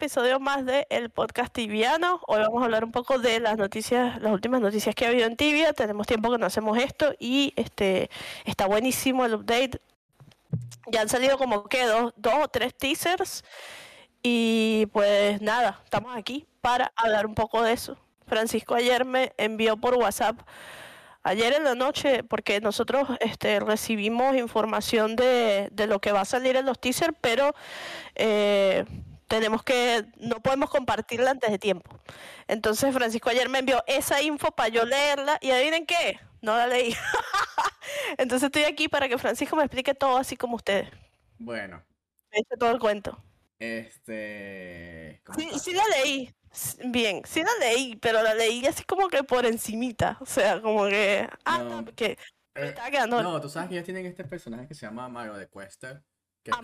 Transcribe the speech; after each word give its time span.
episodio 0.00 0.40
más 0.40 0.64
de 0.64 0.86
El 0.88 1.10
Podcast 1.10 1.52
Tibiano. 1.52 2.22
Hoy 2.26 2.40
vamos 2.40 2.62
a 2.62 2.64
hablar 2.64 2.86
un 2.86 2.90
poco 2.90 3.18
de 3.18 3.38
las 3.38 3.58
noticias, 3.58 4.18
las 4.22 4.32
últimas 4.32 4.62
noticias 4.62 4.94
que 4.94 5.04
ha 5.04 5.08
habido 5.10 5.26
en 5.26 5.36
Tibia. 5.36 5.74
Tenemos 5.74 6.06
tiempo 6.06 6.32
que 6.32 6.38
no 6.38 6.46
hacemos 6.46 6.78
esto 6.78 7.12
y 7.18 7.52
este 7.56 8.08
está 8.46 8.64
buenísimo 8.64 9.26
el 9.26 9.34
update. 9.34 9.78
Ya 10.90 11.02
han 11.02 11.10
salido 11.10 11.36
como 11.36 11.64
que 11.64 11.84
dos, 11.84 12.14
dos 12.16 12.32
o 12.42 12.48
tres 12.48 12.74
teasers 12.74 13.44
y 14.22 14.86
pues 14.90 15.42
nada, 15.42 15.82
estamos 15.84 16.16
aquí 16.16 16.46
para 16.62 16.94
hablar 16.96 17.26
un 17.26 17.34
poco 17.34 17.62
de 17.62 17.74
eso. 17.74 17.98
Francisco 18.26 18.74
ayer 18.74 19.04
me 19.04 19.34
envió 19.36 19.76
por 19.76 19.96
WhatsApp 19.96 20.40
ayer 21.24 21.52
en 21.52 21.64
la 21.64 21.74
noche, 21.74 22.24
porque 22.24 22.62
nosotros 22.62 23.06
este, 23.20 23.60
recibimos 23.60 24.34
información 24.34 25.14
de, 25.14 25.68
de, 25.72 25.86
lo 25.86 26.00
que 26.00 26.12
va 26.12 26.22
a 26.22 26.24
salir 26.24 26.56
en 26.56 26.64
los 26.64 26.80
teasers, 26.80 27.14
pero 27.20 27.54
eh, 28.14 28.86
tenemos 29.30 29.62
que, 29.62 30.06
no 30.18 30.40
podemos 30.42 30.70
compartirla 30.70 31.30
antes 31.30 31.50
de 31.50 31.58
tiempo. 31.58 31.98
Entonces 32.48 32.92
Francisco 32.92 33.30
ayer 33.30 33.48
me 33.48 33.60
envió 33.60 33.82
esa 33.86 34.20
info 34.22 34.50
para 34.50 34.68
yo 34.70 34.84
leerla 34.84 35.38
y 35.40 35.52
adivinen 35.52 35.86
qué, 35.86 36.20
no 36.42 36.56
la 36.56 36.66
leí. 36.66 36.94
Entonces 38.18 38.46
estoy 38.46 38.64
aquí 38.64 38.88
para 38.88 39.08
que 39.08 39.18
Francisco 39.18 39.54
me 39.56 39.62
explique 39.62 39.94
todo 39.94 40.16
así 40.18 40.36
como 40.36 40.56
ustedes. 40.56 40.90
Bueno. 41.38 41.82
Me 42.32 42.40
eche 42.40 42.56
todo 42.58 42.72
el 42.72 42.80
cuento. 42.80 43.22
Este... 43.58 45.22
Sí, 45.36 45.50
sí 45.60 45.72
la 45.74 45.84
leí. 45.96 46.34
Bien, 46.86 47.22
sí 47.24 47.42
la 47.42 47.52
leí, 47.60 47.96
pero 47.96 48.22
la 48.22 48.34
leí 48.34 48.66
así 48.66 48.82
como 48.84 49.08
que 49.08 49.22
por 49.22 49.46
encimita. 49.46 50.16
O 50.20 50.26
sea, 50.26 50.60
como 50.60 50.86
que. 50.86 51.28
Ah, 51.44 51.62
no, 51.62 51.84
que 51.94 52.16
me 52.54 52.62
Eh, 52.62 52.68
estaba 52.70 52.90
quedando. 52.90 53.22
no, 53.22 53.40
tú 53.40 53.48
sabes 53.48 53.68
que 53.68 53.76
ellos 53.76 53.84
tienen 53.84 54.06
este 54.06 54.24
personaje 54.24 54.66
que 54.66 54.74
se 54.74 54.86
llama 54.86 55.08
Mario 55.08 55.34
de 55.34 55.48
Quester, 55.48 56.02
que 56.42 56.50
es 56.50 56.56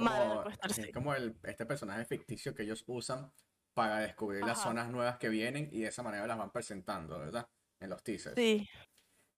como, 0.92 1.14
es 1.14 1.20
el, 1.22 1.38
este 1.44 1.66
personaje 1.66 2.04
ficticio 2.04 2.54
que 2.54 2.62
ellos 2.62 2.84
usan 2.86 3.32
para 3.74 3.98
descubrir 4.00 4.42
las 4.44 4.62
zonas 4.62 4.88
nuevas 4.90 5.18
que 5.18 5.28
vienen 5.28 5.68
y 5.70 5.80
de 5.80 5.88
esa 5.88 6.02
manera 6.02 6.26
las 6.26 6.38
van 6.38 6.50
presentando, 6.50 7.18
¿verdad? 7.18 7.48
En 7.80 7.90
los 7.90 8.02
teasers. 8.02 8.34
Sí. 8.34 8.66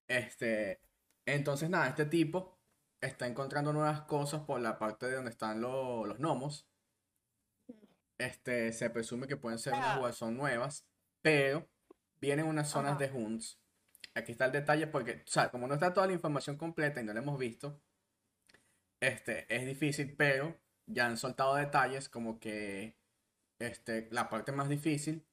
Este, 0.07 0.79
entonces 1.25 1.69
nada, 1.69 1.89
este 1.89 2.05
tipo 2.05 2.57
está 3.01 3.27
encontrando 3.27 3.73
nuevas 3.73 4.01
cosas 4.03 4.41
por 4.41 4.59
la 4.61 4.79
parte 4.79 5.07
de 5.07 5.15
donde 5.15 5.31
están 5.31 5.59
lo- 5.61 6.05
los 6.05 6.17
gnomos. 6.19 6.65
Este, 8.17 8.73
se 8.73 8.89
presume 8.89 9.27
que 9.27 9.37
pueden 9.37 9.59
ser 9.59 9.73
unas. 9.73 9.99
Warzone 10.01 10.35
nuevas, 10.37 10.85
pero 11.21 11.69
vienen 12.19 12.45
unas 12.45 12.69
zonas 12.69 12.93
Ajá. 12.93 12.99
de 12.99 13.11
hunts. 13.11 13.59
Aquí 14.15 14.31
está 14.33 14.45
el 14.45 14.51
detalle 14.51 14.87
porque, 14.87 15.23
o 15.25 15.29
sea, 15.29 15.49
como 15.51 15.67
no 15.67 15.73
está 15.75 15.93
toda 15.93 16.07
la 16.07 16.13
información 16.13 16.57
completa 16.57 16.99
y 16.99 17.03
no 17.05 17.13
la 17.13 17.19
hemos 17.21 17.37
visto, 17.39 17.79
este, 18.99 19.53
es 19.53 19.65
difícil, 19.65 20.15
pero 20.15 20.59
ya 20.85 21.05
han 21.05 21.17
soltado 21.17 21.55
detalles 21.55 22.09
como 22.09 22.39
que 22.39 22.97
este, 23.59 24.07
la 24.11 24.29
parte 24.29 24.51
más 24.51 24.69
difícil 24.69 25.25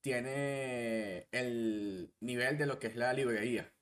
tiene 0.00 1.28
el 1.30 2.12
nivel 2.20 2.58
de 2.58 2.66
lo 2.66 2.78
que 2.78 2.88
es 2.88 2.96
la 2.96 3.12
librería. 3.12 3.72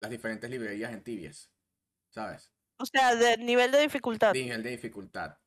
Las 0.00 0.10
diferentes 0.10 0.50
librerías 0.50 0.92
en 0.92 1.02
tibias, 1.02 1.50
¿sabes? 2.10 2.52
O 2.78 2.84
sea, 2.84 3.14
de 3.14 3.38
nivel 3.38 3.70
de 3.70 3.80
dificultad. 3.80 4.34
Nivel 4.34 4.62
de 4.62 4.70
dificultad. 4.70 5.38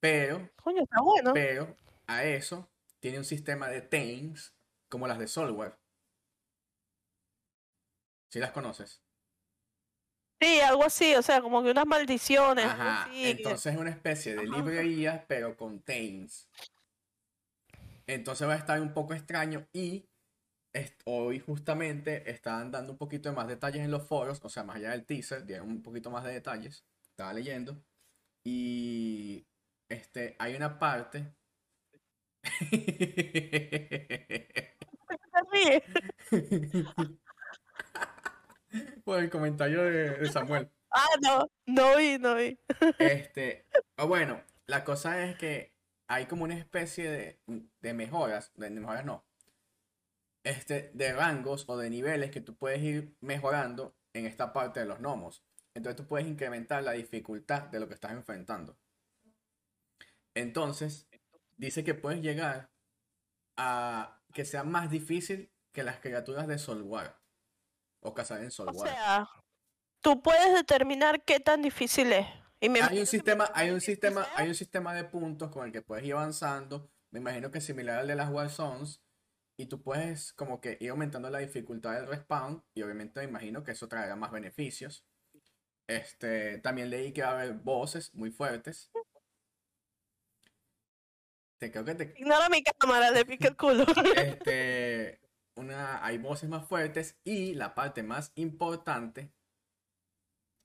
Pero, 0.00 0.50
Coño, 0.62 0.82
está 0.82 1.02
bueno. 1.02 1.34
pero, 1.34 1.76
a 2.06 2.24
eso 2.24 2.70
tiene 3.00 3.18
un 3.18 3.24
sistema 3.24 3.68
de 3.68 3.82
tames 3.82 4.54
como 4.88 5.08
las 5.08 5.18
de 5.18 5.26
Software. 5.26 5.76
¿Sí 8.30 8.38
las 8.38 8.52
conoces? 8.52 9.02
Sí, 10.40 10.60
algo 10.60 10.84
así, 10.84 11.14
o 11.14 11.22
sea, 11.22 11.40
como 11.40 11.62
que 11.62 11.70
unas 11.70 11.86
maldiciones. 11.86 12.66
Ajá, 12.66 13.04
así, 13.04 13.30
entonces 13.30 13.72
es 13.72 13.78
una 13.78 13.90
especie 13.90 14.36
de 14.36 14.46
librería, 14.46 15.24
pero 15.26 15.56
con 15.56 15.80
tames. 15.80 16.46
Entonces 18.06 18.46
va 18.46 18.52
a 18.52 18.58
estar 18.58 18.80
un 18.80 18.92
poco 18.92 19.14
extraño 19.14 19.66
y 19.72 20.06
hoy 21.04 21.40
justamente 21.40 22.30
estaban 22.30 22.70
dando 22.70 22.92
un 22.92 22.98
poquito 22.98 23.30
de 23.30 23.34
más 23.34 23.48
detalles 23.48 23.82
en 23.82 23.90
los 23.90 24.06
foros, 24.06 24.40
o 24.42 24.48
sea, 24.48 24.62
más 24.62 24.76
allá 24.76 24.90
del 24.90 25.06
teaser, 25.06 25.46
dieron 25.46 25.68
un 25.68 25.82
poquito 25.82 26.10
más 26.10 26.22
de 26.24 26.32
detalles. 26.32 26.84
Estaba 27.08 27.32
leyendo 27.32 27.82
y 28.44 29.46
este, 29.88 30.36
hay 30.38 30.54
una 30.54 30.78
parte. 30.78 31.34
Por 39.06 39.20
el 39.20 39.30
comentario 39.30 39.84
de, 39.84 40.18
de 40.18 40.32
Samuel. 40.32 40.68
Ah, 40.90 41.04
no, 41.20 41.50
no 41.66 41.96
vi, 41.96 42.16
no 42.18 42.36
vi. 42.36 42.58
Este, 42.98 43.66
bueno, 43.98 44.42
la 44.66 44.82
cosa 44.82 45.24
es 45.24 45.36
que 45.36 45.74
hay 46.08 46.24
como 46.26 46.44
una 46.44 46.56
especie 46.56 47.10
de, 47.10 47.40
de 47.80 47.92
mejoras, 47.92 48.52
de 48.54 48.70
mejoras 48.70 49.04
no, 49.04 49.26
este, 50.42 50.90
de 50.94 51.12
rangos 51.12 51.68
o 51.68 51.76
de 51.76 51.90
niveles 51.90 52.30
que 52.30 52.40
tú 52.40 52.56
puedes 52.56 52.80
ir 52.82 53.14
mejorando 53.20 53.94
en 54.14 54.26
esta 54.26 54.52
parte 54.52 54.80
de 54.80 54.86
los 54.86 55.00
gnomos. 55.00 55.44
Entonces 55.74 55.96
tú 55.96 56.08
puedes 56.08 56.26
incrementar 56.26 56.82
la 56.82 56.92
dificultad 56.92 57.64
de 57.64 57.80
lo 57.80 57.88
que 57.88 57.94
estás 57.94 58.12
enfrentando. 58.12 58.78
Entonces, 60.34 61.08
dice 61.56 61.84
que 61.84 61.94
puedes 61.94 62.22
llegar 62.22 62.70
a 63.58 64.22
que 64.32 64.44
sea 64.44 64.64
más 64.64 64.90
difícil 64.90 65.52
que 65.72 65.82
las 65.82 66.00
criaturas 66.00 66.46
de 66.46 66.58
Solwar 66.58 67.20
o 68.00 68.14
cazar 68.14 68.40
en 68.40 68.48
O 68.48 68.50
Solwar. 68.50 68.88
sea, 68.88 69.28
tú 70.00 70.22
puedes 70.22 70.54
determinar 70.54 71.22
qué 71.24 71.40
tan 71.40 71.62
difícil 71.62 72.12
es. 72.12 72.26
Y 72.60 72.68
me 72.68 72.80
Hay 72.82 73.00
un 73.00 73.06
sistema, 73.06 73.50
hay 73.54 73.70
un 73.70 73.80
sistema, 73.80 74.26
hay 74.34 74.48
un 74.48 74.54
sistema 74.54 74.94
de 74.94 75.04
puntos 75.04 75.50
con 75.50 75.66
el 75.66 75.72
que 75.72 75.82
puedes 75.82 76.04
ir 76.04 76.14
avanzando. 76.14 76.90
Me 77.10 77.20
imagino 77.20 77.50
que 77.50 77.58
es 77.58 77.64
similar 77.64 77.98
al 77.98 78.06
de 78.06 78.14
las 78.14 78.30
Warzones. 78.30 79.02
Y 79.58 79.66
tú 79.66 79.82
puedes 79.82 80.32
como 80.34 80.60
que 80.60 80.76
ir 80.80 80.90
aumentando 80.90 81.30
la 81.30 81.38
dificultad 81.38 81.94
del 81.94 82.06
respawn. 82.06 82.62
Y 82.74 82.82
obviamente 82.82 83.20
me 83.20 83.26
imagino 83.28 83.62
que 83.64 83.72
eso 83.72 83.88
traerá 83.88 84.16
más 84.16 84.30
beneficios. 84.30 85.04
Este, 85.86 86.58
también 86.58 86.90
leí 86.90 87.12
que 87.12 87.22
va 87.22 87.28
a 87.28 87.40
haber 87.40 87.52
voces 87.54 88.14
muy 88.14 88.30
fuertes. 88.30 88.90
Te 91.58 91.70
creo 91.70 91.84
que 91.84 91.94
te, 91.94 92.14
Ignora 92.18 92.48
mi 92.50 92.62
cámara, 92.62 93.10
le 93.10 93.24
pica 93.24 93.48
el 93.48 93.56
culo. 93.56 93.84
este, 94.16 95.20
una, 95.56 96.04
hay 96.04 96.18
voces 96.18 96.48
más 96.48 96.66
fuertes 96.68 97.18
y 97.24 97.54
la 97.54 97.74
parte 97.74 98.02
más 98.02 98.32
importante, 98.36 99.32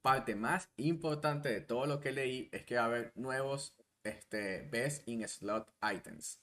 parte 0.02 0.36
más 0.36 0.70
importante 0.78 1.50
de 1.50 1.62
todo 1.62 1.86
lo 1.86 2.00
que 2.00 2.12
leí 2.12 2.50
es 2.52 2.66
que 2.66 2.76
va 2.76 2.84
a 2.84 2.86
haber 2.86 3.12
nuevos 3.16 3.76
este, 4.04 4.68
Best 4.72 5.08
in 5.08 5.28
Slot 5.28 5.74
items 5.82 6.42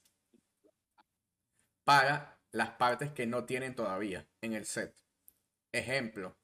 para 1.85 2.39
las 2.53 2.71
partes 2.73 3.13
que 3.13 3.27
no 3.27 3.45
tienen 3.45 3.75
todavía 3.75 4.27
en 4.43 4.55
el 4.55 4.65
set. 4.65 4.95
Ejemplo, 5.73 6.37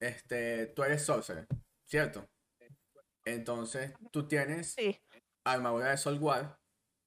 este, 0.00 0.66
tú 0.66 0.82
eres 0.84 1.04
Sorcerer, 1.04 1.46
¿cierto? 1.84 2.28
Entonces 3.24 3.92
tú 4.10 4.26
tienes 4.26 4.72
Sí, 4.72 4.98
armadura 5.44 5.90
de 5.90 5.96
Solwar 5.96 6.58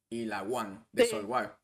y 0.09 0.25
la 0.25 0.44
One 0.44 0.85
de 0.91 1.03
Sí. 1.03 1.09
Solwar. 1.12 1.59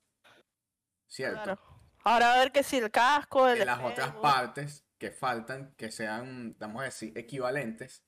¿Cierto? 1.07 1.43
claro. 1.43 1.76
Ahora 2.03 2.33
a 2.33 2.37
ver 2.39 2.51
que 2.51 2.63
si 2.63 2.77
el 2.77 2.91
casco, 2.91 3.47
el 3.47 3.61
En 3.61 3.67
las 3.67 3.83
otras 3.83 4.13
partes 4.15 4.85
que 4.97 5.11
faltan, 5.11 5.73
que 5.75 5.91
sean, 5.91 6.55
vamos 6.59 6.81
a 6.81 6.85
decir, 6.85 7.17
equivalentes 7.17 8.03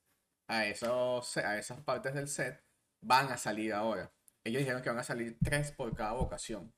a, 0.47 0.65
esos, 0.65 1.37
a 1.37 1.57
esas 1.57 1.81
partes 1.81 2.13
del 2.13 2.27
set, 2.27 2.63
van 3.01 3.31
a 3.31 3.37
salir 3.37 3.73
ahora. 3.73 4.11
Ellos 4.43 4.59
dijeron 4.59 4.81
que 4.81 4.89
van 4.89 4.99
a 4.99 5.03
salir 5.03 5.37
tres 5.43 5.71
por 5.71 5.95
cada 5.95 6.13
vocación. 6.13 6.73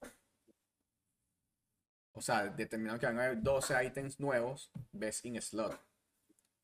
O 2.14 2.22
sea, 2.22 2.48
determinaron 2.48 3.00
que 3.00 3.06
van 3.06 3.20
a 3.20 3.26
haber 3.26 3.42
12 3.42 3.86
ítems 3.86 4.20
nuevos, 4.20 4.72
best 4.92 5.26
in 5.26 5.42
slot. 5.42 5.80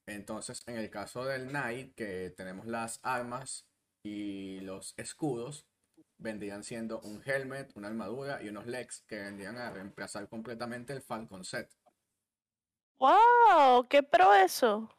Entonces, 0.08 0.64
en 0.68 0.78
el 0.78 0.90
caso 0.90 1.26
del 1.26 1.50
Knight, 1.50 1.96
que 1.96 2.34
tenemos 2.36 2.66
las 2.66 3.00
armas 3.04 3.68
y 4.04 4.60
los 4.62 4.94
escudos, 4.98 5.66
vendrían 6.18 6.64
siendo 6.64 7.00
un 7.02 7.22
helmet, 7.26 7.72
una 7.76 7.88
armadura 7.88 8.42
y 8.42 8.50
unos 8.50 8.66
legs 8.68 9.04
que 9.08 9.18
vendrían 9.18 9.58
a 9.58 9.70
reemplazar 9.72 10.28
completamente 10.28 10.94
el 10.94 11.02
Falcon 11.02 11.44
set. 11.44 11.70
¡Wow! 13.00 13.88
¡Qué 13.88 14.04
pro 14.04 14.34
eso! 14.34 14.90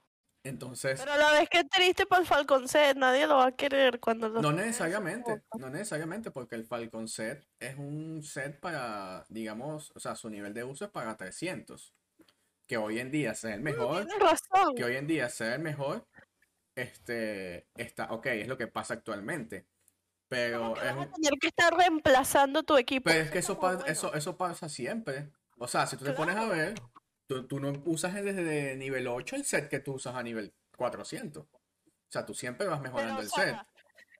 Entonces, 0.44 1.00
Pero 1.00 1.12
a 1.12 1.16
la 1.18 1.32
vez 1.32 1.48
que 1.50 1.64
triste 1.64 2.06
para 2.06 2.22
el 2.22 2.26
Falcon 2.26 2.68
Set, 2.68 2.96
nadie 2.96 3.26
lo 3.26 3.36
va 3.36 3.48
a 3.48 3.52
querer 3.52 3.98
cuando 3.98 4.28
lo 4.28 4.40
no 4.40 4.52
necesariamente, 4.52 5.42
no 5.58 5.68
necesariamente, 5.68 6.30
porque 6.30 6.54
el 6.54 6.64
Falcon 6.64 7.08
set 7.08 7.46
es 7.58 7.76
un 7.76 8.22
set 8.22 8.58
para, 8.60 9.26
digamos, 9.28 9.92
o 9.94 10.00
sea, 10.00 10.14
su 10.14 10.30
nivel 10.30 10.54
de 10.54 10.64
uso 10.64 10.84
es 10.84 10.90
para 10.90 11.16
300. 11.16 11.92
Que 12.66 12.76
hoy 12.76 13.00
en 13.00 13.10
día 13.10 13.34
sea 13.34 13.54
el 13.54 13.62
mejor, 13.62 14.06
Tienes 14.06 14.20
razón. 14.20 14.74
que 14.76 14.84
hoy 14.84 14.96
en 14.96 15.06
día 15.06 15.28
sea 15.28 15.54
el 15.54 15.60
mejor, 15.60 16.06
este, 16.74 17.66
está, 17.74 18.12
ok, 18.12 18.26
es 18.26 18.48
lo 18.48 18.56
que 18.56 18.68
pasa 18.68 18.94
actualmente. 18.94 19.66
Pero 20.28 20.76
es, 20.76 20.96
vas 20.96 21.08
a 21.08 21.12
tener 21.12 21.38
que 21.40 21.48
estar 21.48 21.74
reemplazando 21.74 22.62
tu 22.62 22.76
equipo. 22.76 23.04
pero 23.04 23.20
es 23.24 23.30
que 23.30 23.38
eso, 23.38 23.56
Como 23.58 23.68
pa- 23.68 23.74
juego. 23.76 23.90
eso, 23.90 24.14
eso 24.14 24.36
pasa 24.36 24.68
siempre. 24.68 25.30
O 25.58 25.66
sea, 25.66 25.86
si 25.86 25.96
tú 25.96 26.04
te 26.04 26.12
pones 26.12 26.36
a 26.36 26.46
ver, 26.46 26.74
tú, 27.26 27.46
tú 27.46 27.60
no 27.60 27.72
usas 27.86 28.14
desde 28.14 28.76
nivel 28.76 29.08
8 29.08 29.36
el 29.36 29.44
set 29.44 29.68
que 29.68 29.80
tú 29.80 29.94
usas 29.94 30.14
a 30.14 30.22
nivel 30.22 30.54
400. 30.76 31.44
O 31.44 32.10
sea, 32.10 32.24
tú 32.24 32.34
siempre 32.34 32.66
vas 32.66 32.80
Pero, 32.80 32.92
mejorando 32.92 33.22
el 33.22 33.28
set. 33.28 33.56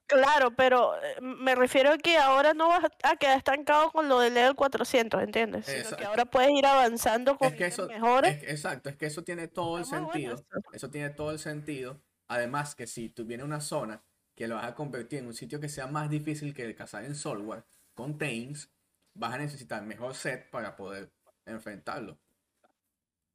Claro, 0.07 0.51
pero 0.57 0.97
eh, 1.03 1.21
me 1.21 1.55
refiero 1.55 1.93
a 1.93 1.99
que 1.99 2.17
ahora 2.17 2.55
no 2.55 2.69
vas 2.69 2.85
a 3.03 3.17
quedar 3.17 3.37
estancado 3.37 3.93
con 3.93 4.09
lo 4.09 4.21
del 4.21 4.33
level 4.33 4.55
400, 4.55 5.23
¿entiendes? 5.23 5.67
Sino 5.67 5.97
que 5.99 6.05
ahora 6.07 6.25
puedes 6.25 6.51
ir 6.51 6.65
avanzando 6.65 7.37
con 7.37 7.49
es 7.49 7.55
que 7.55 7.67
eso, 7.67 7.87
mejores. 7.87 8.43
exacto, 8.45 8.89
es 8.89 8.97
que 8.97 9.05
eso 9.05 9.23
tiene 9.23 9.49
todo 9.49 9.77
el 9.79 9.85
sentido. 9.85 10.43
eso 10.73 10.91
tiene 10.91 11.11
todo 11.11 11.31
el 11.31 11.39
sentido. 11.39 12.01
Además 12.27 12.75
que 12.75 12.87
si 12.87 13.11
tú 13.11 13.27
vienes 13.27 13.45
una 13.45 13.61
zona 13.61 14.03
que 14.39 14.47
lo 14.47 14.55
vas 14.55 14.67
a 14.67 14.75
convertir 14.77 15.19
en 15.19 15.27
un 15.27 15.35
sitio 15.35 15.59
que 15.59 15.69
sea 15.69 15.89
más 15.89 16.09
difícil 16.09 16.55
que 16.55 16.73
cazar 16.77 17.05
en 17.05 17.17
software, 17.17 17.65
con 17.93 18.19
Tames, 18.19 18.73
vas 19.13 19.35
a 19.35 19.39
necesitar 19.39 19.83
mejor 19.83 20.15
set 20.15 20.49
para 20.51 20.77
poder 20.77 21.11
enfrentarlo. 21.45 22.21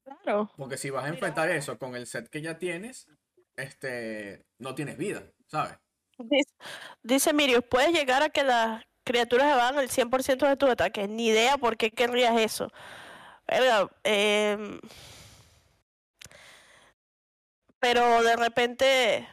Claro. 0.05 0.49
Porque 0.55 0.77
si 0.77 0.89
vas 0.91 1.03
a 1.03 1.09
enfrentar 1.09 1.49
eso 1.49 1.77
con 1.77 1.97
el 1.97 2.07
set 2.07 2.29
que 2.29 2.41
ya 2.41 2.57
tienes, 2.57 3.09
este, 3.57 4.45
no 4.59 4.75
tienes 4.75 4.97
vida, 4.97 5.29
¿sabes? 5.47 5.77
Dice, 7.03 7.33
Mirius, 7.33 7.65
puedes 7.69 7.91
llegar 7.91 8.23
a 8.23 8.29
que 8.29 8.45
las 8.45 8.81
criaturas 9.03 9.51
evadan 9.51 9.79
el 9.79 9.89
100% 9.89 10.47
de 10.47 10.55
tu 10.55 10.67
ataque. 10.67 11.05
Ni 11.09 11.27
idea 11.27 11.57
por 11.57 11.75
qué 11.75 11.91
querrías 11.91 12.39
eso. 12.39 12.71
Em, 14.03 14.79
pero 17.81 18.23
de 18.23 18.37
repente 18.37 19.27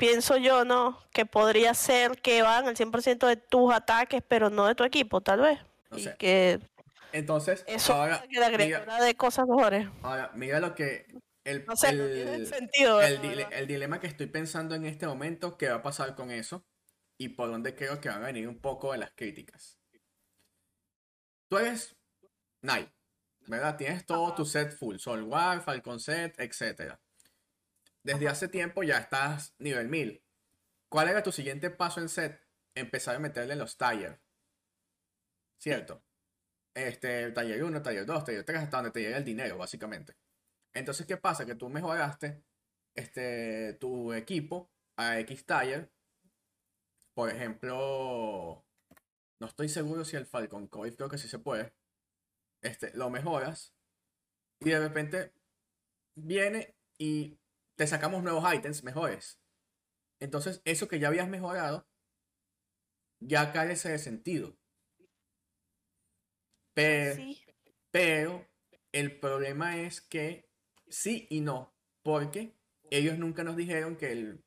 pienso 0.00 0.38
yo, 0.38 0.64
¿no? 0.64 0.98
Que 1.12 1.26
podría 1.26 1.74
ser 1.74 2.20
que 2.22 2.40
van 2.40 2.66
el 2.66 2.74
100% 2.74 3.26
de 3.26 3.36
tus 3.36 3.72
ataques, 3.72 4.22
pero 4.26 4.48
no 4.48 4.66
de 4.66 4.74
tu 4.74 4.82
equipo, 4.82 5.20
tal 5.20 5.42
vez. 5.42 5.60
y 5.94 6.08
que 6.16 6.58
entonces, 7.12 7.64
eso 7.66 7.92
ahora, 7.92 8.24
que 8.28 8.40
la 8.40 8.50
criatura 8.50 9.02
de 9.02 9.14
cosas 9.14 9.46
mejores. 9.46 9.86
Ahora, 10.02 10.30
mira 10.34 10.58
lo 10.58 10.74
que 10.74 11.06
el, 11.44 11.66
el, 13.52 13.66
dilema 13.66 14.00
que 14.00 14.06
estoy 14.06 14.26
pensando 14.26 14.74
en 14.74 14.86
este 14.86 15.06
momento, 15.06 15.58
qué 15.58 15.68
va 15.68 15.76
a 15.76 15.82
pasar 15.82 16.14
con 16.14 16.30
eso 16.30 16.64
y 17.18 17.30
por 17.30 17.50
dónde 17.50 17.74
creo 17.74 18.00
que 18.00 18.08
van 18.08 18.22
a 18.22 18.26
venir 18.26 18.48
un 18.48 18.58
poco 18.58 18.92
de 18.92 18.98
las 18.98 19.10
críticas. 19.12 19.78
Tú 21.50 21.58
eres 21.58 21.96
Knight, 22.62 22.88
¿verdad? 23.48 23.76
Tienes 23.76 24.06
todo 24.06 24.34
tu 24.34 24.46
set 24.46 24.72
full, 24.72 24.96
War, 25.24 25.60
Falcon 25.60 26.00
set, 26.00 26.38
etc. 26.38 26.96
Desde 28.02 28.28
hace 28.28 28.48
tiempo 28.48 28.82
ya 28.82 28.98
estás 28.98 29.54
nivel 29.58 29.88
1000. 29.88 30.24
¿Cuál 30.88 31.08
era 31.08 31.22
tu 31.22 31.32
siguiente 31.32 31.70
paso 31.70 32.00
en 32.00 32.08
set? 32.08 32.40
Empezar 32.74 33.16
a 33.16 33.20
meterle 33.20 33.56
los 33.56 33.76
tires. 33.76 34.18
¿Cierto? 35.58 36.02
Este, 36.74 37.30
taller 37.32 37.62
1, 37.62 37.82
taller 37.82 38.06
2, 38.06 38.24
taller 38.24 38.44
3, 38.44 38.58
hasta 38.60 38.76
donde 38.78 38.90
te 38.92 39.00
llega 39.00 39.18
el 39.18 39.24
dinero, 39.24 39.58
básicamente. 39.58 40.16
Entonces, 40.72 41.06
¿qué 41.06 41.16
pasa? 41.16 41.44
Que 41.44 41.54
tú 41.54 41.68
mejoraste 41.68 42.42
este, 42.94 43.74
tu 43.74 44.12
equipo 44.12 44.70
a 44.96 45.18
X 45.20 45.44
Tire. 45.44 45.90
Por 47.14 47.28
ejemplo, 47.28 48.64
no 49.40 49.46
estoy 49.46 49.68
seguro 49.68 50.04
si 50.04 50.16
el 50.16 50.26
Falcon 50.26 50.68
Coil, 50.68 50.96
creo 50.96 51.08
que 51.08 51.18
sí 51.18 51.28
se 51.28 51.38
puede. 51.38 51.72
Este, 52.62 52.94
lo 52.96 53.10
mejoras 53.10 53.74
y 54.60 54.70
de 54.70 54.78
repente 54.80 55.32
viene 56.14 56.76
y 56.98 57.38
te 57.80 57.86
sacamos 57.86 58.22
nuevos 58.22 58.44
ítems 58.52 58.84
mejores. 58.84 59.40
Entonces, 60.18 60.60
eso 60.66 60.86
que 60.86 60.98
ya 60.98 61.08
habías 61.08 61.30
mejorado 61.30 61.88
ya 63.20 63.54
carece 63.54 63.88
de 63.88 63.98
sentido. 63.98 64.58
Pero, 66.74 67.24
pero 67.90 68.46
el 68.92 69.18
problema 69.18 69.78
es 69.78 70.02
que 70.02 70.50
sí 70.88 71.26
y 71.30 71.40
no, 71.40 71.74
porque 72.02 72.54
ellos 72.90 73.16
nunca 73.16 73.44
nos 73.44 73.56
dijeron 73.56 73.96
que 73.96 74.12
el, 74.12 74.44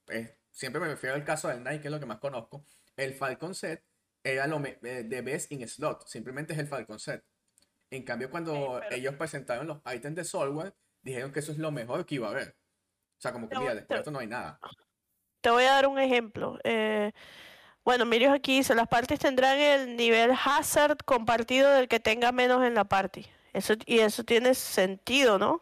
siempre 0.52 0.80
me 0.80 0.90
refiero 0.90 1.16
al 1.16 1.26
caso 1.26 1.48
del 1.48 1.64
Nike, 1.64 1.82
que 1.82 1.88
es 1.88 1.92
lo 1.92 2.00
que 2.00 2.06
más 2.06 2.20
conozco, 2.20 2.64
el 2.96 3.16
Falcon 3.16 3.56
Set 3.56 3.84
era 4.24 4.46
lo 4.46 4.64
eh, 4.64 5.06
de 5.06 5.22
best 5.24 5.52
in 5.52 5.68
slot, 5.68 6.06
simplemente 6.06 6.54
es 6.54 6.60
el 6.60 6.68
Falcon 6.68 7.00
Set. 7.00 7.26
En 7.90 8.04
cambio, 8.04 8.30
cuando 8.30 8.80
ellos 8.92 9.16
presentaron 9.16 9.66
los 9.66 9.82
ítems 9.92 10.18
de 10.18 10.24
software, 10.24 10.76
dijeron 11.02 11.32
que 11.32 11.40
eso 11.40 11.52
es 11.52 11.58
lo 11.58 11.72
mejor 11.72 12.06
que 12.06 12.14
iba 12.14 12.28
a 12.28 12.32
haber. 12.32 12.56
O 13.24 13.26
sea, 13.26 13.32
como 13.32 13.48
que 13.48 13.58
mira, 13.58 13.74
después 13.74 13.96
de 13.96 14.02
esto 14.02 14.12
no 14.12 14.20
hay 14.20 14.28
nada. 14.28 14.60
Te 15.40 15.50
voy 15.50 15.64
a 15.64 15.72
dar 15.72 15.88
un 15.88 15.98
ejemplo. 15.98 16.60
Eh, 16.66 17.14
bueno, 17.86 18.04
Mirios 18.04 18.34
aquí 18.34 18.58
dice, 18.58 18.76
las 18.76 18.90
parties 18.90 19.22
tendrán 19.22 19.58
el 19.58 19.96
nivel 19.96 20.32
hazard 20.32 20.98
compartido 21.06 21.72
del 21.72 21.88
que 21.88 22.02
tenga 22.02 22.34
menos 22.34 22.66
en 22.66 22.74
la 22.74 22.84
party. 22.84 23.26
Eso, 23.54 23.76
y 23.86 24.00
eso 24.00 24.26
tiene 24.26 24.54
sentido, 24.56 25.40
¿no? 25.40 25.62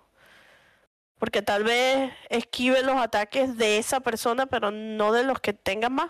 Porque 1.19 1.43
tal 1.43 1.63
vez 1.63 2.11
esquive 2.29 2.81
los 2.81 2.95
ataques 2.95 3.55
de 3.55 3.77
esa 3.77 3.99
persona, 3.99 4.47
pero 4.47 4.71
no 4.71 5.11
de 5.11 5.23
los 5.23 5.39
que 5.39 5.53
tengan 5.53 5.93
más. 5.93 6.09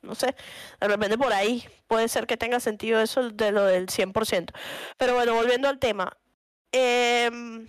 No 0.00 0.14
sé, 0.14 0.34
de 0.80 0.88
repente 0.88 1.18
por 1.18 1.34
ahí 1.34 1.68
puede 1.88 2.08
ser 2.08 2.26
que 2.26 2.38
tenga 2.38 2.58
sentido 2.58 3.02
eso 3.02 3.28
de 3.28 3.52
lo 3.52 3.66
del 3.66 3.88
100%. 3.88 4.50
Pero 4.96 5.14
bueno, 5.14 5.34
volviendo 5.34 5.68
al 5.68 5.78
tema. 5.78 6.16
Em, 6.72 7.66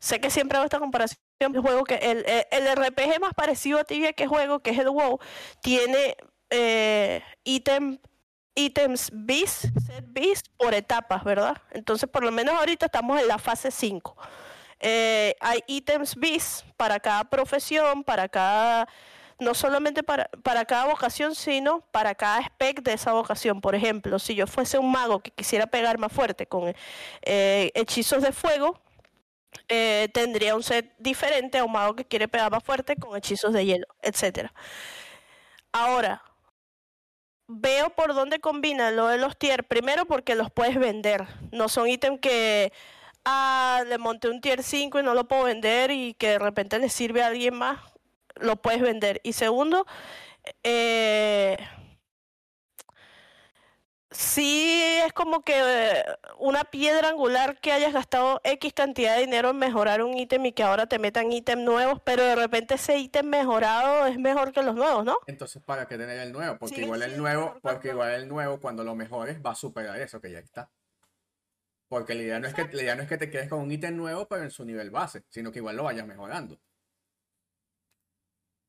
sé 0.00 0.20
que 0.20 0.30
siempre 0.30 0.56
hago 0.56 0.64
esta 0.64 0.80
comparación. 0.80 1.25
El 1.38 1.60
juego 1.60 1.84
que 1.84 1.96
el, 1.96 2.24
el, 2.50 2.76
RPG 2.76 3.20
más 3.20 3.34
parecido 3.34 3.78
a 3.78 3.84
Tibia 3.84 4.14
que 4.14 4.26
juego, 4.26 4.60
que 4.60 4.70
es 4.70 4.78
el 4.78 4.88
WoW, 4.88 5.18
tiene 5.60 6.16
eh, 6.48 7.22
ítem, 7.44 7.98
ítems 8.54 9.10
bis, 9.12 9.68
set 9.86 10.04
bis 10.06 10.42
por 10.56 10.72
etapas, 10.72 11.24
¿verdad? 11.24 11.58
Entonces, 11.72 12.08
por 12.08 12.24
lo 12.24 12.32
menos 12.32 12.54
ahorita 12.54 12.86
estamos 12.86 13.20
en 13.20 13.28
la 13.28 13.36
fase 13.36 13.70
5. 13.70 14.16
Eh, 14.80 15.34
hay 15.40 15.60
ítems 15.66 16.16
bis 16.16 16.64
para 16.78 17.00
cada 17.00 17.24
profesión, 17.24 18.02
para 18.02 18.30
cada, 18.30 18.88
no 19.38 19.52
solamente 19.52 20.02
para, 20.02 20.30
para 20.42 20.64
cada 20.64 20.86
vocación, 20.86 21.34
sino 21.34 21.82
para 21.92 22.14
cada 22.14 22.40
spec 22.40 22.80
de 22.80 22.94
esa 22.94 23.12
vocación. 23.12 23.60
Por 23.60 23.74
ejemplo, 23.74 24.18
si 24.18 24.34
yo 24.34 24.46
fuese 24.46 24.78
un 24.78 24.90
mago 24.90 25.20
que 25.20 25.32
quisiera 25.32 25.66
pegar 25.66 25.98
más 25.98 26.12
fuerte 26.12 26.46
con 26.46 26.74
eh, 27.22 27.70
hechizos 27.74 28.22
de 28.22 28.32
fuego, 28.32 28.80
eh, 29.68 30.08
tendría 30.12 30.54
un 30.54 30.62
set 30.62 30.94
diferente 30.98 31.58
a 31.58 31.64
un 31.64 31.72
mago 31.72 31.94
que 31.96 32.04
quiere 32.04 32.28
pegar 32.28 32.50
más 32.50 32.62
fuerte 32.62 32.96
con 32.96 33.16
hechizos 33.16 33.52
de 33.52 33.64
hielo, 33.64 33.86
etc. 34.02 34.50
Ahora, 35.72 36.22
veo 37.48 37.90
por 37.90 38.14
dónde 38.14 38.40
combina 38.40 38.90
lo 38.90 39.08
de 39.08 39.18
los 39.18 39.36
tier. 39.36 39.64
Primero 39.64 40.06
porque 40.06 40.34
los 40.34 40.50
puedes 40.50 40.78
vender. 40.78 41.26
No 41.52 41.68
son 41.68 41.88
ítems 41.88 42.20
que 42.20 42.72
ah, 43.24 43.82
le 43.86 43.98
monté 43.98 44.28
un 44.28 44.40
tier 44.40 44.62
5 44.62 45.00
y 45.00 45.02
no 45.02 45.14
lo 45.14 45.28
puedo 45.28 45.44
vender 45.44 45.90
y 45.90 46.14
que 46.14 46.30
de 46.30 46.38
repente 46.38 46.78
le 46.78 46.88
sirve 46.88 47.22
a 47.22 47.28
alguien 47.28 47.54
más. 47.54 47.78
Lo 48.36 48.56
puedes 48.56 48.82
vender. 48.82 49.20
Y 49.24 49.32
segundo, 49.32 49.86
eh, 50.62 51.56
sí 54.16 54.98
es 55.04 55.12
como 55.12 55.42
que 55.42 55.54
eh, 55.56 56.04
una 56.38 56.64
piedra 56.64 57.10
angular 57.10 57.60
que 57.60 57.72
hayas 57.72 57.92
gastado 57.92 58.40
X 58.44 58.72
cantidad 58.72 59.14
de 59.14 59.20
dinero 59.20 59.50
en 59.50 59.58
mejorar 59.58 60.02
un 60.02 60.16
ítem 60.16 60.46
y 60.46 60.52
que 60.52 60.62
ahora 60.62 60.86
te 60.86 60.98
metan 60.98 61.30
ítems 61.30 61.62
nuevos, 61.62 62.00
pero 62.04 62.22
de 62.24 62.34
repente 62.34 62.74
ese 62.74 62.98
ítem 62.98 63.26
mejorado 63.26 64.06
es 64.06 64.18
mejor 64.18 64.52
que 64.52 64.62
los 64.62 64.74
nuevos, 64.74 65.04
¿no? 65.04 65.18
Entonces, 65.26 65.62
¿para 65.62 65.86
qué 65.86 65.98
tener 65.98 66.18
el 66.18 66.32
nuevo? 66.32 66.58
Porque 66.58 66.80
igual 66.80 67.02
el 67.02 67.16
nuevo, 67.16 67.56
porque 67.62 67.88
igual 67.88 68.14
el 68.14 68.28
nuevo 68.28 68.60
cuando 68.60 68.84
lo 68.84 68.94
mejores 68.94 69.40
va 69.44 69.52
a 69.52 69.54
superar 69.54 70.00
eso 70.00 70.20
que 70.20 70.30
ya 70.30 70.38
está. 70.38 70.70
Porque 71.88 72.14
la 72.14 72.22
idea 72.22 72.40
no 72.40 72.48
es 72.48 72.54
que, 72.54 72.64
la 72.64 72.82
idea 72.82 72.96
no 72.96 73.02
es 73.02 73.08
que 73.08 73.18
te 73.18 73.30
quedes 73.30 73.48
con 73.48 73.60
un 73.60 73.70
ítem 73.70 73.96
nuevo, 73.96 74.26
pero 74.26 74.42
en 74.42 74.50
su 74.50 74.64
nivel 74.64 74.90
base, 74.90 75.24
sino 75.28 75.52
que 75.52 75.60
igual 75.60 75.76
lo 75.76 75.84
vayas 75.84 76.06
mejorando. 76.06 76.58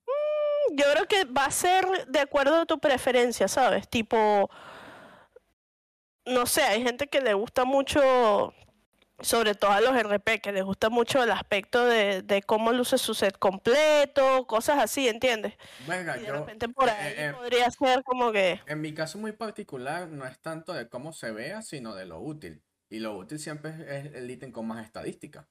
Mm, 0.05 0.75
yo 0.75 0.85
creo 0.93 1.07
que 1.07 1.25
va 1.25 1.45
a 1.45 1.51
ser 1.51 1.85
de 2.07 2.19
acuerdo 2.19 2.61
a 2.61 2.65
tu 2.65 2.79
preferencia, 2.79 3.47
¿sabes? 3.47 3.89
Tipo, 3.89 4.51
no 6.27 6.45
sé, 6.45 6.61
hay 6.61 6.83
gente 6.83 7.07
que 7.07 7.21
le 7.21 7.33
gusta 7.33 7.65
mucho, 7.65 8.53
sobre 9.19 9.55
todo 9.55 9.71
a 9.71 9.81
los 9.81 9.95
RP, 9.95 10.41
que 10.41 10.51
les 10.51 10.63
gusta 10.63 10.89
mucho 10.89 11.23
el 11.23 11.31
aspecto 11.31 11.85
de, 11.85 12.43
cómo 12.45 12.71
luce 12.71 12.97
su 12.97 13.13
set 13.13 13.37
completo, 13.37 14.45
cosas 14.45 14.79
así, 14.79 15.07
¿entiendes? 15.07 15.53
Venga, 15.87 16.17
de 16.17 16.31
repente 16.31 16.69
por 16.69 16.89
ahí 16.89 17.13
eh, 17.13 17.27
eh, 17.27 17.33
podría 17.33 17.71
ser 17.71 18.03
como 18.03 18.31
que... 18.31 18.61
En 18.67 18.81
mi 18.81 18.93
caso 18.93 19.17
muy 19.17 19.31
particular, 19.31 20.07
no 20.09 20.25
es 20.25 20.39
tanto 20.39 20.73
de 20.73 20.89
cómo 20.89 21.13
se 21.13 21.31
vea, 21.31 21.61
sino 21.61 21.95
de 21.95 22.05
lo 22.05 22.19
útil. 22.19 22.63
Y 22.89 22.99
lo 22.99 23.17
útil 23.17 23.39
siempre 23.39 23.71
es 23.71 24.13
el 24.13 24.29
ítem 24.29 24.51
con 24.51 24.67
más 24.67 24.85
estadística. 24.85 25.47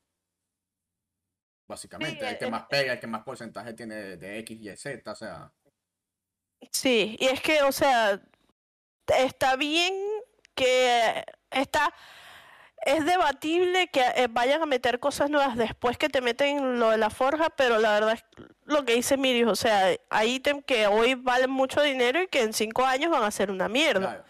Básicamente, 1.69 2.29
el 2.29 2.39
que 2.39 2.51
más 2.51 2.67
pega, 2.69 2.93
el 2.93 3.01
que 3.01 3.09
más 3.09 3.25
porcentaje 3.25 3.75
tiene 3.75 3.97
de, 3.97 4.17
de 4.17 4.39
X, 4.39 4.59
Y, 4.61 4.77
Z, 4.77 5.11
o 5.11 5.17
sea... 5.17 5.53
Sí, 6.71 7.17
y 7.19 7.27
es 7.27 7.41
que, 7.43 7.63
o 7.63 7.73
sea, 7.73 8.23
está 9.07 9.57
bien 9.57 9.95
que 10.57 11.25
está 11.53 11.95
es 12.87 13.05
debatible 13.05 13.89
que 13.89 14.01
eh, 14.01 14.29
vayan 14.31 14.63
a 14.63 14.67
meter 14.67 15.01
cosas 15.01 15.29
nuevas 15.29 15.57
después 15.57 15.99
que 15.99 16.09
te 16.09 16.21
meten 16.21 16.79
lo 16.79 16.91
de 16.91 16.99
la 16.99 17.11
forja, 17.11 17.51
pero 17.51 17.79
la 17.79 17.95
verdad 17.95 18.13
es 18.13 18.25
lo 18.65 18.85
que 18.85 18.95
dice 18.95 19.17
Miri, 19.17 19.43
o 19.43 19.57
sea, 19.57 19.97
hay 20.09 20.35
ítems 20.37 20.65
que 20.65 20.87
hoy 20.87 21.15
valen 21.15 21.51
mucho 21.51 21.83
dinero 21.83 22.23
y 22.23 22.29
que 22.29 22.43
en 22.43 22.53
cinco 22.53 22.85
años 22.85 23.11
van 23.11 23.25
a 23.25 23.31
ser 23.31 23.51
una 23.51 23.69
mierda. 23.69 24.25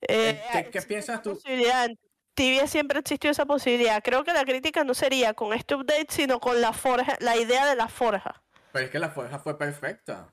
Eh, 0.00 0.42
¿Qué, 0.72 0.82
piensas 0.82 1.22
tú? 1.22 1.38
Tibia 2.34 2.66
siempre 2.66 2.98
existió 2.98 3.30
esa 3.30 3.44
posibilidad. 3.44 4.02
Creo 4.02 4.24
que 4.24 4.32
la 4.32 4.44
crítica 4.44 4.82
no 4.82 4.94
sería 4.94 5.34
con 5.34 5.52
este 5.52 5.74
update, 5.74 6.06
sino 6.08 6.40
con 6.40 6.60
la 6.60 6.72
forja, 6.72 7.16
la 7.20 7.36
idea 7.36 7.66
de 7.66 7.76
la 7.76 7.88
forja. 7.88 8.42
Pero 8.72 8.84
es 8.84 8.90
que 8.90 8.98
la 8.98 9.10
forja 9.10 9.38
fue 9.38 9.58
perfecta. 9.58 10.32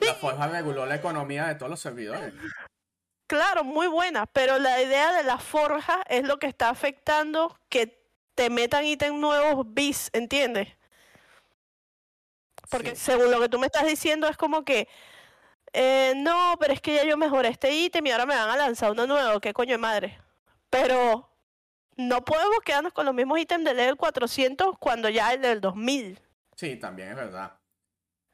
La 0.00 0.14
forja 0.14 0.48
reguló 0.48 0.86
la 0.86 0.96
economía 0.96 1.46
de 1.46 1.54
todos 1.54 1.70
los 1.70 1.80
servidores. 1.80 2.34
Claro, 3.34 3.64
muy 3.64 3.88
buena, 3.88 4.26
pero 4.26 4.60
la 4.60 4.80
idea 4.80 5.12
de 5.12 5.24
la 5.24 5.38
forja 5.38 6.04
es 6.08 6.22
lo 6.22 6.38
que 6.38 6.46
está 6.46 6.68
afectando 6.68 7.58
que 7.68 8.00
te 8.36 8.48
metan 8.48 8.84
ítems 8.84 9.18
nuevos 9.18 9.66
bis, 9.66 10.08
¿entiendes? 10.12 10.68
Porque 12.70 12.94
según 12.94 13.32
lo 13.32 13.40
que 13.40 13.48
tú 13.48 13.58
me 13.58 13.66
estás 13.66 13.86
diciendo 13.86 14.28
es 14.28 14.36
como 14.36 14.64
que, 14.64 14.86
eh, 15.72 16.12
no, 16.14 16.54
pero 16.60 16.74
es 16.74 16.80
que 16.80 16.94
ya 16.94 17.02
yo 17.02 17.16
mejoré 17.16 17.48
este 17.48 17.72
ítem 17.72 18.06
y 18.06 18.12
ahora 18.12 18.24
me 18.24 18.36
van 18.36 18.50
a 18.50 18.56
lanzar 18.56 18.92
uno 18.92 19.04
nuevo, 19.04 19.40
qué 19.40 19.52
coño 19.52 19.72
de 19.72 19.78
madre. 19.78 20.20
Pero 20.70 21.28
no 21.96 22.24
podemos 22.24 22.60
quedarnos 22.64 22.92
con 22.92 23.04
los 23.04 23.16
mismos 23.16 23.40
ítems 23.40 23.64
del 23.64 23.78
level 23.78 23.96
400 23.96 24.78
cuando 24.78 25.08
ya 25.08 25.32
el 25.32 25.42
del 25.42 25.60
2000. 25.60 26.20
Sí, 26.54 26.76
también 26.76 27.08
es 27.08 27.16
verdad. 27.16 27.58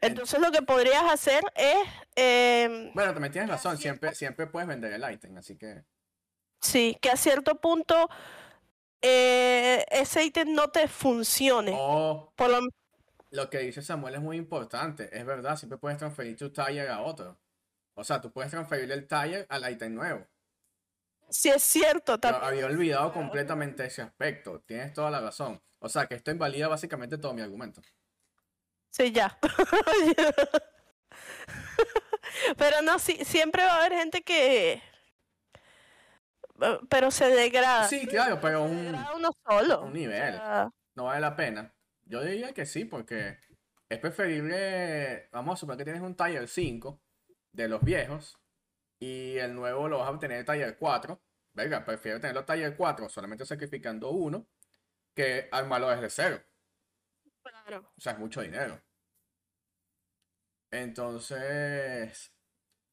Entonces 0.00 0.40
lo 0.40 0.50
que 0.50 0.62
podrías 0.62 1.04
hacer 1.04 1.42
es... 1.54 1.76
Eh, 2.16 2.90
bueno, 2.94 3.12
también 3.12 3.32
tienes 3.32 3.50
razón, 3.50 3.76
siempre, 3.76 4.14
siempre 4.14 4.46
puedes 4.46 4.68
vender 4.68 4.92
el 4.92 5.12
ítem, 5.12 5.36
así 5.36 5.56
que... 5.56 5.84
Sí, 6.60 6.96
que 7.00 7.10
a 7.10 7.16
cierto 7.16 7.60
punto 7.60 8.08
eh, 9.02 9.84
ese 9.90 10.24
ítem 10.24 10.54
no 10.54 10.68
te 10.68 10.88
funcione. 10.88 11.72
Oh, 11.74 12.32
lo... 13.30 13.50
que 13.50 13.58
dice 13.58 13.82
Samuel 13.82 14.14
es 14.14 14.20
muy 14.20 14.36
importante, 14.36 15.16
es 15.16 15.24
verdad, 15.24 15.56
siempre 15.56 15.78
puedes 15.78 15.98
transferir 15.98 16.36
tu 16.36 16.50
taller 16.50 16.88
a 16.88 17.00
otro. 17.02 17.38
O 17.94 18.04
sea, 18.04 18.20
tú 18.20 18.32
puedes 18.32 18.50
transferir 18.50 18.90
el 18.92 19.06
taller 19.06 19.46
al 19.48 19.70
ítem 19.70 19.94
nuevo. 19.94 20.26
Sí, 21.28 21.48
es 21.48 21.62
cierto. 21.62 22.18
También. 22.18 22.44
había 22.44 22.66
olvidado 22.66 23.12
completamente 23.12 23.84
ese 23.84 24.02
aspecto, 24.02 24.60
tienes 24.60 24.92
toda 24.92 25.10
la 25.10 25.20
razón. 25.20 25.62
O 25.78 25.88
sea, 25.88 26.06
que 26.06 26.14
esto 26.14 26.30
invalida 26.30 26.68
básicamente 26.68 27.18
todo 27.18 27.32
mi 27.32 27.40
argumento. 27.40 27.80
Sí, 28.90 29.12
ya. 29.12 29.38
Pero 32.56 32.82
no, 32.82 32.98
sí, 32.98 33.18
siempre 33.24 33.64
va 33.64 33.74
a 33.74 33.80
haber 33.80 33.98
gente 33.98 34.22
que. 34.22 34.82
Pero 36.88 37.10
se 37.10 37.28
degrada. 37.28 37.88
Sí, 37.88 38.06
claro, 38.06 38.40
pero 38.40 38.64
un. 38.64 38.94
Uno 39.16 39.30
solo. 39.48 39.82
Un 39.82 39.94
nivel. 39.94 40.38
No 40.94 41.04
vale 41.04 41.20
la 41.20 41.34
pena. 41.34 41.74
Yo 42.04 42.22
diría 42.22 42.52
que 42.52 42.66
sí, 42.66 42.84
porque 42.84 43.38
es 43.88 43.98
preferible. 43.98 45.28
Vamos 45.32 45.54
a 45.54 45.60
suponer 45.60 45.78
que 45.78 45.84
tienes 45.84 46.02
un 46.02 46.14
taller 46.14 46.48
5 46.48 47.00
de 47.52 47.68
los 47.68 47.82
viejos 47.82 48.38
y 48.98 49.38
el 49.38 49.54
nuevo 49.54 49.88
lo 49.88 49.98
vas 49.98 50.08
a 50.08 50.10
obtener 50.10 50.44
taller 50.44 50.76
4. 50.76 51.20
Venga, 51.54 51.84
prefiero 51.84 52.20
tenerlo 52.20 52.44
taller 52.44 52.76
4 52.76 53.08
solamente 53.08 53.46
sacrificando 53.46 54.10
uno 54.10 54.46
que 55.14 55.48
armarlo 55.50 55.88
desde 55.88 56.10
cero. 56.10 56.42
O 57.78 58.00
sea, 58.00 58.12
es 58.12 58.18
mucho 58.18 58.42
dinero. 58.42 58.80
Entonces, 60.72 62.32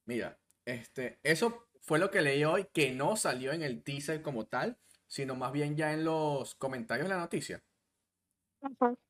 mira, 0.06 0.40
este, 0.66 1.20
eso 1.24 1.70
fue 1.82 2.00
lo 2.00 2.10
que 2.10 2.22
leí 2.22 2.44
hoy, 2.44 2.68
que 2.74 2.92
no 2.92 3.16
salió 3.16 3.54
en 3.54 3.62
el 3.62 3.84
teaser 3.84 4.22
como 4.22 4.48
tal, 4.48 4.80
sino 5.08 5.36
más 5.36 5.52
bien 5.52 5.76
ya 5.76 5.94
en 5.94 6.04
los 6.04 6.56
comentarios 6.56 7.08
de 7.08 7.14
la 7.14 7.22
noticia. 7.22 7.64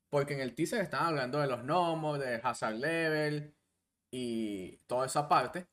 Porque 0.10 0.34
en 0.34 0.42
el 0.42 0.56
teaser 0.56 0.82
estaban 0.82 1.08
hablando 1.08 1.40
de 1.40 1.48
los 1.48 1.64
gnomos, 1.64 2.20
de 2.20 2.36
hazard 2.44 2.76
level 2.76 3.56
y 4.12 4.78
toda 4.88 5.06
esa 5.08 5.28
parte. 5.28 5.68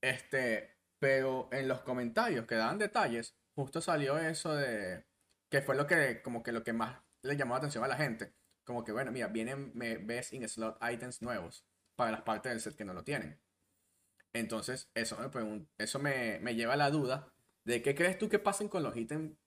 Este, 0.00 0.78
pero 0.98 1.48
en 1.52 1.66
los 1.68 1.80
comentarios 1.80 2.46
que 2.46 2.54
daban 2.54 2.78
detalles, 2.78 3.36
justo 3.54 3.80
salió 3.80 4.18
eso 4.18 4.54
de 4.54 5.04
que 5.50 5.62
fue 5.62 5.74
lo 5.74 5.86
que 5.86 6.22
como 6.22 6.42
que 6.42 6.52
lo 6.52 6.62
que 6.62 6.72
más 6.72 7.02
le 7.22 7.36
llamó 7.36 7.54
la 7.54 7.58
atención 7.58 7.84
a 7.84 7.88
la 7.88 7.96
gente 7.96 8.37
como 8.68 8.84
que, 8.84 8.92
bueno, 8.92 9.10
mira, 9.10 9.28
vienen 9.28 9.72
ves 9.74 10.34
in 10.34 10.46
slot 10.46 10.76
items 10.82 11.22
nuevos 11.22 11.64
para 11.96 12.10
las 12.10 12.20
partes 12.20 12.52
del 12.52 12.60
set 12.60 12.76
que 12.76 12.84
no 12.84 12.92
lo 12.92 13.02
tienen. 13.02 13.40
Entonces, 14.34 14.90
eso 14.92 15.16
me, 15.16 15.66
eso 15.78 15.98
me, 15.98 16.54
lleva 16.54 16.74
a 16.74 16.76
la 16.76 16.90
duda 16.90 17.32
de 17.64 17.80
qué 17.80 17.94
crees 17.94 18.18
tú 18.18 18.28
que 18.28 18.38
pasen 18.38 18.68
con 18.68 18.82
los 18.82 18.94
ítems. 18.94 19.38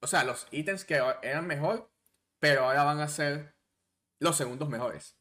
O 0.00 0.06
sea, 0.06 0.22
los 0.22 0.46
ítems 0.52 0.84
que 0.84 0.94
eran 1.22 1.48
mejor, 1.48 1.90
pero 2.38 2.66
ahora 2.66 2.84
van 2.84 3.00
a 3.00 3.08
ser 3.08 3.56
los 4.20 4.36
segundos 4.36 4.68
mejores. 4.68 5.18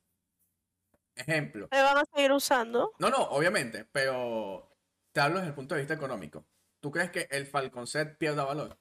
Ejemplo. 1.15 1.67
¿Se 1.71 1.81
van 1.81 1.98
a 1.98 2.05
seguir 2.13 2.31
usando? 2.33 2.93
No, 3.00 3.10
no, 3.10 3.24
obviamente, 3.24 3.86
pero 3.91 4.71
te 5.13 5.19
hablo 5.19 5.38
desde 5.38 5.50
el 5.50 5.55
punto 5.55 5.74
de 5.74 5.81
vista 5.81 5.95
económico. 5.95 6.45
¿Tú 6.79 6.91
crees 6.91 7.10
que 7.10 7.27
el 7.31 7.48
Falcon 7.48 7.88
Set 7.88 8.19
pierda 8.19 8.45
valor? 8.45 8.79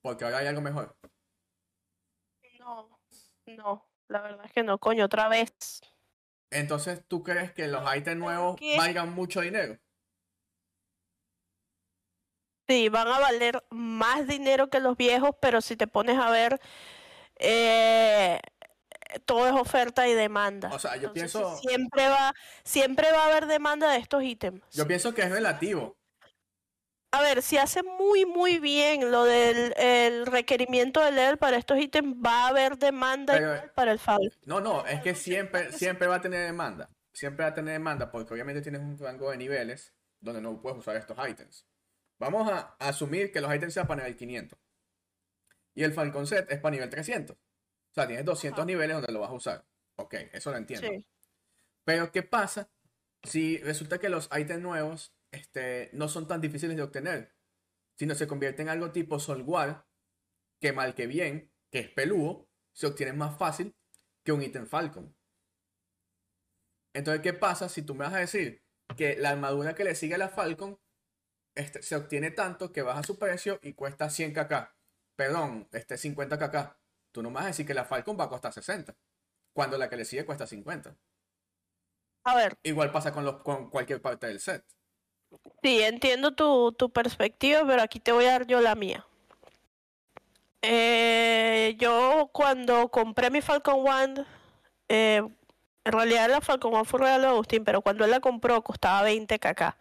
Porque 0.00 0.24
ahora 0.24 0.38
hay 0.38 0.48
algo 0.48 0.62
mejor. 0.62 0.96
No. 3.46 3.88
La 4.08 4.20
verdad 4.20 4.44
es 4.44 4.52
que 4.52 4.62
no, 4.62 4.78
coño, 4.78 5.06
otra 5.06 5.28
vez. 5.28 5.80
Entonces, 6.50 7.02
¿tú 7.08 7.22
crees 7.22 7.52
que 7.52 7.66
los 7.66 7.82
ítems 7.96 8.18
nuevos 8.18 8.60
valgan 8.76 9.12
mucho 9.14 9.40
dinero? 9.40 9.78
Sí, 12.68 12.88
van 12.88 13.08
a 13.08 13.18
valer 13.18 13.64
más 13.70 14.26
dinero 14.26 14.68
que 14.68 14.80
los 14.80 14.96
viejos, 14.96 15.30
pero 15.40 15.60
si 15.60 15.76
te 15.76 15.86
pones 15.86 16.18
a 16.18 16.30
ver, 16.30 16.60
eh, 17.36 18.40
todo 19.24 19.46
es 19.46 19.54
oferta 19.54 20.06
y 20.08 20.14
demanda. 20.14 20.70
O 20.72 20.78
sea, 20.78 20.96
yo 20.96 21.12
pienso... 21.12 21.56
Siempre 21.56 22.08
va, 22.08 22.34
siempre 22.64 23.10
va 23.12 23.24
a 23.24 23.26
haber 23.26 23.46
demanda 23.46 23.90
de 23.90 23.98
estos 23.98 24.22
ítems. 24.22 24.62
Yo 24.72 24.86
pienso 24.86 25.14
que 25.14 25.22
es 25.22 25.30
relativo 25.30 25.96
a 27.12 27.20
ver, 27.20 27.42
si 27.42 27.58
hace 27.58 27.82
muy, 27.82 28.24
muy 28.24 28.58
bien 28.58 29.10
lo 29.10 29.24
del 29.24 29.74
el 29.76 30.24
requerimiento 30.26 31.00
de 31.04 31.12
leer 31.12 31.38
para 31.38 31.58
estos 31.58 31.78
ítems, 31.78 32.16
va 32.24 32.46
a 32.46 32.48
haber 32.48 32.78
demanda 32.78 33.70
para 33.74 33.92
el 33.92 33.98
FAL. 33.98 34.32
No, 34.46 34.60
no, 34.62 34.86
es 34.86 35.02
que 35.02 35.14
siempre, 35.14 35.72
siempre 35.72 36.06
va 36.06 36.16
a 36.16 36.20
tener 36.22 36.46
demanda. 36.46 36.88
Siempre 37.12 37.44
va 37.44 37.50
a 37.50 37.54
tener 37.54 37.74
demanda 37.74 38.10
porque 38.10 38.32
obviamente 38.32 38.62
tienes 38.62 38.80
un 38.80 38.98
rango 38.98 39.30
de 39.30 39.36
niveles 39.36 39.94
donde 40.20 40.40
no 40.40 40.58
puedes 40.62 40.78
usar 40.78 40.96
estos 40.96 41.18
ítems. 41.28 41.66
Vamos 42.18 42.50
a, 42.50 42.76
asumir 42.78 43.30
que 43.30 43.42
los 43.42 43.54
ítems 43.54 43.74
sean 43.74 43.86
para 43.86 44.02
nivel 44.02 44.16
500. 44.16 44.58
Y 45.74 45.82
el 45.82 45.92
Falcon 45.92 46.26
Set 46.26 46.50
es 46.50 46.60
para 46.60 46.72
nivel 46.72 46.88
300. 46.88 47.36
O 47.36 47.94
sea, 47.94 48.06
tienes 48.06 48.24
200 48.24 48.64
niveles 48.64 48.96
donde 48.96 49.12
lo 49.12 49.20
vas 49.20 49.30
a 49.30 49.34
usar. 49.34 49.66
Ok, 49.96 50.14
eso 50.32 50.50
lo 50.50 50.56
entiendo. 50.56 50.88
Pero, 51.84 52.10
¿qué 52.10 52.22
pasa 52.22 52.70
si 53.22 53.58
resulta 53.58 53.98
que 53.98 54.08
los 54.08 54.30
ítems 54.34 54.62
nuevos 54.62 55.12
este, 55.32 55.90
no 55.92 56.08
son 56.08 56.28
tan 56.28 56.40
difíciles 56.40 56.76
de 56.76 56.82
obtener, 56.82 57.34
sino 57.98 58.14
se 58.14 58.26
convierte 58.26 58.62
en 58.62 58.68
algo 58.68 58.92
tipo 58.92 59.18
Solwar, 59.18 59.86
que 60.60 60.72
mal 60.72 60.94
que 60.94 61.06
bien, 61.06 61.52
que 61.70 61.80
es 61.80 61.88
peludo, 61.90 62.48
se 62.72 62.86
obtiene 62.86 63.12
más 63.12 63.36
fácil 63.36 63.74
que 64.24 64.32
un 64.32 64.42
ítem 64.42 64.66
Falcon. 64.66 65.16
Entonces, 66.94 67.22
¿qué 67.22 67.32
pasa 67.32 67.68
si 67.68 67.82
tú 67.82 67.94
me 67.94 68.04
vas 68.04 68.14
a 68.14 68.18
decir 68.18 68.62
que 68.96 69.16
la 69.16 69.30
armadura 69.30 69.74
que 69.74 69.84
le 69.84 69.94
sigue 69.94 70.14
a 70.14 70.18
la 70.18 70.28
Falcon 70.28 70.78
este, 71.54 71.82
se 71.82 71.96
obtiene 71.96 72.30
tanto 72.30 72.72
que 72.72 72.82
baja 72.82 73.02
su 73.02 73.18
precio 73.18 73.58
y 73.62 73.72
cuesta 73.72 74.10
100 74.10 74.34
kk? 74.34 74.74
Perdón, 75.16 75.68
este 75.72 75.96
50 75.96 76.38
kk. 76.38 76.76
Tú 77.12 77.22
no 77.22 77.30
me 77.30 77.36
vas 77.36 77.44
a 77.44 77.48
decir 77.48 77.66
que 77.66 77.74
la 77.74 77.84
Falcon 77.84 78.18
va 78.18 78.24
a 78.24 78.28
costar 78.28 78.52
60, 78.52 78.94
cuando 79.54 79.78
la 79.78 79.88
que 79.88 79.96
le 79.96 80.04
sigue 80.04 80.26
cuesta 80.26 80.46
50. 80.46 80.96
A 82.24 82.36
ver. 82.36 82.56
Igual 82.62 82.92
pasa 82.92 83.12
con, 83.12 83.24
los, 83.24 83.42
con 83.42 83.70
cualquier 83.70 84.00
parte 84.00 84.26
del 84.26 84.40
set. 84.40 84.64
Sí, 85.62 85.80
entiendo 85.80 86.32
tu, 86.32 86.90
perspectiva, 86.92 87.62
pero 87.66 87.82
aquí 87.82 88.00
te 88.00 88.12
voy 88.12 88.24
a 88.24 88.32
dar 88.32 88.46
yo 88.46 88.60
la 88.60 88.74
mía. 88.74 89.06
Eh, 90.60 91.76
yo 91.78 92.30
cuando 92.32 92.88
compré 92.88 93.30
mi 93.30 93.40
Falcon 93.40 93.86
One, 93.86 94.24
eh, 94.88 95.22
en 95.84 95.92
realidad 95.92 96.28
la 96.30 96.40
Falcon 96.40 96.74
One 96.74 96.84
fue 96.84 97.00
un 97.00 97.06
regalo 97.06 97.22
de 97.22 97.28
Agustín, 97.28 97.64
pero 97.64 97.80
cuando 97.80 98.04
él 98.04 98.10
la 98.10 98.20
compró 98.20 98.62
costaba 98.62 99.02
20 99.02 99.38
kk. 99.38 99.76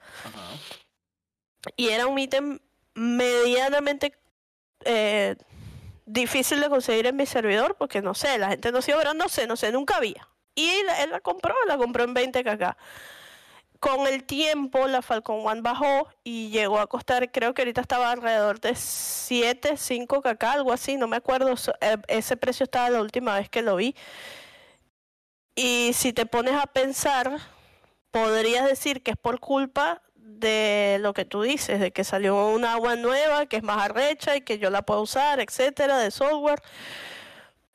Y 1.75 1.89
era 1.89 2.07
un 2.07 2.17
ítem 2.17 2.59
medianamente 2.93 4.13
eh, 4.85 5.35
difícil 6.05 6.59
de 6.59 6.69
conseguir 6.69 7.07
en 7.07 7.15
mi 7.15 7.25
servidor, 7.25 7.75
porque 7.75 8.01
no 8.01 8.13
sé, 8.13 8.37
la 8.37 8.49
gente 8.49 8.71
no 8.71 8.81
se 8.81 8.93
pero 8.93 9.13
no 9.13 9.29
sé, 9.29 9.47
no 9.47 9.55
sé, 9.55 9.71
nunca 9.71 9.97
había. 9.97 10.27
Y 10.53 10.69
él, 10.69 10.85
él 10.99 11.11
la 11.11 11.21
compró, 11.21 11.55
la 11.67 11.77
compró 11.77 12.03
en 12.03 12.13
20 12.13 12.43
kk 12.43 12.75
con 13.81 14.05
el 14.05 14.23
tiempo 14.23 14.87
la 14.87 15.01
Falcon 15.01 15.41
One 15.43 15.61
bajó 15.61 16.07
y 16.23 16.51
llegó 16.51 16.79
a 16.79 16.85
costar, 16.85 17.31
creo 17.31 17.55
que 17.55 17.63
ahorita 17.63 17.81
estaba 17.81 18.11
alrededor 18.11 18.61
de 18.61 18.75
7, 18.75 19.75
5 19.75 20.21
kk, 20.21 20.43
algo 20.43 20.71
así, 20.71 20.97
no 20.97 21.07
me 21.07 21.17
acuerdo, 21.17 21.55
eh, 21.81 21.97
ese 22.07 22.37
precio 22.37 22.65
estaba 22.65 22.91
la 22.91 23.01
última 23.01 23.35
vez 23.35 23.49
que 23.49 23.63
lo 23.63 23.75
vi. 23.75 23.95
Y 25.55 25.93
si 25.93 26.13
te 26.13 26.27
pones 26.27 26.53
a 26.53 26.67
pensar, 26.67 27.39
podrías 28.11 28.67
decir 28.67 29.01
que 29.01 29.11
es 29.11 29.17
por 29.17 29.39
culpa 29.39 30.03
de 30.15 30.97
lo 31.01 31.13
que 31.15 31.25
tú 31.25 31.41
dices, 31.41 31.79
de 31.79 31.91
que 31.91 32.03
salió 32.03 32.49
una 32.49 32.73
agua 32.73 32.95
nueva, 32.95 33.47
que 33.47 33.57
es 33.57 33.63
más 33.63 33.83
arrecha 33.83 34.35
y 34.35 34.41
que 34.41 34.59
yo 34.59 34.69
la 34.69 34.83
puedo 34.83 35.01
usar, 35.01 35.39
etcétera, 35.39 35.97
de 35.97 36.11
software. 36.11 36.61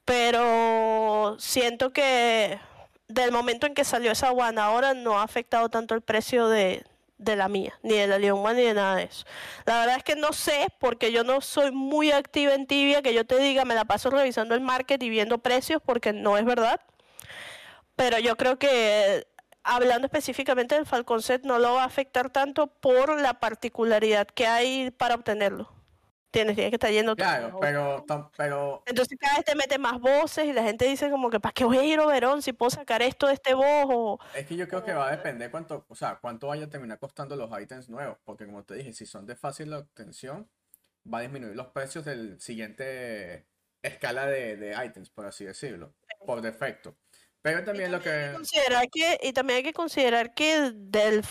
Pero 0.04 1.36
siento 1.40 1.92
que 1.92 2.60
del 3.08 3.32
momento 3.32 3.66
en 3.66 3.75
que 3.75 3.84
salió 3.84 4.12
esa 4.12 4.32
One 4.32 4.60
ahora 4.60 4.94
no 4.94 5.18
ha 5.18 5.22
afectado 5.22 5.68
tanto 5.68 5.94
el 5.94 6.02
precio 6.02 6.48
de, 6.48 6.84
la 7.18 7.48
mía, 7.48 7.78
ni 7.82 7.94
de 7.94 8.06
la 8.06 8.18
Leon 8.18 8.44
One, 8.44 8.54
ni 8.54 8.62
de 8.62 8.75
nada 8.75 8.96
de 8.96 9.04
eso. 9.04 9.25
La 9.64 9.80
verdad 9.80 9.96
es 9.96 10.04
que 10.04 10.16
no 10.16 10.32
sé, 10.32 10.66
porque 10.78 11.12
yo 11.12 11.25
no 11.25 11.40
soy 11.40 11.70
muy 11.72 12.12
activa 12.12 12.54
en 12.54 12.66
Tibia, 12.66 13.02
que 13.02 13.14
yo 13.14 13.25
te 13.25 13.38
diga, 13.38 13.64
me 13.64 13.75
la 13.75 13.84
paso 13.84 14.10
revisando 14.10 14.54
el 14.54 14.60
market 14.60 15.02
y 15.02 15.10
viendo 15.10 15.38
precios, 15.38 15.80
porque 15.84 16.12
no 16.12 16.36
es 16.36 16.44
verdad. 16.44 16.80
Pero 17.94 18.18
yo 18.18 18.36
creo 18.36 18.58
que 18.58 19.26
hablando 19.62 20.06
específicamente 20.06 20.75
del 20.75 20.86
Falcon 20.86 21.22
Set, 21.22 21.44
no 21.44 21.58
lo 21.58 21.75
va 21.75 21.82
a 21.82 21.86
afectar 21.86 22.30
tanto 22.30 22.66
por 22.68 23.20
la 23.20 23.34
particularidad 23.34 24.26
que 24.26 24.46
hay 24.46 24.90
para 24.90 25.14
obtenerlo. 25.14 25.75
Tienes, 26.36 26.54
tienes 26.54 26.70
que 26.70 26.76
estar 26.76 26.90
yendo 26.90 27.16
todo 27.16 27.26
Claro, 27.26 27.46
a 27.56 27.60
pero, 27.60 28.04
tam- 28.04 28.30
pero 28.36 28.82
Entonces 28.84 29.16
cada 29.18 29.36
vez 29.36 29.44
te 29.46 29.54
mete 29.54 29.78
más 29.78 29.98
voces 29.98 30.44
y 30.44 30.52
la 30.52 30.62
gente 30.62 30.84
dice 30.86 31.08
como 31.10 31.30
que 31.30 31.40
¿para 31.40 31.54
qué 31.54 31.64
voy 31.64 31.78
a 31.78 31.84
ir 31.84 31.98
a 31.98 32.04
Oberón 32.04 32.42
si 32.42 32.52
puedo 32.52 32.68
sacar 32.68 33.00
esto 33.00 33.26
de 33.26 33.32
este 33.32 33.54
voz? 33.54 33.86
O... 33.88 34.18
es 34.34 34.46
que 34.46 34.54
yo 34.54 34.68
creo 34.68 34.84
que 34.84 34.92
va 34.92 35.08
a 35.08 35.12
depender 35.12 35.50
cuánto, 35.50 35.86
o 35.88 35.94
sea, 35.94 36.18
cuánto 36.20 36.48
vaya 36.48 36.66
a 36.66 36.68
terminar 36.68 36.98
costando 36.98 37.36
los 37.36 37.50
ítems 37.58 37.88
nuevos, 37.88 38.18
porque 38.24 38.44
como 38.44 38.64
te 38.64 38.74
dije, 38.74 38.92
si 38.92 39.06
son 39.06 39.24
de 39.24 39.34
fácil 39.34 39.72
obtención, 39.72 40.46
va 41.12 41.18
a 41.18 41.22
disminuir 41.22 41.56
los 41.56 41.68
precios 41.68 42.04
del 42.04 42.38
siguiente 42.38 43.46
escala 43.82 44.26
de, 44.26 44.56
de 44.58 44.84
ítems, 44.84 45.08
por 45.08 45.24
así 45.24 45.46
decirlo, 45.46 45.94
por 46.26 46.42
defecto. 46.42 46.96
Pero 47.40 47.62
también 47.64 47.92
lo 47.92 47.98
hay 47.98 48.02
que... 48.02 48.30
considerar 48.34 48.88
que, 48.90 49.20
y 49.22 49.32
también 49.32 49.58
hay 49.58 49.62
que 49.62 49.72
considerar 49.72 50.34
que 50.34 50.72
del 50.74 51.22